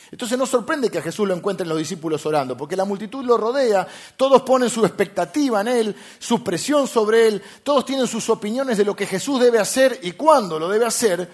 Entonces 0.10 0.36
no 0.36 0.48
sorprende 0.48 0.90
que 0.90 0.98
a 0.98 1.02
Jesús 1.04 1.28
lo 1.28 1.36
encuentren 1.36 1.70
los 1.70 1.78
discípulos 1.78 2.26
orando, 2.26 2.58
porque 2.58 2.76
la 2.76 2.86
multitud 2.86 3.24
lo 3.24 3.38
rodea, 3.38 3.88
todos 4.18 4.42
ponen 4.42 4.72
su 4.72 4.84
expectativa 4.84 5.62
en 5.62 5.68
Él, 5.68 5.96
su 6.18 6.44
presión 6.44 6.88
sobre 6.88 7.28
Él, 7.28 7.44
todos 7.62 7.86
tienen 7.86 8.08
sus 8.08 8.28
opiniones 8.32 8.80
de 8.80 8.86
lo 8.86 8.96
que 8.96 9.06
Jesús 9.06 9.40
debe 9.40 9.60
hacer 9.60 10.00
y 10.02 10.14
cuándo 10.14 10.58
lo 10.58 10.70
debe 10.70 10.88
hacer 10.88 11.30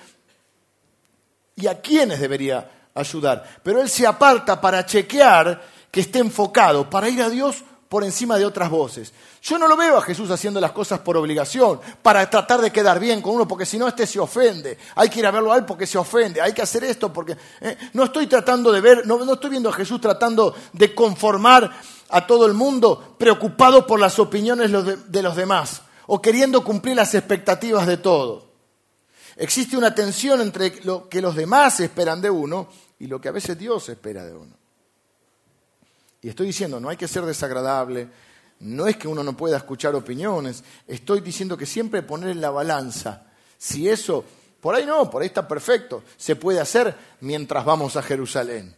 y 1.56 1.66
a 1.66 1.80
quiénes 1.80 2.20
debería 2.20 2.90
ayudar. 2.94 3.62
Pero 3.64 3.80
Él 3.80 3.88
se 3.88 4.06
aparta 4.06 4.60
para 4.60 4.86
chequear 4.86 5.66
que 5.90 6.02
esté 6.02 6.20
enfocado, 6.20 6.90
para 6.90 7.08
ir 7.08 7.22
a 7.22 7.30
Dios 7.30 7.64
por 7.90 8.04
encima 8.04 8.38
de 8.38 8.46
otras 8.46 8.70
voces. 8.70 9.12
Yo 9.42 9.58
no 9.58 9.68
lo 9.68 9.76
veo 9.76 9.98
a 9.98 10.02
Jesús 10.04 10.30
haciendo 10.30 10.62
las 10.62 10.72
cosas 10.72 11.00
por 11.00 11.18
obligación, 11.18 11.82
para 12.04 12.30
tratar 12.30 12.62
de 12.62 12.72
quedar 12.72 13.00
bien 13.00 13.20
con 13.20 13.34
uno, 13.34 13.48
porque 13.48 13.66
si 13.66 13.80
no, 13.80 13.88
este 13.88 14.06
se 14.06 14.20
ofende. 14.20 14.78
Hay 14.94 15.10
que 15.10 15.20
ir 15.20 15.26
a 15.26 15.32
verlo 15.32 15.52
a 15.52 15.58
él 15.58 15.66
porque 15.66 15.88
se 15.88 15.98
ofende. 15.98 16.40
Hay 16.40 16.54
que 16.54 16.62
hacer 16.62 16.84
esto 16.84 17.12
porque... 17.12 17.36
Eh, 17.62 17.76
no 17.94 18.04
estoy 18.04 18.28
tratando 18.28 18.72
de 18.72 18.80
ver, 18.80 19.08
no, 19.08 19.34
estoy 19.34 19.50
viendo 19.50 19.70
a 19.70 19.74
Jesús 19.74 20.00
tratando 20.00 20.56
de 20.72 20.94
conformar 20.94 21.72
a 22.10 22.28
todo 22.28 22.46
el 22.46 22.54
mundo, 22.54 23.16
preocupado 23.18 23.88
por 23.88 24.00
las 24.00 24.20
opiniones 24.20 24.72
de, 24.72 25.24
los 25.24 25.36
demás, 25.36 25.82
o 26.06 26.22
queriendo 26.22 26.64
cumplir 26.64 26.96
las 26.96 27.16
expectativas 27.16 27.88
de 27.88 27.98
todos. 27.98 28.44
Existe 29.36 29.76
una 29.76 29.96
tensión 29.96 30.42
entre 30.42 30.84
lo 30.84 31.10
que 31.10 31.22
los 31.22 31.36
demás 31.36 31.80
esperan 31.80 32.22
de 32.22 32.30
uno 32.30 32.68
y 33.00 33.08
lo 33.08 33.20
que 33.20 33.30
a 33.30 33.32
veces 33.32 33.58
Dios 33.58 33.90
espera 33.90 34.26
de 34.26 34.36
uno. 34.36 34.60
Y 36.22 36.30
estoy 36.30 36.48
diciendo, 36.48 36.80
no 36.80 36.90
hay 36.90 36.98
que 36.98 37.08
ser 37.08 37.26
desagradable, 37.26 38.10
no 38.60 38.88
es 38.88 38.98
que 38.98 39.08
uno 39.08 39.24
no 39.24 39.38
pueda 39.38 39.58
escuchar 39.58 39.96
opiniones, 39.96 40.64
estoy 40.88 41.22
diciendo 41.22 41.58
que 41.58 41.66
siempre 41.66 42.02
poner 42.02 42.30
en 42.30 42.42
la 42.42 42.50
balanza 42.50 43.24
si 43.58 43.90
eso, 43.90 44.24
por 44.62 44.74
ahí 44.74 44.86
no, 44.86 45.10
por 45.10 45.22
ahí 45.22 45.28
está 45.28 45.48
perfecto, 45.48 46.04
se 46.18 46.38
puede 46.38 46.60
hacer 46.62 46.96
mientras 47.20 47.64
vamos 47.66 47.98
a 47.98 48.02
Jerusalén. 48.02 48.74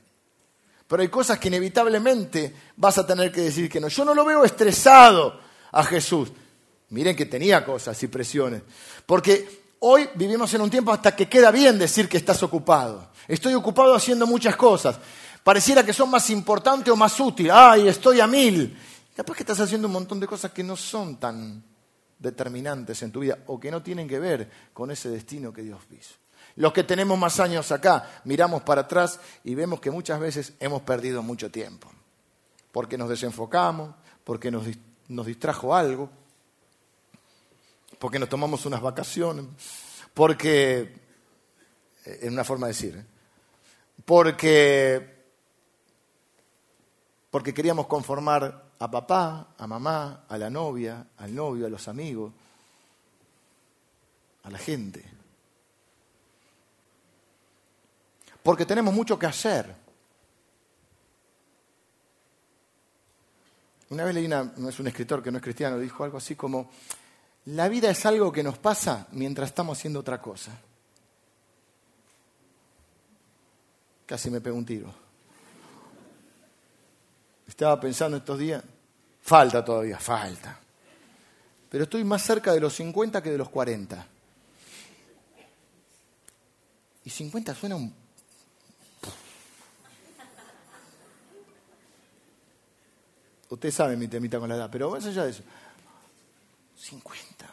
Pero 0.87 1.03
hay 1.03 1.07
cosas 1.07 1.39
que 1.39 1.47
inevitablemente 1.47 2.53
vas 2.75 2.97
a 2.97 3.07
tener 3.07 3.31
que 3.31 3.41
decir 3.41 3.69
que 3.69 3.79
no. 3.79 3.87
Yo 3.87 4.03
no 4.03 4.13
lo 4.13 4.25
veo 4.25 4.43
estresado 4.43 5.39
a 5.71 5.83
Jesús. 5.85 6.29
Miren 6.89 7.15
que 7.15 7.25
tenía 7.25 7.63
cosas 7.63 8.01
y 8.03 8.07
presiones. 8.07 8.63
Porque 9.05 9.61
hoy 9.79 10.09
vivimos 10.15 10.53
en 10.53 10.61
un 10.61 10.69
tiempo 10.69 10.91
hasta 10.91 11.15
que 11.15 11.29
queda 11.29 11.49
bien 11.49 11.79
decir 11.79 12.09
que 12.09 12.17
estás 12.17 12.43
ocupado. 12.43 13.07
Estoy 13.27 13.53
ocupado 13.53 13.95
haciendo 13.95 14.27
muchas 14.27 14.57
cosas. 14.57 14.97
Pareciera 15.43 15.83
que 15.83 15.93
son 15.93 16.09
más 16.09 16.29
importantes 16.29 16.91
o 16.93 16.95
más 16.95 17.19
útiles. 17.19 17.51
Ay, 17.55 17.87
estoy 17.87 18.19
a 18.19 18.27
mil. 18.27 18.77
Capaz 19.15 19.35
que 19.35 19.43
estás 19.43 19.59
haciendo 19.59 19.87
un 19.87 19.93
montón 19.93 20.19
de 20.19 20.27
cosas 20.27 20.51
que 20.51 20.63
no 20.63 20.75
son 20.75 21.19
tan 21.19 21.63
determinantes 22.19 23.01
en 23.01 23.11
tu 23.11 23.21
vida 23.21 23.39
o 23.47 23.59
que 23.59 23.71
no 23.71 23.81
tienen 23.81 24.07
que 24.07 24.19
ver 24.19 24.49
con 24.73 24.91
ese 24.91 25.09
destino 25.09 25.51
que 25.51 25.63
Dios 25.63 25.81
hizo. 25.91 26.15
Los 26.55 26.73
que 26.73 26.83
tenemos 26.83 27.17
más 27.17 27.39
años 27.39 27.71
acá, 27.71 28.21
miramos 28.25 28.61
para 28.61 28.81
atrás 28.81 29.19
y 29.43 29.55
vemos 29.55 29.79
que 29.79 29.89
muchas 29.89 30.19
veces 30.19 30.53
hemos 30.59 30.81
perdido 30.81 31.23
mucho 31.23 31.49
tiempo. 31.49 31.91
Porque 32.71 32.97
nos 32.97 33.09
desenfocamos, 33.09 33.95
porque 34.23 34.51
nos, 34.51 34.65
nos 35.07 35.25
distrajo 35.25 35.75
algo, 35.75 36.09
porque 37.99 38.19
nos 38.19 38.29
tomamos 38.29 38.65
unas 38.65 38.81
vacaciones, 38.81 39.45
porque, 40.13 40.95
eh, 42.05 42.19
en 42.23 42.33
una 42.33 42.43
forma 42.43 42.67
de 42.67 42.73
decir, 42.73 42.95
¿eh? 42.97 43.05
porque, 44.05 45.20
porque 47.31 47.53
queríamos 47.53 47.87
conformar 47.87 48.71
a 48.77 48.91
papá, 48.91 49.55
a 49.57 49.65
mamá, 49.65 50.25
a 50.27 50.37
la 50.37 50.49
novia, 50.49 51.07
al 51.17 51.33
novio, 51.33 51.65
a 51.65 51.69
los 51.69 51.87
amigos, 51.87 52.33
a 54.43 54.49
la 54.49 54.57
gente. 54.57 55.03
Porque 58.43 58.65
tenemos 58.65 58.93
mucho 58.93 59.17
que 59.17 59.27
hacer. 59.27 59.73
Una 63.91 64.03
vez 64.03 64.15
leí 64.15 64.25
una, 64.25 64.43
no 64.57 64.67
es 64.67 64.79
un 64.79 64.87
escritor 64.87 65.23
que 65.23 65.31
no 65.31 65.37
es 65.37 65.43
cristiano, 65.43 65.79
dijo 65.79 66.03
algo 66.03 66.17
así 66.17 66.35
como, 66.35 66.69
la 67.45 67.69
vida 67.69 67.89
es 67.89 68.05
algo 68.05 68.31
que 68.31 68.43
nos 68.43 68.57
pasa 68.57 69.07
mientras 69.11 69.49
estamos 69.49 69.77
haciendo 69.77 70.01
otra 70.01 70.21
cosa. 70.21 70.51
Casi 74.05 74.29
me 74.29 74.41
pego 74.41 74.57
un 74.57 74.65
tiro. 74.65 75.00
Estaba 77.51 77.77
pensando 77.81 78.15
estos 78.15 78.39
días, 78.39 78.63
falta 79.21 79.63
todavía, 79.63 79.99
falta. 79.99 80.57
Pero 81.69 81.83
estoy 81.83 82.01
más 82.05 82.23
cerca 82.23 82.53
de 82.53 82.61
los 82.61 82.73
50 82.75 83.21
que 83.21 83.29
de 83.29 83.37
los 83.37 83.49
40. 83.49 84.07
Y 87.03 87.09
50 87.09 87.53
suena 87.53 87.75
un... 87.75 87.93
Usted 93.49 93.71
sabe 93.71 93.97
mi 93.97 94.07
temita 94.07 94.39
con 94.39 94.47
la 94.47 94.55
edad, 94.55 94.69
pero 94.71 94.89
más 94.89 95.05
allá 95.05 95.25
de 95.25 95.31
eso. 95.31 95.43
50. 96.77 97.45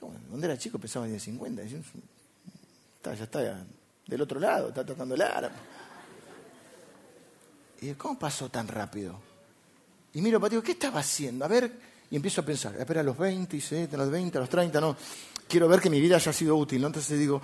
Yo, 0.00 0.10
cuando 0.28 0.46
era 0.46 0.58
chico 0.58 0.80
pensaba 0.80 1.06
en 1.06 1.20
50. 1.20 1.62
Está, 1.62 3.14
ya 3.14 3.22
está 3.22 3.64
del 4.04 4.20
otro 4.20 4.40
lado, 4.40 4.70
está 4.70 4.84
tocando 4.84 5.14
el 5.14 5.22
árabe. 5.22 5.75
Y 7.80 7.92
¿cómo 7.94 8.18
pasó 8.18 8.48
tan 8.48 8.68
rápido? 8.68 9.18
Y 10.14 10.22
miro 10.22 10.40
para 10.40 10.60
¿qué 10.62 10.72
estaba 10.72 11.00
haciendo? 11.00 11.44
A 11.44 11.48
ver, 11.48 11.70
y 12.10 12.16
empiezo 12.16 12.40
a 12.40 12.44
pensar, 12.44 12.74
espera, 12.76 13.00
a 13.00 13.04
los 13.04 13.18
20, 13.18 13.56
a 13.92 13.96
los 13.96 14.10
20, 14.10 14.38
a 14.38 14.40
los 14.40 14.50
30, 14.50 14.80
no. 14.80 14.96
Quiero 15.48 15.68
ver 15.68 15.80
que 15.80 15.90
mi 15.90 16.00
vida 16.00 16.16
haya 16.16 16.32
sido 16.32 16.56
útil. 16.56 16.84
Entonces 16.84 17.18
digo, 17.18 17.40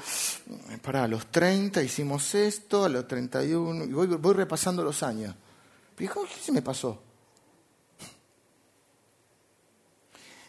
para, 0.83 1.05
a 1.05 1.09
los 1.09 1.27
30 1.31 1.83
hicimos 1.83 2.35
esto, 2.35 2.85
a 2.85 2.89
los 2.89 3.07
31, 3.07 3.85
y 3.85 3.93
voy, 3.93 4.07
voy 4.07 4.35
repasando 4.35 4.83
los 4.83 5.03
años. 5.03 5.35
¿qué 5.97 6.09
se 6.43 6.53
me 6.53 6.63
pasó? 6.63 7.01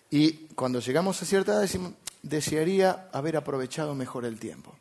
Y 0.09 0.31
cuando 0.55 0.79
llegamos 0.79 1.21
a 1.21 1.25
cierta 1.25 1.53
edad 1.53 1.61
decimos, 1.61 1.93
desearía 2.21 3.09
haber 3.11 3.35
aprovechado 3.35 3.95
mejor 3.95 4.25
el 4.25 4.39
tiempo. 4.39 4.75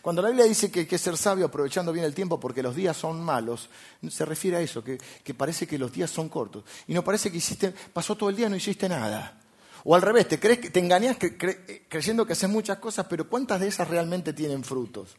Cuando 0.00 0.22
la 0.22 0.28
Biblia 0.28 0.46
dice 0.46 0.70
que 0.70 0.80
hay 0.80 0.86
que 0.86 0.98
ser 0.98 1.16
sabio 1.16 1.46
aprovechando 1.46 1.92
bien 1.92 2.04
el 2.04 2.14
tiempo 2.14 2.38
porque 2.38 2.62
los 2.62 2.74
días 2.74 2.96
son 2.96 3.22
malos, 3.22 3.68
se 4.08 4.24
refiere 4.24 4.56
a 4.56 4.60
eso, 4.60 4.82
que, 4.82 4.98
parece 5.34 5.66
que 5.66 5.78
los 5.78 5.92
días 5.92 6.10
son 6.10 6.28
cortos. 6.28 6.64
Y 6.86 6.94
no 6.94 7.02
parece 7.02 7.30
que 7.30 7.38
hiciste, 7.38 7.72
pasó 7.92 8.16
todo 8.16 8.30
el 8.30 8.36
día 8.36 8.46
y 8.46 8.50
no 8.50 8.56
hiciste 8.56 8.88
nada. 8.88 9.40
O 9.84 9.94
al 9.94 10.02
revés, 10.02 10.28
te, 10.28 10.38
crees, 10.38 10.72
te 10.72 10.78
engañas 10.78 11.16
creyendo 11.88 12.24
que 12.24 12.34
haces 12.34 12.48
muchas 12.48 12.78
cosas, 12.78 13.06
pero 13.08 13.28
¿cuántas 13.28 13.60
de 13.60 13.68
esas 13.68 13.88
realmente 13.88 14.32
tienen 14.32 14.62
frutos? 14.62 15.16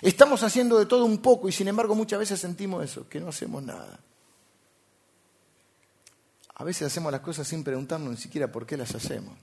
Estamos 0.00 0.42
haciendo 0.42 0.78
de 0.78 0.86
todo 0.86 1.04
un 1.04 1.18
poco 1.18 1.48
y 1.48 1.52
sin 1.52 1.68
embargo 1.68 1.94
muchas 1.94 2.18
veces 2.18 2.40
sentimos 2.40 2.84
eso, 2.84 3.08
que 3.08 3.20
no 3.20 3.28
hacemos 3.28 3.62
nada. 3.62 4.00
A 6.54 6.64
veces 6.64 6.86
hacemos 6.86 7.10
las 7.10 7.20
cosas 7.20 7.46
sin 7.46 7.64
preguntarnos 7.64 8.10
ni 8.10 8.16
siquiera 8.16 8.50
por 8.50 8.66
qué 8.66 8.76
las 8.76 8.94
hacemos. 8.94 9.36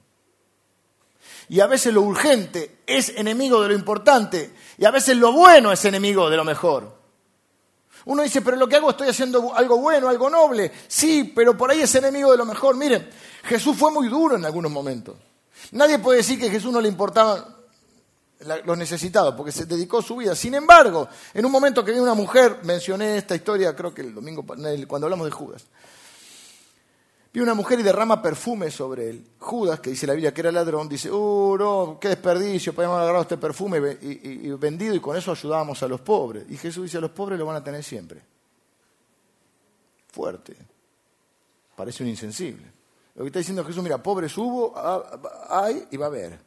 Y 1.49 1.59
a 1.59 1.67
veces 1.67 1.93
lo 1.93 2.01
urgente 2.01 2.79
es 2.85 3.09
enemigo 3.09 3.61
de 3.61 3.69
lo 3.69 3.73
importante. 3.73 4.53
Y 4.77 4.85
a 4.85 4.91
veces 4.91 5.17
lo 5.17 5.31
bueno 5.31 5.71
es 5.71 5.83
enemigo 5.85 6.29
de 6.29 6.37
lo 6.37 6.43
mejor. 6.43 6.99
Uno 8.05 8.23
dice, 8.23 8.41
pero 8.41 8.57
lo 8.57 8.67
que 8.67 8.77
hago 8.77 8.91
estoy 8.91 9.09
haciendo 9.09 9.53
algo 9.53 9.77
bueno, 9.77 10.09
algo 10.09 10.29
noble. 10.29 10.71
Sí, 10.87 11.31
pero 11.35 11.57
por 11.57 11.71
ahí 11.71 11.81
es 11.81 11.93
enemigo 11.95 12.31
de 12.31 12.37
lo 12.37 12.45
mejor. 12.45 12.75
Miren, 12.75 13.09
Jesús 13.43 13.75
fue 13.77 13.91
muy 13.91 14.07
duro 14.07 14.35
en 14.35 14.45
algunos 14.45 14.71
momentos. 14.71 15.15
Nadie 15.71 15.99
puede 15.99 16.17
decir 16.19 16.39
que 16.39 16.47
a 16.47 16.51
Jesús 16.51 16.71
no 16.71 16.81
le 16.81 16.87
importaban 16.87 17.43
los 18.63 18.77
necesitados, 18.77 19.35
porque 19.35 19.51
se 19.51 19.65
dedicó 19.65 20.01
su 20.01 20.15
vida. 20.15 20.33
Sin 20.33 20.55
embargo, 20.55 21.09
en 21.33 21.45
un 21.45 21.51
momento 21.51 21.83
que 21.83 21.91
vi 21.91 21.99
una 21.99 22.13
mujer, 22.13 22.59
mencioné 22.63 23.17
esta 23.17 23.35
historia, 23.35 23.75
creo 23.75 23.93
que 23.93 24.01
el 24.01 24.15
domingo, 24.15 24.45
cuando 24.87 25.07
hablamos 25.07 25.25
de 25.25 25.31
Judas, 25.31 25.65
Vi 27.31 27.39
una 27.41 27.53
mujer 27.53 27.79
y 27.79 27.83
derrama 27.83 28.21
perfume 28.21 28.71
sobre 28.71 29.09
él. 29.09 29.27
Judas, 29.37 29.79
que 29.79 29.91
dice 29.91 30.07
la 30.07 30.13
Biblia 30.13 30.33
que 30.33 30.41
era 30.41 30.51
ladrón, 30.51 30.89
dice, 30.89 31.11
uh, 31.11 31.57
no, 31.57 31.97
qué 32.01 32.09
desperdicio, 32.09 32.73
podemos 32.73 32.95
haber 32.95 33.03
agarrado 33.03 33.21
este 33.23 33.37
perfume 33.37 33.97
y, 34.01 34.49
vendido 34.51 34.95
y 34.95 34.99
con 34.99 35.15
eso 35.15 35.31
ayudábamos 35.31 35.81
a 35.83 35.87
los 35.87 36.01
pobres. 36.01 36.45
Y 36.49 36.57
Jesús 36.57 36.83
dice, 36.83 36.97
a 36.97 37.01
los 37.01 37.11
pobres 37.11 37.37
lo 37.37 37.45
van 37.45 37.57
a 37.57 37.63
tener 37.63 37.83
siempre. 37.83 38.21
Fuerte. 40.11 40.55
Parece 41.75 42.01
un 42.01 42.09
insensible. 42.09 42.65
Lo 43.13 43.23
que 43.23 43.27
está 43.27 43.39
diciendo 43.39 43.63
Jesús, 43.63 43.83
mira, 43.83 44.01
pobres 44.01 44.35
hubo, 44.35 44.73
hay 45.49 45.87
y 45.91 45.97
va 45.97 46.07
a 46.07 46.09
haber. 46.09 46.39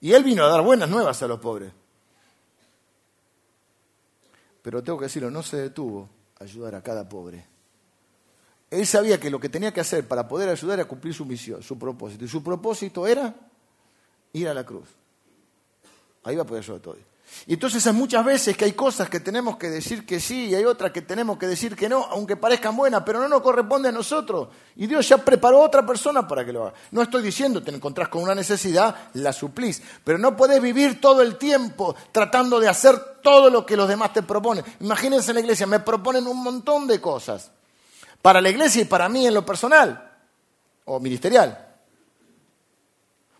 Y 0.00 0.12
él 0.12 0.24
vino 0.24 0.44
a 0.44 0.48
dar 0.48 0.62
buenas 0.62 0.88
nuevas 0.88 1.22
a 1.22 1.28
los 1.28 1.38
pobres. 1.38 1.72
Pero 4.62 4.82
tengo 4.82 4.98
que 4.98 5.04
decirlo, 5.04 5.30
no 5.30 5.44
se 5.44 5.58
detuvo 5.58 6.08
a 6.40 6.44
ayudar 6.44 6.74
a 6.74 6.82
cada 6.82 7.08
pobre 7.08 7.53
él 8.74 8.86
sabía 8.86 9.20
que 9.20 9.30
lo 9.30 9.38
que 9.38 9.48
tenía 9.48 9.72
que 9.72 9.80
hacer 9.80 10.06
para 10.06 10.26
poder 10.26 10.48
ayudar 10.48 10.80
era 10.80 10.88
cumplir 10.88 11.14
su 11.14 11.24
misión, 11.24 11.62
su 11.62 11.78
propósito. 11.78 12.24
Y 12.24 12.28
su 12.28 12.42
propósito 12.42 13.06
era 13.06 13.34
ir 14.32 14.48
a 14.48 14.54
la 14.54 14.64
cruz. 14.64 14.88
Ahí 16.24 16.36
va 16.36 16.42
a 16.42 16.46
poder 16.46 16.62
ayudar 16.62 16.80
todo. 16.80 16.96
Y 17.46 17.54
entonces 17.54 17.86
hay 17.86 17.92
muchas 17.92 18.24
veces 18.24 18.56
que 18.56 18.64
hay 18.64 18.72
cosas 18.72 19.08
que 19.08 19.20
tenemos 19.20 19.56
que 19.56 19.70
decir 19.70 20.04
que 20.04 20.20
sí 20.20 20.46
y 20.46 20.54
hay 20.54 20.64
otras 20.64 20.92
que 20.92 21.02
tenemos 21.02 21.38
que 21.38 21.46
decir 21.46 21.74
que 21.74 21.88
no, 21.88 22.04
aunque 22.10 22.36
parezcan 22.36 22.76
buenas, 22.76 23.02
pero 23.04 23.20
no 23.20 23.28
nos 23.28 23.42
corresponde 23.42 23.88
a 23.88 23.92
nosotros. 23.92 24.48
Y 24.76 24.86
Dios 24.86 25.08
ya 25.08 25.18
preparó 25.18 25.62
a 25.62 25.66
otra 25.66 25.86
persona 25.86 26.26
para 26.26 26.44
que 26.44 26.52
lo 26.52 26.64
haga. 26.64 26.74
No 26.90 27.02
estoy 27.02 27.22
diciendo, 27.22 27.62
te 27.62 27.70
encontrás 27.70 28.08
con 28.08 28.22
una 28.22 28.34
necesidad, 28.34 28.94
la 29.14 29.32
suplís. 29.32 29.82
Pero 30.04 30.18
no 30.18 30.36
podés 30.36 30.60
vivir 30.60 31.00
todo 31.00 31.22
el 31.22 31.36
tiempo 31.36 31.94
tratando 32.12 32.60
de 32.60 32.68
hacer 32.68 32.98
todo 33.22 33.50
lo 33.50 33.64
que 33.64 33.76
los 33.76 33.88
demás 33.88 34.12
te 34.12 34.22
proponen. 34.22 34.64
Imagínense 34.80 35.30
en 35.30 35.36
la 35.36 35.40
iglesia, 35.40 35.66
me 35.66 35.80
proponen 35.80 36.26
un 36.26 36.42
montón 36.42 36.86
de 36.86 37.00
cosas 37.00 37.50
para 38.24 38.40
la 38.40 38.48
iglesia 38.48 38.80
y 38.80 38.84
para 38.86 39.06
mí 39.10 39.26
en 39.26 39.34
lo 39.34 39.44
personal 39.44 40.10
o 40.86 40.98
ministerial. 40.98 41.76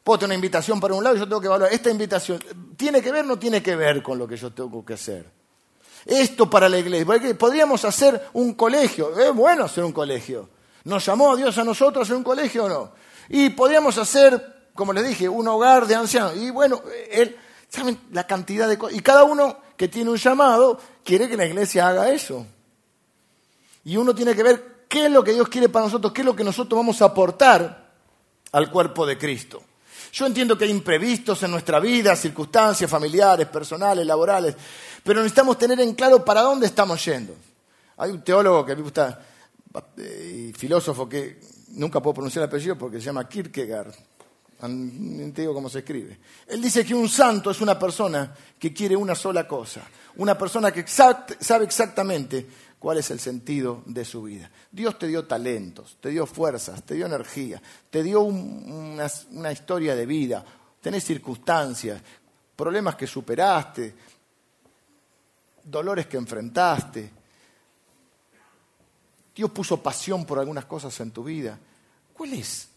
Puedo 0.03 0.19
tener 0.19 0.29
una 0.29 0.35
invitación 0.35 0.79
para 0.79 0.93
un 0.93 1.03
lado 1.03 1.17
y 1.17 1.21
yo 1.21 1.25
tengo 1.25 1.41
que 1.41 1.47
evaluar, 1.47 1.73
esta 1.73 1.89
invitación, 1.89 2.39
¿tiene 2.77 3.01
que 3.01 3.11
ver 3.11 3.25
o 3.25 3.29
no 3.29 3.39
tiene 3.39 3.63
que 3.63 3.77
ver 3.77 4.03
con 4.03 4.19
lo 4.19 4.29
que 4.29 4.37
yo 4.37 4.53
tengo 4.53 4.85
que 4.85 4.93
hacer? 4.93 5.25
Esto 6.05 6.51
para 6.51 6.69
la 6.69 6.77
iglesia, 6.77 7.35
podríamos 7.39 7.83
hacer 7.87 8.29
un 8.35 8.53
colegio, 8.53 9.19
es 9.19 9.35
bueno 9.35 9.65
hacer 9.65 9.85
un 9.85 9.93
colegio. 9.93 10.51
¿Nos 10.85 11.07
llamó 11.07 11.35
Dios 11.35 11.57
a 11.57 11.65
nosotros 11.65 12.03
a 12.03 12.05
hacer 12.05 12.17
un 12.17 12.23
colegio 12.23 12.67
o 12.67 12.69
no? 12.69 12.93
Y 13.31 13.49
podríamos 13.49 13.97
hacer, 13.97 14.69
como 14.75 14.93
les 14.93 15.09
dije, 15.09 15.27
un 15.31 15.49
hogar 15.49 15.87
de 15.87 15.95
ancianos. 15.95 16.37
Y 16.37 16.51
bueno, 16.51 16.83
él, 17.11 17.35
¿saben 17.71 17.99
la 18.13 18.27
cantidad 18.27 18.69
de 18.69 18.77
cosas? 18.77 18.99
Y 18.99 19.01
cada 19.01 19.25
uno 19.25 19.61
que 19.79 19.89
tiene 19.89 20.11
un 20.11 20.19
llamado 20.19 20.79
quiere 21.03 21.27
que 21.27 21.39
la 21.39 21.47
iglesia 21.47 21.89
haga 21.89 22.11
eso. 22.11 22.45
Y 23.85 23.97
uno 23.97 24.15
tiene 24.15 24.35
que 24.35 24.43
ver 24.43 24.74
qué 24.95 25.07
es 25.07 25.11
lo 25.11 25.25
que 25.25 25.33
Dios 25.33 25.49
quiere 25.49 25.69
para 25.69 25.87
nosotros, 25.87 26.13
qué 26.13 26.21
es 26.21 26.25
lo 26.25 26.37
que 26.37 26.45
nosotros 26.45 26.79
vamos 26.79 27.03
a 27.03 27.07
aportar 27.07 27.91
al 28.53 28.71
cuerpo 28.71 29.05
de 29.05 29.19
Cristo. 29.19 29.61
Yo 30.13 30.25
entiendo 30.25 30.57
que 30.57 30.67
hay 30.67 30.71
imprevistos 30.71 31.43
en 31.43 31.51
nuestra 31.51 31.81
vida, 31.81 32.15
circunstancias 32.15 32.89
familiares, 32.89 33.49
personales, 33.49 34.07
laborales, 34.07 34.55
pero 35.03 35.19
necesitamos 35.19 35.59
tener 35.59 35.81
en 35.81 35.95
claro 35.95 36.25
para 36.25 36.43
dónde 36.43 36.67
estamos 36.67 37.05
yendo. 37.05 37.35
Hay 37.97 38.13
un 38.13 38.23
teólogo 38.23 38.65
que 38.65 38.71
a 38.71 38.75
mí 38.77 38.83
me 38.83 38.85
gusta, 38.85 39.21
eh, 39.97 40.51
y 40.51 40.53
filósofo 40.53 41.09
que 41.09 41.41
nunca 41.71 42.01
puedo 42.01 42.15
pronunciar 42.15 42.45
el 42.45 42.49
apellido 42.49 42.79
porque 42.79 42.99
se 42.99 43.07
llama 43.07 43.29
Kierkegaard. 43.29 43.93
No 44.69 45.33
te 45.33 45.45
cómo 45.47 45.69
se 45.69 45.81
escribe. 45.81 46.21
Él 46.47 46.63
dice 46.63 46.87
que 46.87 46.95
un 46.95 47.09
santo 47.09 47.51
es 47.51 47.61
una 47.61 47.77
persona 47.77 48.33
que 48.61 48.73
quiere 48.73 48.95
una 48.95 49.17
sola 49.17 49.49
cosa, 49.49 49.81
una 50.17 50.39
persona 50.39 50.71
que 50.71 50.87
sabe 50.87 51.65
exactamente 51.65 52.47
cuál 52.85 52.99
es 52.99 53.11
el 53.11 53.19
sentido 53.19 53.83
de 53.87 54.05
su 54.05 54.25
vida. 54.25 54.51
Dios 54.71 54.99
te 54.99 55.07
dio 55.07 55.25
talentos, 55.25 55.97
te 56.03 56.11
dio 56.11 56.27
fuerzas, 56.27 56.83
te 56.83 56.93
dio 56.93 57.07
energía, 57.07 57.63
te 57.89 58.03
dio 58.03 58.21
una, 58.21 59.11
una 59.31 59.51
historia 59.51 59.97
de 59.97 60.05
vida, 60.05 60.45
tenés 60.83 61.03
circunstancias, 61.03 62.03
problemas 62.55 62.95
que 62.95 63.07
superaste, 63.07 63.95
dolores 65.65 66.09
que 66.09 66.19
enfrentaste. 66.19 67.11
Dios 69.35 69.51
puso 69.51 69.83
pasión 69.83 70.27
por 70.27 70.39
algunas 70.39 70.67
cosas 70.67 71.01
en 71.01 71.11
tu 71.11 71.25
vida. 71.25 71.59
¿Cuál 72.13 72.35
es 72.35 72.69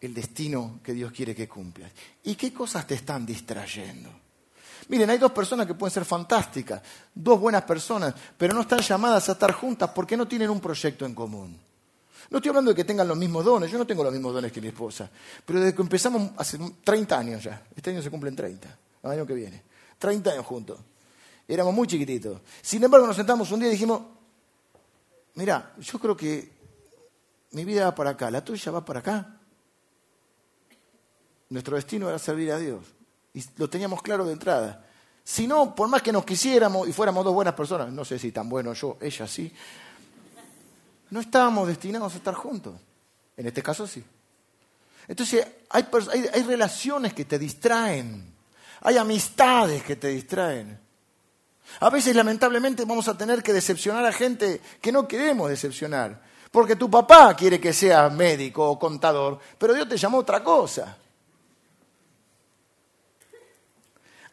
el 0.00 0.14
destino 0.14 0.80
que 0.82 0.94
Dios 0.94 1.12
quiere 1.12 1.34
que 1.34 1.46
cumplas? 1.46 1.92
¿Y 2.24 2.34
qué 2.34 2.50
cosas 2.50 2.86
te 2.86 2.94
están 2.94 3.26
distrayendo? 3.26 4.10
Miren, 4.88 5.10
hay 5.10 5.18
dos 5.18 5.32
personas 5.32 5.66
que 5.66 5.74
pueden 5.74 5.92
ser 5.92 6.04
fantásticas, 6.04 6.82
dos 7.14 7.38
buenas 7.40 7.62
personas, 7.62 8.14
pero 8.36 8.54
no 8.54 8.62
están 8.62 8.80
llamadas 8.80 9.28
a 9.28 9.32
estar 9.32 9.52
juntas 9.52 9.90
porque 9.94 10.16
no 10.16 10.26
tienen 10.26 10.50
un 10.50 10.60
proyecto 10.60 11.04
en 11.04 11.14
común. 11.14 11.58
No 12.30 12.38
estoy 12.38 12.50
hablando 12.50 12.70
de 12.70 12.76
que 12.76 12.84
tengan 12.84 13.08
los 13.08 13.16
mismos 13.16 13.44
dones, 13.44 13.70
yo 13.70 13.78
no 13.78 13.86
tengo 13.86 14.04
los 14.04 14.12
mismos 14.12 14.32
dones 14.32 14.52
que 14.52 14.60
mi 14.60 14.68
esposa, 14.68 15.10
pero 15.44 15.60
desde 15.60 15.74
que 15.74 15.82
empezamos 15.82 16.30
hace 16.36 16.58
30 16.84 17.18
años 17.18 17.42
ya, 17.42 17.62
este 17.74 17.90
año 17.90 18.02
se 18.02 18.10
cumplen 18.10 18.36
30, 18.36 18.78
el 19.02 19.10
año 19.10 19.26
que 19.26 19.34
viene, 19.34 19.62
30 19.98 20.30
años 20.30 20.46
juntos. 20.46 20.78
Éramos 21.48 21.74
muy 21.74 21.88
chiquititos. 21.88 22.40
Sin 22.62 22.84
embargo, 22.84 23.08
nos 23.08 23.16
sentamos 23.16 23.50
un 23.50 23.58
día 23.58 23.68
y 23.68 23.72
dijimos, 23.72 24.02
mira, 25.34 25.74
yo 25.80 25.98
creo 25.98 26.16
que 26.16 26.52
mi 27.50 27.64
vida 27.64 27.86
va 27.86 27.94
para 27.94 28.10
acá, 28.10 28.30
la 28.30 28.44
tuya 28.44 28.70
va 28.70 28.84
para 28.84 29.00
acá. 29.00 29.36
Nuestro 31.48 31.74
destino 31.74 32.08
era 32.08 32.20
servir 32.20 32.52
a 32.52 32.58
Dios. 32.58 32.84
Y 33.34 33.44
lo 33.56 33.68
teníamos 33.68 34.02
claro 34.02 34.24
de 34.24 34.32
entrada. 34.32 34.84
Si 35.22 35.46
no, 35.46 35.74
por 35.74 35.88
más 35.88 36.02
que 36.02 36.12
nos 36.12 36.24
quisiéramos 36.24 36.88
y 36.88 36.92
fuéramos 36.92 37.24
dos 37.24 37.34
buenas 37.34 37.54
personas, 37.54 37.92
no 37.92 38.04
sé 38.04 38.18
si 38.18 38.32
tan 38.32 38.48
bueno 38.48 38.72
yo, 38.72 38.96
ella 39.00 39.26
sí, 39.28 39.52
no 41.10 41.20
estábamos 41.20 41.68
destinados 41.68 42.14
a 42.14 42.16
estar 42.16 42.34
juntos. 42.34 42.74
En 43.36 43.46
este 43.46 43.62
caso 43.62 43.86
sí. 43.86 44.02
Entonces 45.08 45.46
hay, 45.70 45.86
hay, 46.32 46.42
relaciones 46.42 47.14
que 47.14 47.24
te 47.24 47.38
distraen. 47.38 48.34
Hay 48.82 48.96
amistades 48.96 49.82
que 49.82 49.96
te 49.96 50.08
distraen. 50.08 50.78
A 51.80 51.90
veces, 51.90 52.14
lamentablemente, 52.16 52.84
vamos 52.84 53.08
a 53.08 53.16
tener 53.16 53.42
que 53.42 53.52
decepcionar 53.52 54.04
a 54.04 54.12
gente 54.12 54.60
que 54.80 54.92
no 54.92 55.06
queremos 55.06 55.48
decepcionar. 55.48 56.20
Porque 56.50 56.76
tu 56.76 56.90
papá 56.90 57.34
quiere 57.34 57.60
que 57.60 57.72
seas 57.72 58.12
médico 58.12 58.68
o 58.68 58.78
contador, 58.78 59.38
pero 59.58 59.74
Dios 59.74 59.88
te 59.88 59.96
llamó 59.96 60.18
otra 60.18 60.42
cosa. 60.42 60.96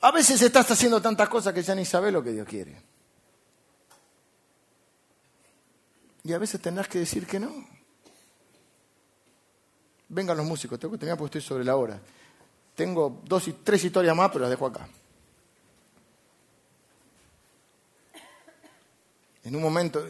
A 0.01 0.11
veces 0.11 0.41
estás 0.41 0.69
haciendo 0.69 1.01
tantas 1.01 1.27
cosas 1.27 1.53
que 1.53 1.63
ya 1.63 1.73
ni 1.73 1.85
sabes 1.85 2.13
lo 2.13 2.23
que 2.23 2.31
Dios 2.31 2.47
quiere. 2.47 2.81
Y 6.23 6.33
a 6.33 6.37
veces 6.37 6.61
tendrás 6.61 6.87
que 6.87 6.99
decir 6.99 7.25
que 7.25 7.39
no. 7.39 7.51
Vengan 10.09 10.37
los 10.37 10.45
músicos, 10.45 10.79
tengo 10.79 10.93
que 10.93 10.99
terminar 10.99 11.17
porque 11.17 11.37
estoy 11.37 11.49
sobre 11.49 11.63
la 11.63 11.75
hora. 11.75 11.99
Tengo 12.75 13.21
dos, 13.25 13.49
tres 13.63 13.83
historias 13.83 14.15
más, 14.15 14.29
pero 14.29 14.41
las 14.41 14.49
dejo 14.49 14.67
acá. 14.67 14.87
En 19.43 19.55
un 19.55 19.61
momento, 19.61 20.05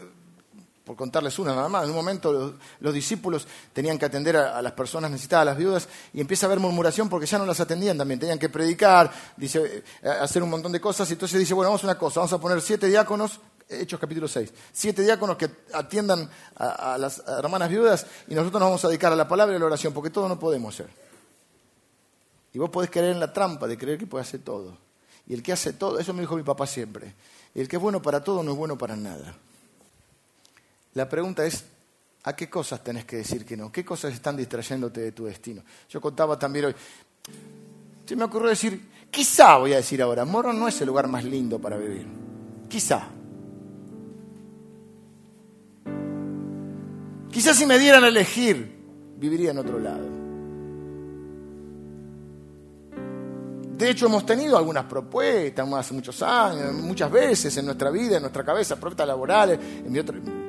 por 0.88 0.96
contarles 0.96 1.38
una 1.38 1.54
nada 1.54 1.68
más, 1.68 1.84
en 1.84 1.90
un 1.90 1.96
momento 1.96 2.56
los, 2.80 2.94
discípulos 2.94 3.46
tenían 3.74 3.98
que 3.98 4.06
atender 4.06 4.38
a, 4.38 4.62
las 4.62 4.72
personas 4.72 5.10
necesitadas, 5.10 5.42
a 5.42 5.44
las 5.50 5.58
viudas, 5.58 5.86
y 6.14 6.20
empieza 6.22 6.46
a 6.46 6.48
haber 6.48 6.60
murmuración 6.60 7.10
porque 7.10 7.26
ya 7.26 7.36
no 7.36 7.44
las 7.44 7.60
atendían 7.60 7.98
también, 7.98 8.18
tenían 8.18 8.38
que 8.38 8.48
predicar, 8.48 9.12
dice, 9.36 9.84
eh, 10.02 10.08
hacer 10.08 10.42
un 10.42 10.48
montón 10.48 10.72
de 10.72 10.80
cosas, 10.80 11.06
y 11.10 11.12
entonces 11.12 11.38
dice, 11.40 11.52
bueno, 11.52 11.68
vamos 11.68 11.84
a 11.84 11.88
una 11.88 11.98
cosa, 11.98 12.20
vamos 12.20 12.32
a 12.32 12.40
poner 12.40 12.62
siete 12.62 12.86
diáconos, 12.86 13.38
Hechos 13.68 14.00
capítulo 14.00 14.26
6, 14.26 14.50
siete 14.72 15.02
diáconos 15.02 15.36
que 15.36 15.50
atiendan 15.74 16.26
a, 16.56 16.96
las 16.96 17.22
hermanas 17.38 17.68
viudas, 17.68 18.06
y 18.26 18.34
nosotros 18.34 18.58
nos 18.58 18.68
vamos 18.68 18.84
a 18.86 18.88
dedicar 18.88 19.12
a 19.12 19.16
la 19.16 19.28
palabra 19.28 19.52
y 19.52 19.56
a 19.56 19.58
la 19.58 19.66
oración, 19.66 19.92
porque 19.92 20.08
todo 20.08 20.26
no 20.26 20.38
podemos 20.38 20.72
hacer. 20.74 20.88
Y 22.54 22.58
vos 22.58 22.70
podés 22.70 22.88
creer 22.88 23.10
en 23.10 23.20
la 23.20 23.30
trampa 23.30 23.66
de 23.66 23.76
creer 23.76 23.98
que 23.98 24.06
puede 24.06 24.22
hacer 24.22 24.40
todo. 24.40 24.78
Y 25.26 25.34
el 25.34 25.42
que 25.42 25.52
hace 25.52 25.74
todo, 25.74 25.98
eso 25.98 26.14
me 26.14 26.22
dijo 26.22 26.34
mi 26.34 26.44
papá 26.44 26.66
siempre, 26.66 27.12
el 27.54 27.68
que 27.68 27.76
es 27.76 27.82
bueno 27.82 28.00
para 28.00 28.24
todo 28.24 28.42
no 28.42 28.52
es 28.52 28.56
bueno 28.56 28.78
para 28.78 28.96
nada. 28.96 29.36
La 30.94 31.08
pregunta 31.08 31.44
es, 31.44 31.64
¿a 32.24 32.34
qué 32.34 32.48
cosas 32.48 32.82
tenés 32.82 33.04
que 33.04 33.16
decir 33.16 33.44
que 33.44 33.56
no? 33.56 33.70
¿Qué 33.70 33.84
cosas 33.84 34.12
están 34.12 34.36
distrayéndote 34.36 35.00
de 35.00 35.12
tu 35.12 35.26
destino? 35.26 35.62
Yo 35.88 36.00
contaba 36.00 36.38
también 36.38 36.66
hoy, 36.66 36.74
se 38.04 38.16
me 38.16 38.24
ocurrió 38.24 38.48
decir, 38.48 38.88
quizá 39.10 39.58
voy 39.58 39.74
a 39.74 39.76
decir 39.76 40.00
ahora, 40.00 40.24
Moro 40.24 40.52
no 40.52 40.66
es 40.66 40.80
el 40.80 40.86
lugar 40.86 41.08
más 41.08 41.24
lindo 41.24 41.58
para 41.58 41.76
vivir. 41.76 42.06
Quizá. 42.68 43.08
Quizás 47.30 47.56
si 47.56 47.66
me 47.66 47.78
dieran 47.78 48.04
a 48.04 48.08
elegir, 48.08 48.78
viviría 49.16 49.50
en 49.50 49.58
otro 49.58 49.78
lado. 49.78 50.17
De 53.78 53.90
hecho, 53.90 54.06
hemos 54.06 54.26
tenido 54.26 54.58
algunas 54.58 54.86
propuestas 54.86 55.72
hace 55.72 55.94
muchos 55.94 56.20
años, 56.22 56.74
muchas 56.74 57.08
veces 57.12 57.56
en 57.58 57.66
nuestra 57.66 57.90
vida, 57.90 58.16
en 58.16 58.22
nuestra 58.22 58.44
cabeza, 58.44 58.74
propuestas 58.74 59.06
laborales. 59.06 59.56
En 59.86 59.92
mi 59.92 60.00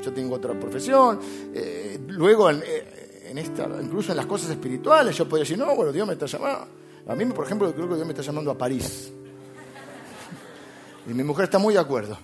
yo 0.01 0.11
tengo 0.11 0.33
otra 0.33 0.59
profesión. 0.59 1.19
Eh, 1.53 1.99
luego, 2.07 2.49
eh, 2.49 3.27
en, 3.29 3.37
esta, 3.37 3.67
incluso 3.83 4.13
en 4.13 4.17
las 4.17 4.25
cosas 4.25 4.49
espirituales, 4.49 5.15
yo 5.15 5.29
podría 5.29 5.43
decir, 5.43 5.59
no, 5.59 5.75
bueno, 5.75 5.91
Dios 5.91 6.07
me 6.07 6.13
está 6.13 6.25
llamando. 6.25 6.67
A 7.07 7.13
mí, 7.13 7.23
por 7.25 7.45
ejemplo, 7.45 7.71
creo 7.71 7.87
que 7.87 7.93
Dios 7.93 8.07
me 8.07 8.13
está 8.13 8.23
llamando 8.23 8.49
a 8.49 8.57
París. 8.57 9.11
Y 11.07 11.13
mi 11.13 11.23
mujer 11.23 11.43
está 11.43 11.59
muy 11.59 11.75
de 11.75 11.81
acuerdo. 11.81 12.17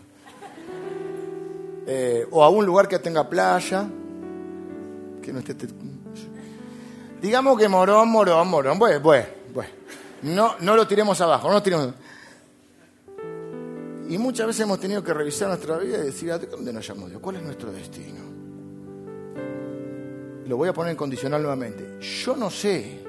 Eh, 1.86 2.26
o 2.32 2.44
a 2.44 2.50
un 2.50 2.66
lugar 2.66 2.88
que 2.88 2.98
tenga 2.98 3.30
playa, 3.30 3.88
que 5.22 5.32
no 5.32 5.38
esté... 5.38 5.56
Digamos 7.22 7.60
que 7.60 7.68
morón, 7.70 8.10
morón, 8.10 8.48
morón. 8.48 8.80
Bueno, 8.80 9.00
bueno. 9.02 9.35
No, 10.24 10.56
no 10.60 10.76
lo 10.76 10.88
tiremos 10.88 11.20
abajo, 11.22 11.48
no 11.48 11.56
lo 11.56 11.64
tiremos. 11.64 11.94
Y 14.08 14.18
muchas 14.18 14.48
veces 14.48 14.62
hemos 14.62 14.80
tenido 14.80 15.04
que 15.04 15.14
revisar 15.14 15.48
nuestra 15.48 15.78
vida 15.78 15.98
y 15.98 16.06
decir, 16.06 16.32
¿a 16.32 16.38
dónde 16.38 16.72
nos 16.72 16.88
llamó 16.88 17.10
Dios? 17.10 17.20
¿Cuál 17.22 17.38
es 17.38 17.44
nuestro 17.44 17.72
destino? 17.72 18.22
Lo 20.48 20.58
voy 20.58 20.70
a 20.70 20.74
poner 20.74 20.92
en 20.92 20.98
condicional 20.98 21.42
nuevamente. 21.42 21.98
Yo 22.00 22.36
no 22.36 22.52
sé 22.52 23.00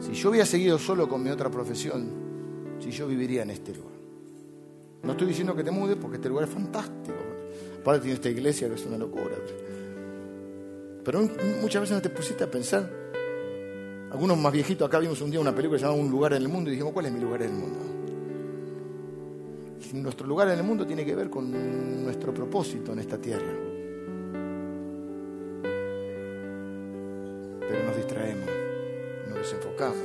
si 0.00 0.12
yo 0.12 0.30
hubiera 0.30 0.46
seguido 0.46 0.78
solo 0.78 1.08
con 1.08 1.22
mi 1.22 1.30
otra 1.30 1.50
profesión, 1.50 2.08
si 2.78 2.90
yo 2.92 3.08
viviría 3.08 3.42
en 3.42 3.50
este 3.50 3.74
lugar. 3.74 3.96
No 5.02 5.12
estoy 5.12 5.26
diciendo 5.26 5.56
que 5.56 5.64
te 5.64 5.70
mudes 5.72 5.96
porque 5.96 6.16
este 6.16 6.28
lugar 6.28 6.44
es 6.48 6.54
fantástico. 6.54 7.16
Aparte 7.80 8.02
tiene 8.02 8.14
esta 8.14 8.28
iglesia 8.28 8.68
que 8.68 8.74
es 8.74 8.86
una 8.86 8.98
locura. 8.98 9.36
Pero 11.04 11.20
muchas 11.60 11.82
veces 11.82 11.96
no 11.96 12.02
te 12.02 12.10
pusiste 12.10 12.44
a 12.44 12.50
pensar. 12.50 12.90
Algunos 14.10 14.38
más 14.38 14.52
viejitos 14.52 14.86
acá 14.86 14.98
vimos 14.98 15.20
un 15.20 15.30
día 15.30 15.40
una 15.40 15.54
película 15.54 15.80
llamada 15.80 16.00
Un 16.00 16.10
lugar 16.10 16.32
en 16.32 16.42
el 16.42 16.48
mundo 16.48 16.70
y 16.70 16.72
dijimos, 16.74 16.92
¿cuál 16.92 17.06
es 17.06 17.12
mi 17.12 17.20
lugar 17.20 17.42
en 17.42 17.50
el 17.50 17.56
mundo? 17.56 17.96
nuestro 19.92 20.26
lugar 20.26 20.48
en 20.48 20.58
el 20.58 20.64
mundo 20.64 20.86
tiene 20.86 21.04
que 21.04 21.14
ver 21.14 21.30
con 21.30 22.04
nuestro 22.04 22.32
propósito 22.32 22.92
en 22.92 22.98
esta 22.98 23.18
tierra. 23.18 23.52
Pero 27.60 27.84
nos 27.84 27.96
distraemos, 27.96 28.48
nos 29.28 29.38
desenfocamos. 29.38 29.96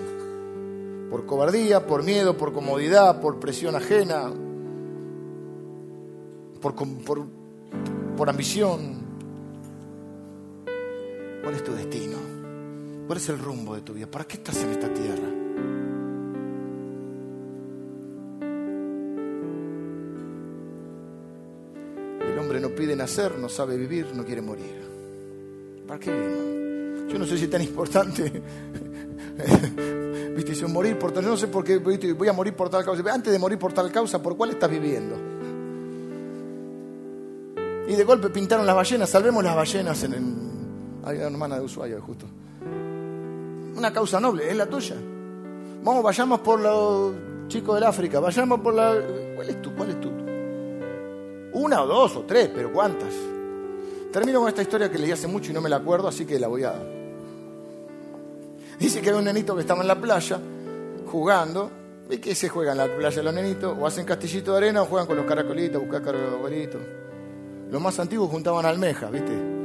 Por 1.09 1.25
cobardía, 1.25 1.85
por 1.85 2.03
miedo, 2.03 2.37
por 2.37 2.53
comodidad, 2.53 3.19
por 3.19 3.39
presión 3.39 3.75
ajena, 3.75 4.31
por, 6.61 6.75
por, 6.75 7.25
por 8.15 8.29
ambición. 8.29 9.01
¿Cuál 11.43 11.55
es 11.55 11.63
tu 11.63 11.73
destino? 11.73 12.40
¿Cuál 13.11 13.19
es 13.19 13.27
el 13.27 13.39
rumbo 13.39 13.75
de 13.75 13.81
tu 13.81 13.93
vida? 13.93 14.07
¿Para 14.07 14.23
qué 14.23 14.37
estás 14.37 14.55
en 14.63 14.69
esta 14.69 14.87
tierra? 14.87 15.27
El 22.21 22.39
hombre 22.39 22.61
no 22.61 22.69
pide 22.69 22.95
nacer, 22.95 23.37
no 23.37 23.49
sabe 23.49 23.75
vivir, 23.75 24.15
no 24.15 24.23
quiere 24.23 24.41
morir. 24.41 24.81
¿Para 25.85 25.99
qué 25.99 26.09
vivimos? 26.09 27.11
Yo 27.11 27.19
no 27.19 27.25
sé 27.25 27.37
si 27.37 27.43
es 27.43 27.49
tan 27.49 27.61
importante. 27.61 28.31
Viste, 30.33 30.55
si 30.55 30.65
morir 30.67 30.97
por 30.97 31.11
tal, 31.11 31.25
no 31.25 31.35
sé 31.35 31.49
por 31.49 31.65
qué, 31.65 31.79
voy 31.79 32.29
a 32.29 32.31
morir 32.31 32.55
por 32.55 32.69
tal 32.69 32.85
causa. 32.85 33.03
Antes 33.13 33.33
de 33.33 33.39
morir 33.39 33.59
por 33.59 33.73
tal 33.73 33.91
causa, 33.91 34.23
¿por 34.23 34.37
cuál 34.37 34.51
estás 34.51 34.71
viviendo? 34.71 35.17
Y 37.89 37.93
de 37.93 38.03
golpe 38.05 38.29
pintaron 38.29 38.65
las 38.65 38.75
ballenas, 38.77 39.09
salvemos 39.09 39.43
las 39.43 39.57
ballenas 39.57 40.01
en 40.05 40.13
hay 41.03 41.17
una 41.17 41.27
hermana 41.27 41.55
de 41.55 41.65
Ushuaia, 41.65 41.99
justo. 41.99 42.25
Una 43.75 43.91
causa 43.91 44.19
noble, 44.19 44.49
es 44.49 44.55
la 44.55 44.65
tuya. 44.65 44.95
Vamos, 45.83 46.03
vayamos 46.03 46.39
por 46.41 46.59
los 46.59 47.13
chicos 47.47 47.75
del 47.75 47.83
África, 47.83 48.19
vayamos 48.19 48.59
por 48.59 48.73
la... 48.73 48.95
¿Cuál 49.35 49.49
es 49.49 49.61
tu? 49.61 49.75
¿Cuál 49.75 49.89
es 49.89 50.01
tu? 50.01 50.09
Una 51.53 51.83
o 51.83 51.87
dos 51.87 52.15
o 52.17 52.21
tres, 52.21 52.49
pero 52.53 52.71
¿cuántas? 52.71 53.13
Termino 54.11 54.39
con 54.39 54.49
esta 54.49 54.61
historia 54.61 54.91
que 54.91 54.97
leí 54.97 55.11
hace 55.11 55.27
mucho 55.27 55.51
y 55.51 55.53
no 55.53 55.61
me 55.61 55.69
la 55.69 55.77
acuerdo, 55.77 56.07
así 56.07 56.25
que 56.25 56.39
la 56.39 56.47
voy 56.47 56.63
a... 56.63 56.73
Dice 58.79 59.01
que 59.01 59.09
hay 59.09 59.15
un 59.15 59.23
nenito 59.23 59.55
que 59.55 59.61
estaba 59.61 59.81
en 59.81 59.87
la 59.87 59.99
playa 59.99 60.39
jugando. 61.07 61.71
¿Y 62.09 62.17
qué 62.17 62.35
se 62.35 62.49
juega 62.49 62.73
en 62.73 62.79
la 62.79 62.87
playa 62.87 63.23
los 63.23 63.33
nenitos? 63.33 63.77
O 63.79 63.87
hacen 63.87 64.05
castillito 64.05 64.51
de 64.51 64.57
arena 64.57 64.81
o 64.81 64.85
juegan 64.85 65.07
con 65.07 65.15
los 65.15 65.25
caracolitos, 65.25 65.81
buscar 65.81 66.01
caracolitos. 66.01 66.81
Los 67.69 67.81
más 67.81 67.97
antiguos 67.99 68.29
juntaban 68.29 68.65
almejas, 68.65 69.09
¿viste? 69.11 69.61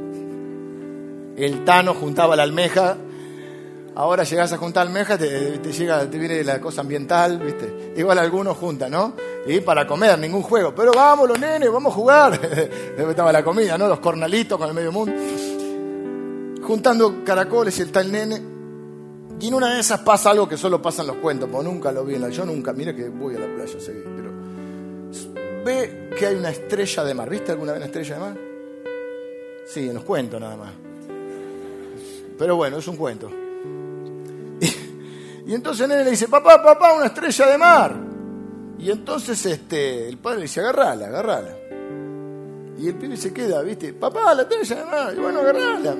el 1.37 1.63
Tano 1.63 1.93
juntaba 1.93 2.35
la 2.35 2.43
almeja, 2.43 2.97
ahora 3.97 4.23
llegas 4.23 4.53
a 4.53 4.57
juntar 4.57 4.85
almeja, 4.85 5.17
te, 5.17 5.59
llega, 5.59 6.07
te 6.07 6.19
viene 6.19 6.43
la 6.43 6.61
cosa 6.61 6.81
ambiental, 6.81 7.39
¿viste? 7.39 7.93
Igual 7.97 8.19
algunos 8.19 8.55
juntan, 8.55 8.91
¿no? 8.91 9.13
Y 9.47 9.59
para 9.61 9.87
comer, 9.87 10.19
ningún 10.19 10.43
juego. 10.43 10.73
Pero 10.75 10.91
vamos, 10.93 11.27
los 11.27 11.39
nenes, 11.39 11.71
vamos 11.71 11.91
a 11.91 11.95
jugar. 11.95 12.39
Después 12.41 13.09
estaba 13.09 13.31
la 13.31 13.43
comida, 13.43 13.75
¿no? 13.75 13.87
Los 13.87 13.99
cornalitos 13.99 14.57
con 14.57 14.69
el 14.69 14.75
medio 14.75 14.91
mundo. 14.91 15.13
Juntando 16.61 17.23
caracoles 17.23 17.79
y 17.79 17.81
el 17.81 17.91
tal 17.91 18.11
nene. 18.11 18.39
Y 19.39 19.47
en 19.47 19.53
una 19.55 19.73
de 19.73 19.79
esas 19.79 19.99
pasa 20.01 20.29
algo 20.29 20.47
que 20.47 20.57
solo 20.57 20.79
pasa 20.79 21.01
en 21.01 21.07
los 21.07 21.17
cuentos, 21.17 21.49
porque 21.51 21.67
nunca 21.67 21.91
lo 21.91 22.05
vi 22.05 22.15
en 22.15 22.21
la. 22.21 22.29
Yo 22.29 22.45
nunca, 22.45 22.73
mira 22.73 22.95
que 22.95 23.09
voy 23.09 23.35
a 23.35 23.39
la 23.39 23.47
playa 23.47 23.79
seguir, 23.79 24.05
pero. 24.15 24.31
Ve 25.65 26.11
que 26.17 26.27
hay 26.27 26.35
una 26.35 26.51
estrella 26.51 27.03
de 27.03 27.13
mar. 27.15 27.29
¿Viste 27.29 27.51
alguna 27.51 27.71
vez 27.71 27.79
una 27.79 27.85
estrella 27.87 28.13
de 28.13 28.21
mar? 28.21 28.37
Sí, 29.65 29.87
en 29.87 29.95
los 29.95 30.03
cuentos 30.03 30.39
nada 30.39 30.55
más. 30.55 30.71
Pero 32.37 32.55
bueno, 32.55 32.77
es 32.77 32.87
un 32.87 32.95
cuento. 32.95 33.46
Y, 35.47 35.53
entonces 35.53 35.83
el 35.83 35.89
nene 35.89 36.03
le 36.03 36.11
dice, 36.11 36.27
papá, 36.27 36.61
papá, 36.61 36.93
una 36.93 37.05
estrella 37.05 37.47
de 37.47 37.57
mar. 37.57 37.95
Y 38.77 38.91
entonces 38.91 39.43
este, 39.45 40.07
el 40.07 40.17
padre 40.17 40.37
le 40.37 40.43
dice, 40.43 40.59
agarrala, 40.59 41.07
agarrala. 41.07 41.55
Y 42.77 42.87
el 42.87 42.95
pibe 42.95 43.17
se 43.17 43.33
queda, 43.33 43.61
¿viste? 43.61 43.93
Papá, 43.93 44.33
la 44.35 44.43
estrella 44.43 44.75
de 44.75 44.85
mar. 44.85 45.13
Y 45.15 45.19
bueno, 45.19 45.39
agarrala. 45.39 45.95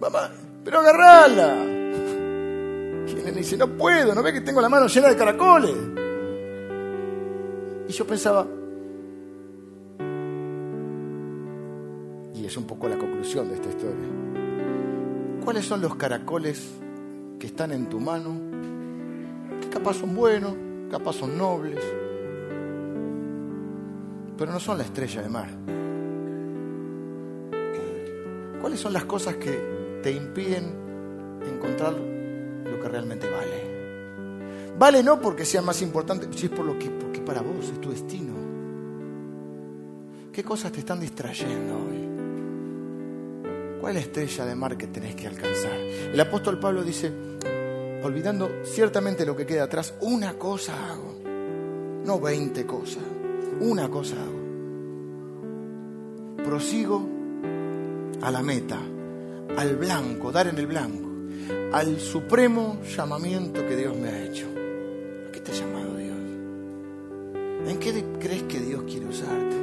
Papá, 0.00 0.30
pero 0.64 0.80
agarrala. 0.80 1.54
Y 3.08 3.12
el 3.12 3.24
nene 3.24 3.38
dice, 3.38 3.56
no 3.56 3.68
puedo, 3.68 4.14
¿no 4.14 4.22
ve 4.22 4.34
que 4.34 4.42
tengo 4.42 4.60
la 4.60 4.68
mano 4.68 4.86
llena 4.86 5.08
de 5.08 5.16
caracoles? 5.16 5.74
Y 7.88 7.92
yo 7.92 8.06
pensaba, 8.06 8.46
y 12.34 12.44
es 12.44 12.56
un 12.56 12.64
poco 12.66 12.86
la 12.86 12.98
conclusión 12.98 13.48
de 13.48 13.54
esta 13.54 13.68
historia. 13.68 14.06
¿Cuáles 15.42 15.64
son 15.64 15.80
los 15.80 15.94
caracoles 15.94 16.68
que 17.38 17.46
están 17.46 17.72
en 17.72 17.88
tu 17.88 18.00
mano 18.00 18.36
que 19.60 19.68
capaz 19.68 19.94
son 19.94 20.14
buenos, 20.14 20.54
capaz 20.90 21.14
son 21.14 21.36
nobles, 21.36 21.82
pero 24.36 24.52
no 24.52 24.60
son 24.60 24.78
la 24.78 24.84
estrella 24.84 25.22
de 25.22 25.28
mar. 25.28 25.48
¿Cuáles 28.60 28.80
son 28.80 28.92
las 28.92 29.04
cosas 29.04 29.36
que 29.36 29.98
te 30.02 30.10
impiden 30.10 30.72
encontrar 31.46 31.92
lo 31.92 32.80
que 32.80 32.88
realmente 32.88 33.28
vale? 33.28 33.78
Vale 34.78 35.02
no 35.02 35.20
porque 35.20 35.44
sea 35.44 35.62
más 35.62 35.82
importante, 35.82 36.28
si 36.36 36.46
es 36.46 36.52
por 36.52 36.64
lo 36.64 36.78
que 36.78 36.90
porque 36.90 37.20
para 37.20 37.40
vos 37.40 37.68
es 37.68 37.80
tu 37.80 37.90
destino. 37.90 38.34
¿Qué 40.32 40.44
cosas 40.44 40.70
te 40.70 40.80
están 40.80 41.00
distrayendo 41.00 41.76
hoy? 41.76 42.07
¿Cuál 43.80 43.96
es 43.96 44.02
la 44.02 44.06
estrella 44.06 44.44
de 44.46 44.54
mar 44.54 44.76
que 44.76 44.88
tenés 44.88 45.14
que 45.14 45.26
alcanzar? 45.26 45.78
El 46.12 46.20
apóstol 46.20 46.58
Pablo 46.58 46.82
dice, 46.82 47.12
olvidando 48.02 48.62
ciertamente 48.64 49.24
lo 49.24 49.36
que 49.36 49.46
queda 49.46 49.64
atrás, 49.64 49.94
una 50.00 50.34
cosa 50.34 50.92
hago, 50.92 51.14
no 52.04 52.20
veinte 52.20 52.66
cosas, 52.66 53.04
una 53.60 53.88
cosa 53.88 54.16
hago. 54.20 54.38
Prosigo 56.44 57.08
a 58.22 58.30
la 58.30 58.42
meta, 58.42 58.78
al 59.56 59.76
blanco, 59.76 60.32
dar 60.32 60.48
en 60.48 60.58
el 60.58 60.66
blanco, 60.66 61.08
al 61.72 62.00
supremo 62.00 62.80
llamamiento 62.82 63.66
que 63.66 63.76
Dios 63.76 63.96
me 63.96 64.08
ha 64.08 64.24
hecho. 64.24 64.46
¿Qué 65.32 65.40
te 65.40 65.52
ha 65.52 65.54
llamado 65.54 65.96
Dios? 65.96 66.18
¿En 67.68 67.78
qué 67.78 68.04
crees 68.18 68.42
que 68.44 68.60
Dios 68.60 68.82
quiere 68.84 69.06
usarte? 69.06 69.56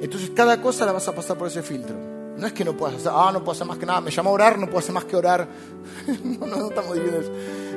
Entonces 0.00 0.30
cada 0.30 0.60
cosa 0.60 0.84
la 0.84 0.92
vas 0.92 1.06
a 1.06 1.14
pasar 1.14 1.38
por 1.38 1.48
ese 1.48 1.62
filtro. 1.62 2.13
No 2.36 2.46
es 2.46 2.52
que 2.52 2.64
no 2.64 2.76
puedas 2.76 2.96
hacer, 2.96 3.12
ah, 3.14 3.30
no 3.32 3.40
puedo 3.40 3.52
hacer 3.52 3.66
más 3.66 3.78
que 3.78 3.86
nada, 3.86 4.00
me 4.00 4.10
llamo 4.10 4.30
a 4.30 4.32
orar, 4.32 4.58
no 4.58 4.66
puedo 4.66 4.78
hacer 4.78 4.92
más 4.92 5.04
que 5.04 5.16
orar. 5.16 5.48
no, 6.24 6.46
no, 6.46 6.56
no 6.56 6.68
estamos 6.68 6.94
diciendo 6.94 7.20
eso. 7.20 7.32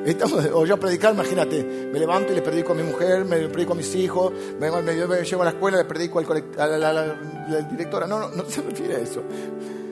Estamos, 0.05 0.45
o 0.53 0.65
yo 0.65 0.75
a 0.75 0.79
predicar, 0.79 1.13
imagínate, 1.13 1.89
me 1.91 1.99
levanto 1.99 2.31
y 2.31 2.35
le 2.35 2.41
predico 2.41 2.71
a 2.71 2.75
mi 2.75 2.83
mujer, 2.83 3.25
me 3.25 3.47
predico 3.49 3.73
a 3.73 3.75
mis 3.75 3.93
hijos, 3.95 4.31
me, 4.59 4.71
me, 4.71 4.93
llevo 4.95 5.41
a 5.41 5.45
la 5.45 5.51
escuela, 5.51 5.77
le 5.77 5.85
predico 5.85 6.19
al 6.19 6.25
a 6.57 6.67
la, 6.77 7.63
directora. 7.69 8.07
No, 8.07 8.19
no, 8.19 8.29
no 8.29 8.45
se 8.45 8.61
refiere 8.61 8.95
a 8.95 8.99
eso. 8.99 9.21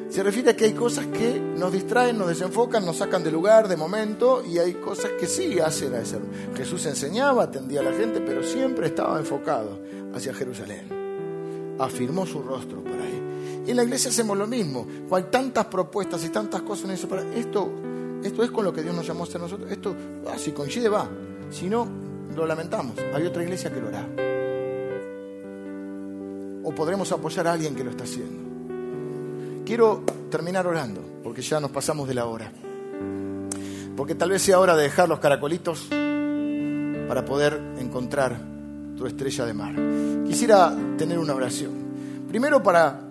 Se 0.09 0.23
refiere 0.23 0.51
a 0.51 0.55
que 0.55 0.63
hay 0.63 0.73
cosas 0.73 1.07
que 1.07 1.39
nos 1.39 1.73
distraen, 1.73 2.17
nos 2.17 2.29
desenfocan, 2.29 2.85
nos 2.85 2.97
sacan 2.97 3.23
de 3.23 3.31
lugar, 3.31 3.67
de 3.67 3.75
momento, 3.75 4.43
y 4.45 4.57
hay 4.59 4.75
cosas 4.75 5.11
que 5.19 5.27
sí 5.27 5.59
hacen 5.59 5.93
a 5.93 5.99
ese. 5.99 6.19
Jesús 6.55 6.85
enseñaba, 6.85 7.43
atendía 7.43 7.81
a 7.81 7.83
la 7.83 7.91
gente, 7.91 8.21
pero 8.21 8.41
siempre 8.41 8.87
estaba 8.87 9.19
enfocado 9.19 9.81
hacia 10.13 10.33
Jerusalén. 10.33 11.75
Afirmó 11.77 12.25
su 12.25 12.41
rostro 12.41 12.81
por 12.81 12.93
ahí. 12.93 13.34
Y 13.65 13.71
en 13.71 13.77
la 13.77 13.83
iglesia 13.83 14.11
hacemos 14.11 14.37
lo 14.37 14.45
mismo. 14.45 14.85
Hay 15.11 15.23
tantas 15.23 15.65
propuestas 15.65 16.23
y 16.23 16.29
tantas 16.29 16.61
cosas 16.61 16.85
en 16.85 16.91
eso. 16.91 17.07
Para 17.07 17.23
esto, 17.33 17.71
esto 18.23 18.43
es 18.43 18.51
con 18.51 18.63
lo 18.63 18.71
que 18.71 18.83
Dios 18.83 18.95
nos 18.95 19.07
llamó 19.07 19.21
a 19.21 19.27
hacer 19.27 19.41
nosotros. 19.41 19.71
Esto, 19.71 19.95
ah, 20.27 20.37
si 20.37 20.51
coincide, 20.51 20.87
va. 20.87 21.09
Si 21.49 21.67
no, 21.67 21.87
lo 22.35 22.45
lamentamos. 22.45 22.95
Hay 23.13 23.25
otra 23.25 23.43
iglesia 23.43 23.73
que 23.73 23.81
lo 23.81 23.87
hará. 23.87 24.07
O 26.63 26.73
podremos 26.75 27.11
apoyar 27.11 27.47
a 27.47 27.53
alguien 27.53 27.75
que 27.75 27.83
lo 27.83 27.91
está 27.91 28.03
haciendo. 28.03 28.43
Quiero 29.65 30.03
terminar 30.29 30.67
orando, 30.67 31.01
porque 31.23 31.41
ya 31.41 31.59
nos 31.59 31.71
pasamos 31.71 32.07
de 32.07 32.13
la 32.13 32.25
hora. 32.25 32.51
Porque 33.95 34.13
tal 34.13 34.29
vez 34.29 34.41
sea 34.41 34.59
hora 34.59 34.75
de 34.75 34.83
dejar 34.83 35.09
los 35.09 35.19
caracolitos 35.19 35.87
para 37.07 37.23
poder 37.25 37.59
encontrar 37.79 38.37
tu 38.95 39.07
estrella 39.07 39.45
de 39.45 39.53
mar. 39.53 39.75
Quisiera 40.27 40.75
tener 40.97 41.17
una 41.17 41.33
oración. 41.33 41.71
Primero 42.27 42.61
para 42.61 43.04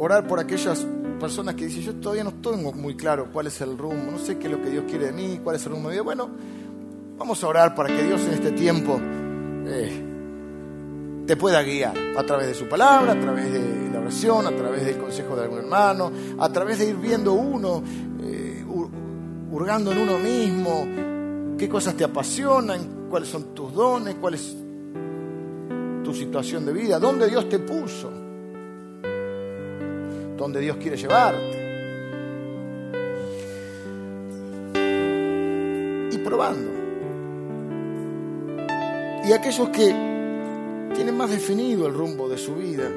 orar 0.00 0.26
por 0.26 0.40
aquellas 0.40 0.86
personas 1.20 1.54
que 1.54 1.66
dicen, 1.66 1.82
yo 1.82 1.94
todavía 1.96 2.24
no 2.24 2.32
tengo 2.32 2.72
muy 2.72 2.96
claro 2.96 3.28
cuál 3.30 3.48
es 3.48 3.60
el 3.60 3.76
rumbo, 3.76 4.10
no 4.10 4.18
sé 4.18 4.38
qué 4.38 4.46
es 4.46 4.52
lo 4.52 4.62
que 4.62 4.70
Dios 4.70 4.84
quiere 4.88 5.06
de 5.06 5.12
mí, 5.12 5.40
cuál 5.44 5.56
es 5.56 5.66
el 5.66 5.72
rumbo 5.72 5.90
de 5.90 5.92
mi 5.92 5.96
vida. 5.96 6.02
Bueno, 6.04 6.30
vamos 7.18 7.44
a 7.44 7.48
orar 7.48 7.74
para 7.74 7.94
que 7.94 8.02
Dios 8.02 8.22
en 8.22 8.32
este 8.32 8.52
tiempo 8.52 8.98
eh, 9.66 10.02
te 11.26 11.36
pueda 11.36 11.62
guiar 11.62 11.94
a 12.16 12.22
través 12.22 12.46
de 12.46 12.54
su 12.54 12.66
palabra, 12.66 13.12
a 13.12 13.20
través 13.20 13.52
de 13.52 13.90
la 13.92 14.00
oración, 14.00 14.46
a 14.46 14.56
través 14.56 14.86
del 14.86 14.96
consejo 14.96 15.36
de 15.36 15.42
algún 15.42 15.58
hermano, 15.58 16.10
a 16.38 16.48
través 16.48 16.78
de 16.78 16.88
ir 16.88 16.96
viendo 16.96 17.34
uno, 17.34 17.82
eh, 18.22 18.64
hurgando 19.50 19.92
en 19.92 19.98
uno 19.98 20.18
mismo, 20.18 20.86
qué 21.58 21.68
cosas 21.68 21.94
te 21.94 22.04
apasionan, 22.04 23.08
cuáles 23.10 23.28
son 23.28 23.54
tus 23.54 23.74
dones, 23.74 24.14
cuál 24.14 24.32
es 24.32 24.56
tu 26.02 26.14
situación 26.14 26.64
de 26.64 26.72
vida, 26.72 26.98
dónde 26.98 27.28
Dios 27.28 27.50
te 27.50 27.58
puso, 27.58 28.19
dónde 30.40 30.58
Dios 30.58 30.78
quiere 30.78 30.96
llevarte. 30.96 31.68
Y 36.10 36.18
probando. 36.18 36.70
Y 39.28 39.32
aquellos 39.32 39.68
que 39.68 39.94
tienen 40.94 41.14
más 41.16 41.30
definido 41.30 41.86
el 41.86 41.92
rumbo 41.92 42.28
de 42.28 42.38
su 42.38 42.54
vida. 42.54 42.88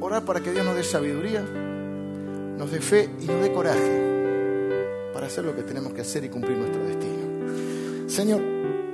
Orar 0.00 0.24
para 0.24 0.40
que 0.40 0.50
Dios 0.50 0.64
nos 0.64 0.74
dé 0.74 0.82
sabiduría, 0.82 1.42
nos 1.42 2.72
dé 2.72 2.80
fe 2.80 3.08
y 3.20 3.26
nos 3.26 3.40
dé 3.40 3.52
coraje 3.52 5.10
para 5.12 5.26
hacer 5.26 5.44
lo 5.44 5.54
que 5.54 5.62
tenemos 5.62 5.92
que 5.92 6.00
hacer 6.00 6.24
y 6.24 6.28
cumplir 6.28 6.56
nuestro 6.56 6.82
destino. 6.82 8.08
Señor, 8.08 8.40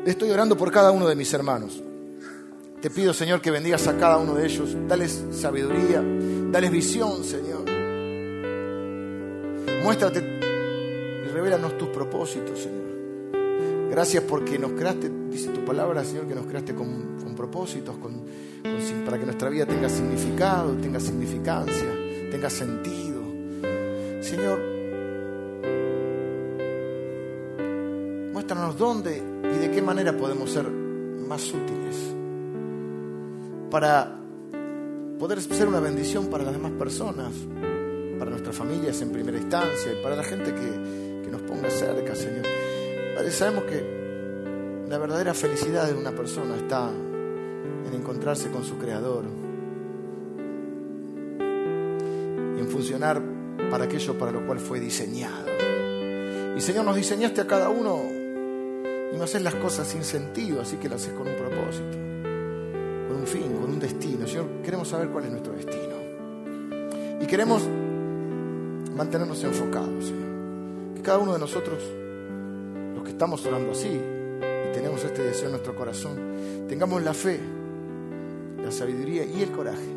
estoy 0.05 0.31
orando 0.31 0.57
por 0.57 0.71
cada 0.71 0.91
uno 0.91 1.07
de 1.07 1.15
mis 1.15 1.33
hermanos. 1.33 1.83
Te 2.83 2.91
pido, 2.91 3.15
Señor, 3.15 3.41
que 3.41 3.51
bendigas 3.51 3.87
a 3.87 3.97
cada 3.97 4.19
uno 4.19 4.35
de 4.35 4.45
ellos. 4.45 4.77
Dales 4.87 5.25
sabiduría, 5.31 6.03
dales 6.51 6.71
visión, 6.71 7.25
Señor. 7.25 7.65
Muéstrate 9.83 10.19
y 11.25 11.29
revélanos 11.29 11.79
tus 11.79 11.89
propósitos, 11.89 12.59
Señor. 12.59 13.91
Gracias 13.91 14.23
porque 14.25 14.59
nos 14.59 14.73
creaste, 14.73 15.11
dice 15.31 15.49
tu 15.49 15.65
palabra, 15.65 16.05
Señor, 16.05 16.27
que 16.27 16.35
nos 16.35 16.47
creaste 16.47 16.75
con 16.75 17.09
propósitos, 17.39 17.97
con, 17.99 18.25
para 19.05 19.17
que 19.17 19.25
nuestra 19.25 19.49
vida 19.49 19.65
tenga 19.65 19.89
significado, 19.89 20.75
tenga 20.75 20.99
significancia, 20.99 21.87
tenga 22.33 22.51
sentido. 22.51 23.23
Señor, 24.21 24.61
muéstranos 28.33 28.77
dónde 28.77 29.23
y 29.45 29.59
de 29.59 29.71
qué 29.71 29.81
manera 29.81 30.17
podemos 30.17 30.51
ser 30.51 30.69
más 30.69 31.47
útiles 31.53 31.97
para 33.71 34.18
poder 35.19 35.41
ser 35.43 35.69
una 35.69 35.81
bendición 35.81 36.29
para 36.29 36.45
las 36.45 36.53
demás 36.53 36.73
personas, 36.73 37.33
para 38.19 38.31
nuestras 38.31 38.55
familias 38.55 39.01
en 39.03 39.11
primera 39.11 39.37
instancia 39.37 39.93
y 39.93 40.03
para 40.03 40.17
la 40.17 40.23
gente 40.23 40.55
que, 40.55 41.23
que 41.25 41.31
nos 41.31 41.43
ponga 41.43 41.71
cerca, 41.71 42.15
Señor. 42.15 42.47
Sabemos 43.31 43.65
que 43.65 44.87
la 44.89 44.97
verdadera 44.97 45.35
felicidad 45.35 45.87
de 45.87 45.95
una 45.95 46.13
persona 46.13 46.57
está 46.57 46.89
en 46.89 47.95
encontrarse 47.95 48.49
con 48.49 48.65
su 48.65 48.79
Creador 48.79 49.25
y 52.57 52.61
en 52.61 52.69
funcionar 52.69 53.21
para 53.71 53.85
aquello 53.85 54.17
para 54.17 54.33
lo 54.33 54.47
cual 54.47 54.61
fue 54.61 54.81
diseñado. 54.81 55.47
Y 56.57 56.61
Señor, 56.61 56.85
nos 56.85 56.97
diseñaste 56.97 57.41
a 57.41 57.47
cada 57.47 57.69
uno 57.69 58.01
y 59.13 59.17
no 59.17 59.25
haces 59.25 59.43
las 59.43 59.55
cosas 59.57 59.89
sin 59.89 60.05
sentido, 60.05 60.61
así 60.61 60.77
que 60.77 60.89
las 60.89 61.03
haces 61.03 61.15
con 61.15 61.29
un 61.29 61.37
propósito, 61.37 61.99
fin, 63.29 63.53
con 63.61 63.71
un 63.71 63.79
destino. 63.79 64.27
Señor, 64.27 64.47
queremos 64.63 64.89
saber 64.89 65.09
cuál 65.09 65.25
es 65.25 65.31
nuestro 65.31 65.53
destino. 65.53 65.95
Y 67.21 67.27
queremos 67.27 67.63
mantenernos 68.97 69.43
enfocados, 69.45 70.07
Señor. 70.07 70.95
Que 70.95 71.03
cada 71.03 71.19
uno 71.19 71.33
de 71.35 71.39
nosotros, 71.39 71.83
los 72.95 73.05
que 73.05 73.11
estamos 73.11 73.45
orando 73.47 73.73
así, 73.73 73.89
y 73.89 74.73
tenemos 74.73 75.05
este 75.05 75.23
deseo 75.23 75.47
en 75.47 75.53
nuestro 75.53 75.75
corazón, 75.75 76.67
tengamos 76.69 77.03
la 77.03 77.15
fe 77.15 77.39
la 78.63 78.73
sabiduría 78.73 79.25
y 79.25 79.43
el 79.43 79.51
coraje 79.51 79.89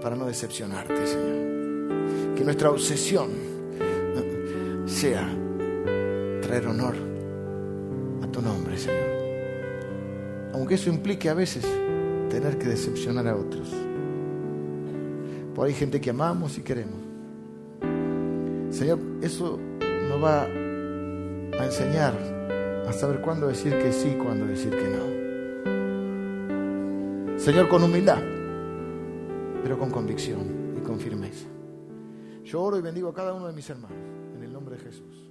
para 0.00 0.16
no 0.16 0.26
decepcionarte, 0.26 1.06
Señor. 1.06 2.34
Que 2.34 2.44
nuestra 2.44 2.70
obsesión 2.70 3.30
sea 4.86 5.28
traer 6.40 6.66
honor 6.66 6.94
a 8.22 8.26
tu 8.28 8.40
nombre, 8.40 8.78
Señor. 8.78 9.18
Aunque 10.54 10.76
eso 10.76 10.88
implique 10.88 11.28
a 11.28 11.34
veces 11.34 11.66
tener 12.28 12.58
que 12.58 12.66
decepcionar 12.68 13.26
a 13.26 13.36
otros. 13.36 13.68
Por 15.54 15.66
ahí 15.66 15.72
hay 15.72 15.78
gente 15.78 16.00
que 16.00 16.10
amamos 16.10 16.56
y 16.58 16.62
queremos. 16.62 17.00
Señor, 18.70 18.98
eso 19.22 19.58
nos 20.08 20.22
va 20.22 20.42
a 20.44 21.64
enseñar 21.64 22.14
a 22.86 22.92
saber 22.92 23.20
cuándo 23.20 23.48
decir 23.48 23.76
que 23.78 23.92
sí, 23.92 24.16
cuándo 24.22 24.46
decir 24.46 24.70
que 24.70 24.88
no. 24.88 25.18
Señor, 27.38 27.68
con 27.68 27.82
humildad, 27.82 28.22
pero 29.62 29.78
con 29.78 29.90
convicción 29.90 30.76
y 30.78 30.80
con 30.80 30.98
firmeza. 31.00 31.46
Yo 32.44 32.62
oro 32.62 32.78
y 32.78 32.82
bendigo 32.82 33.08
a 33.08 33.14
cada 33.14 33.34
uno 33.34 33.46
de 33.46 33.52
mis 33.52 33.68
hermanos 33.68 33.98
en 34.36 34.42
el 34.42 34.52
nombre 34.52 34.76
de 34.76 34.82
Jesús. 34.82 35.27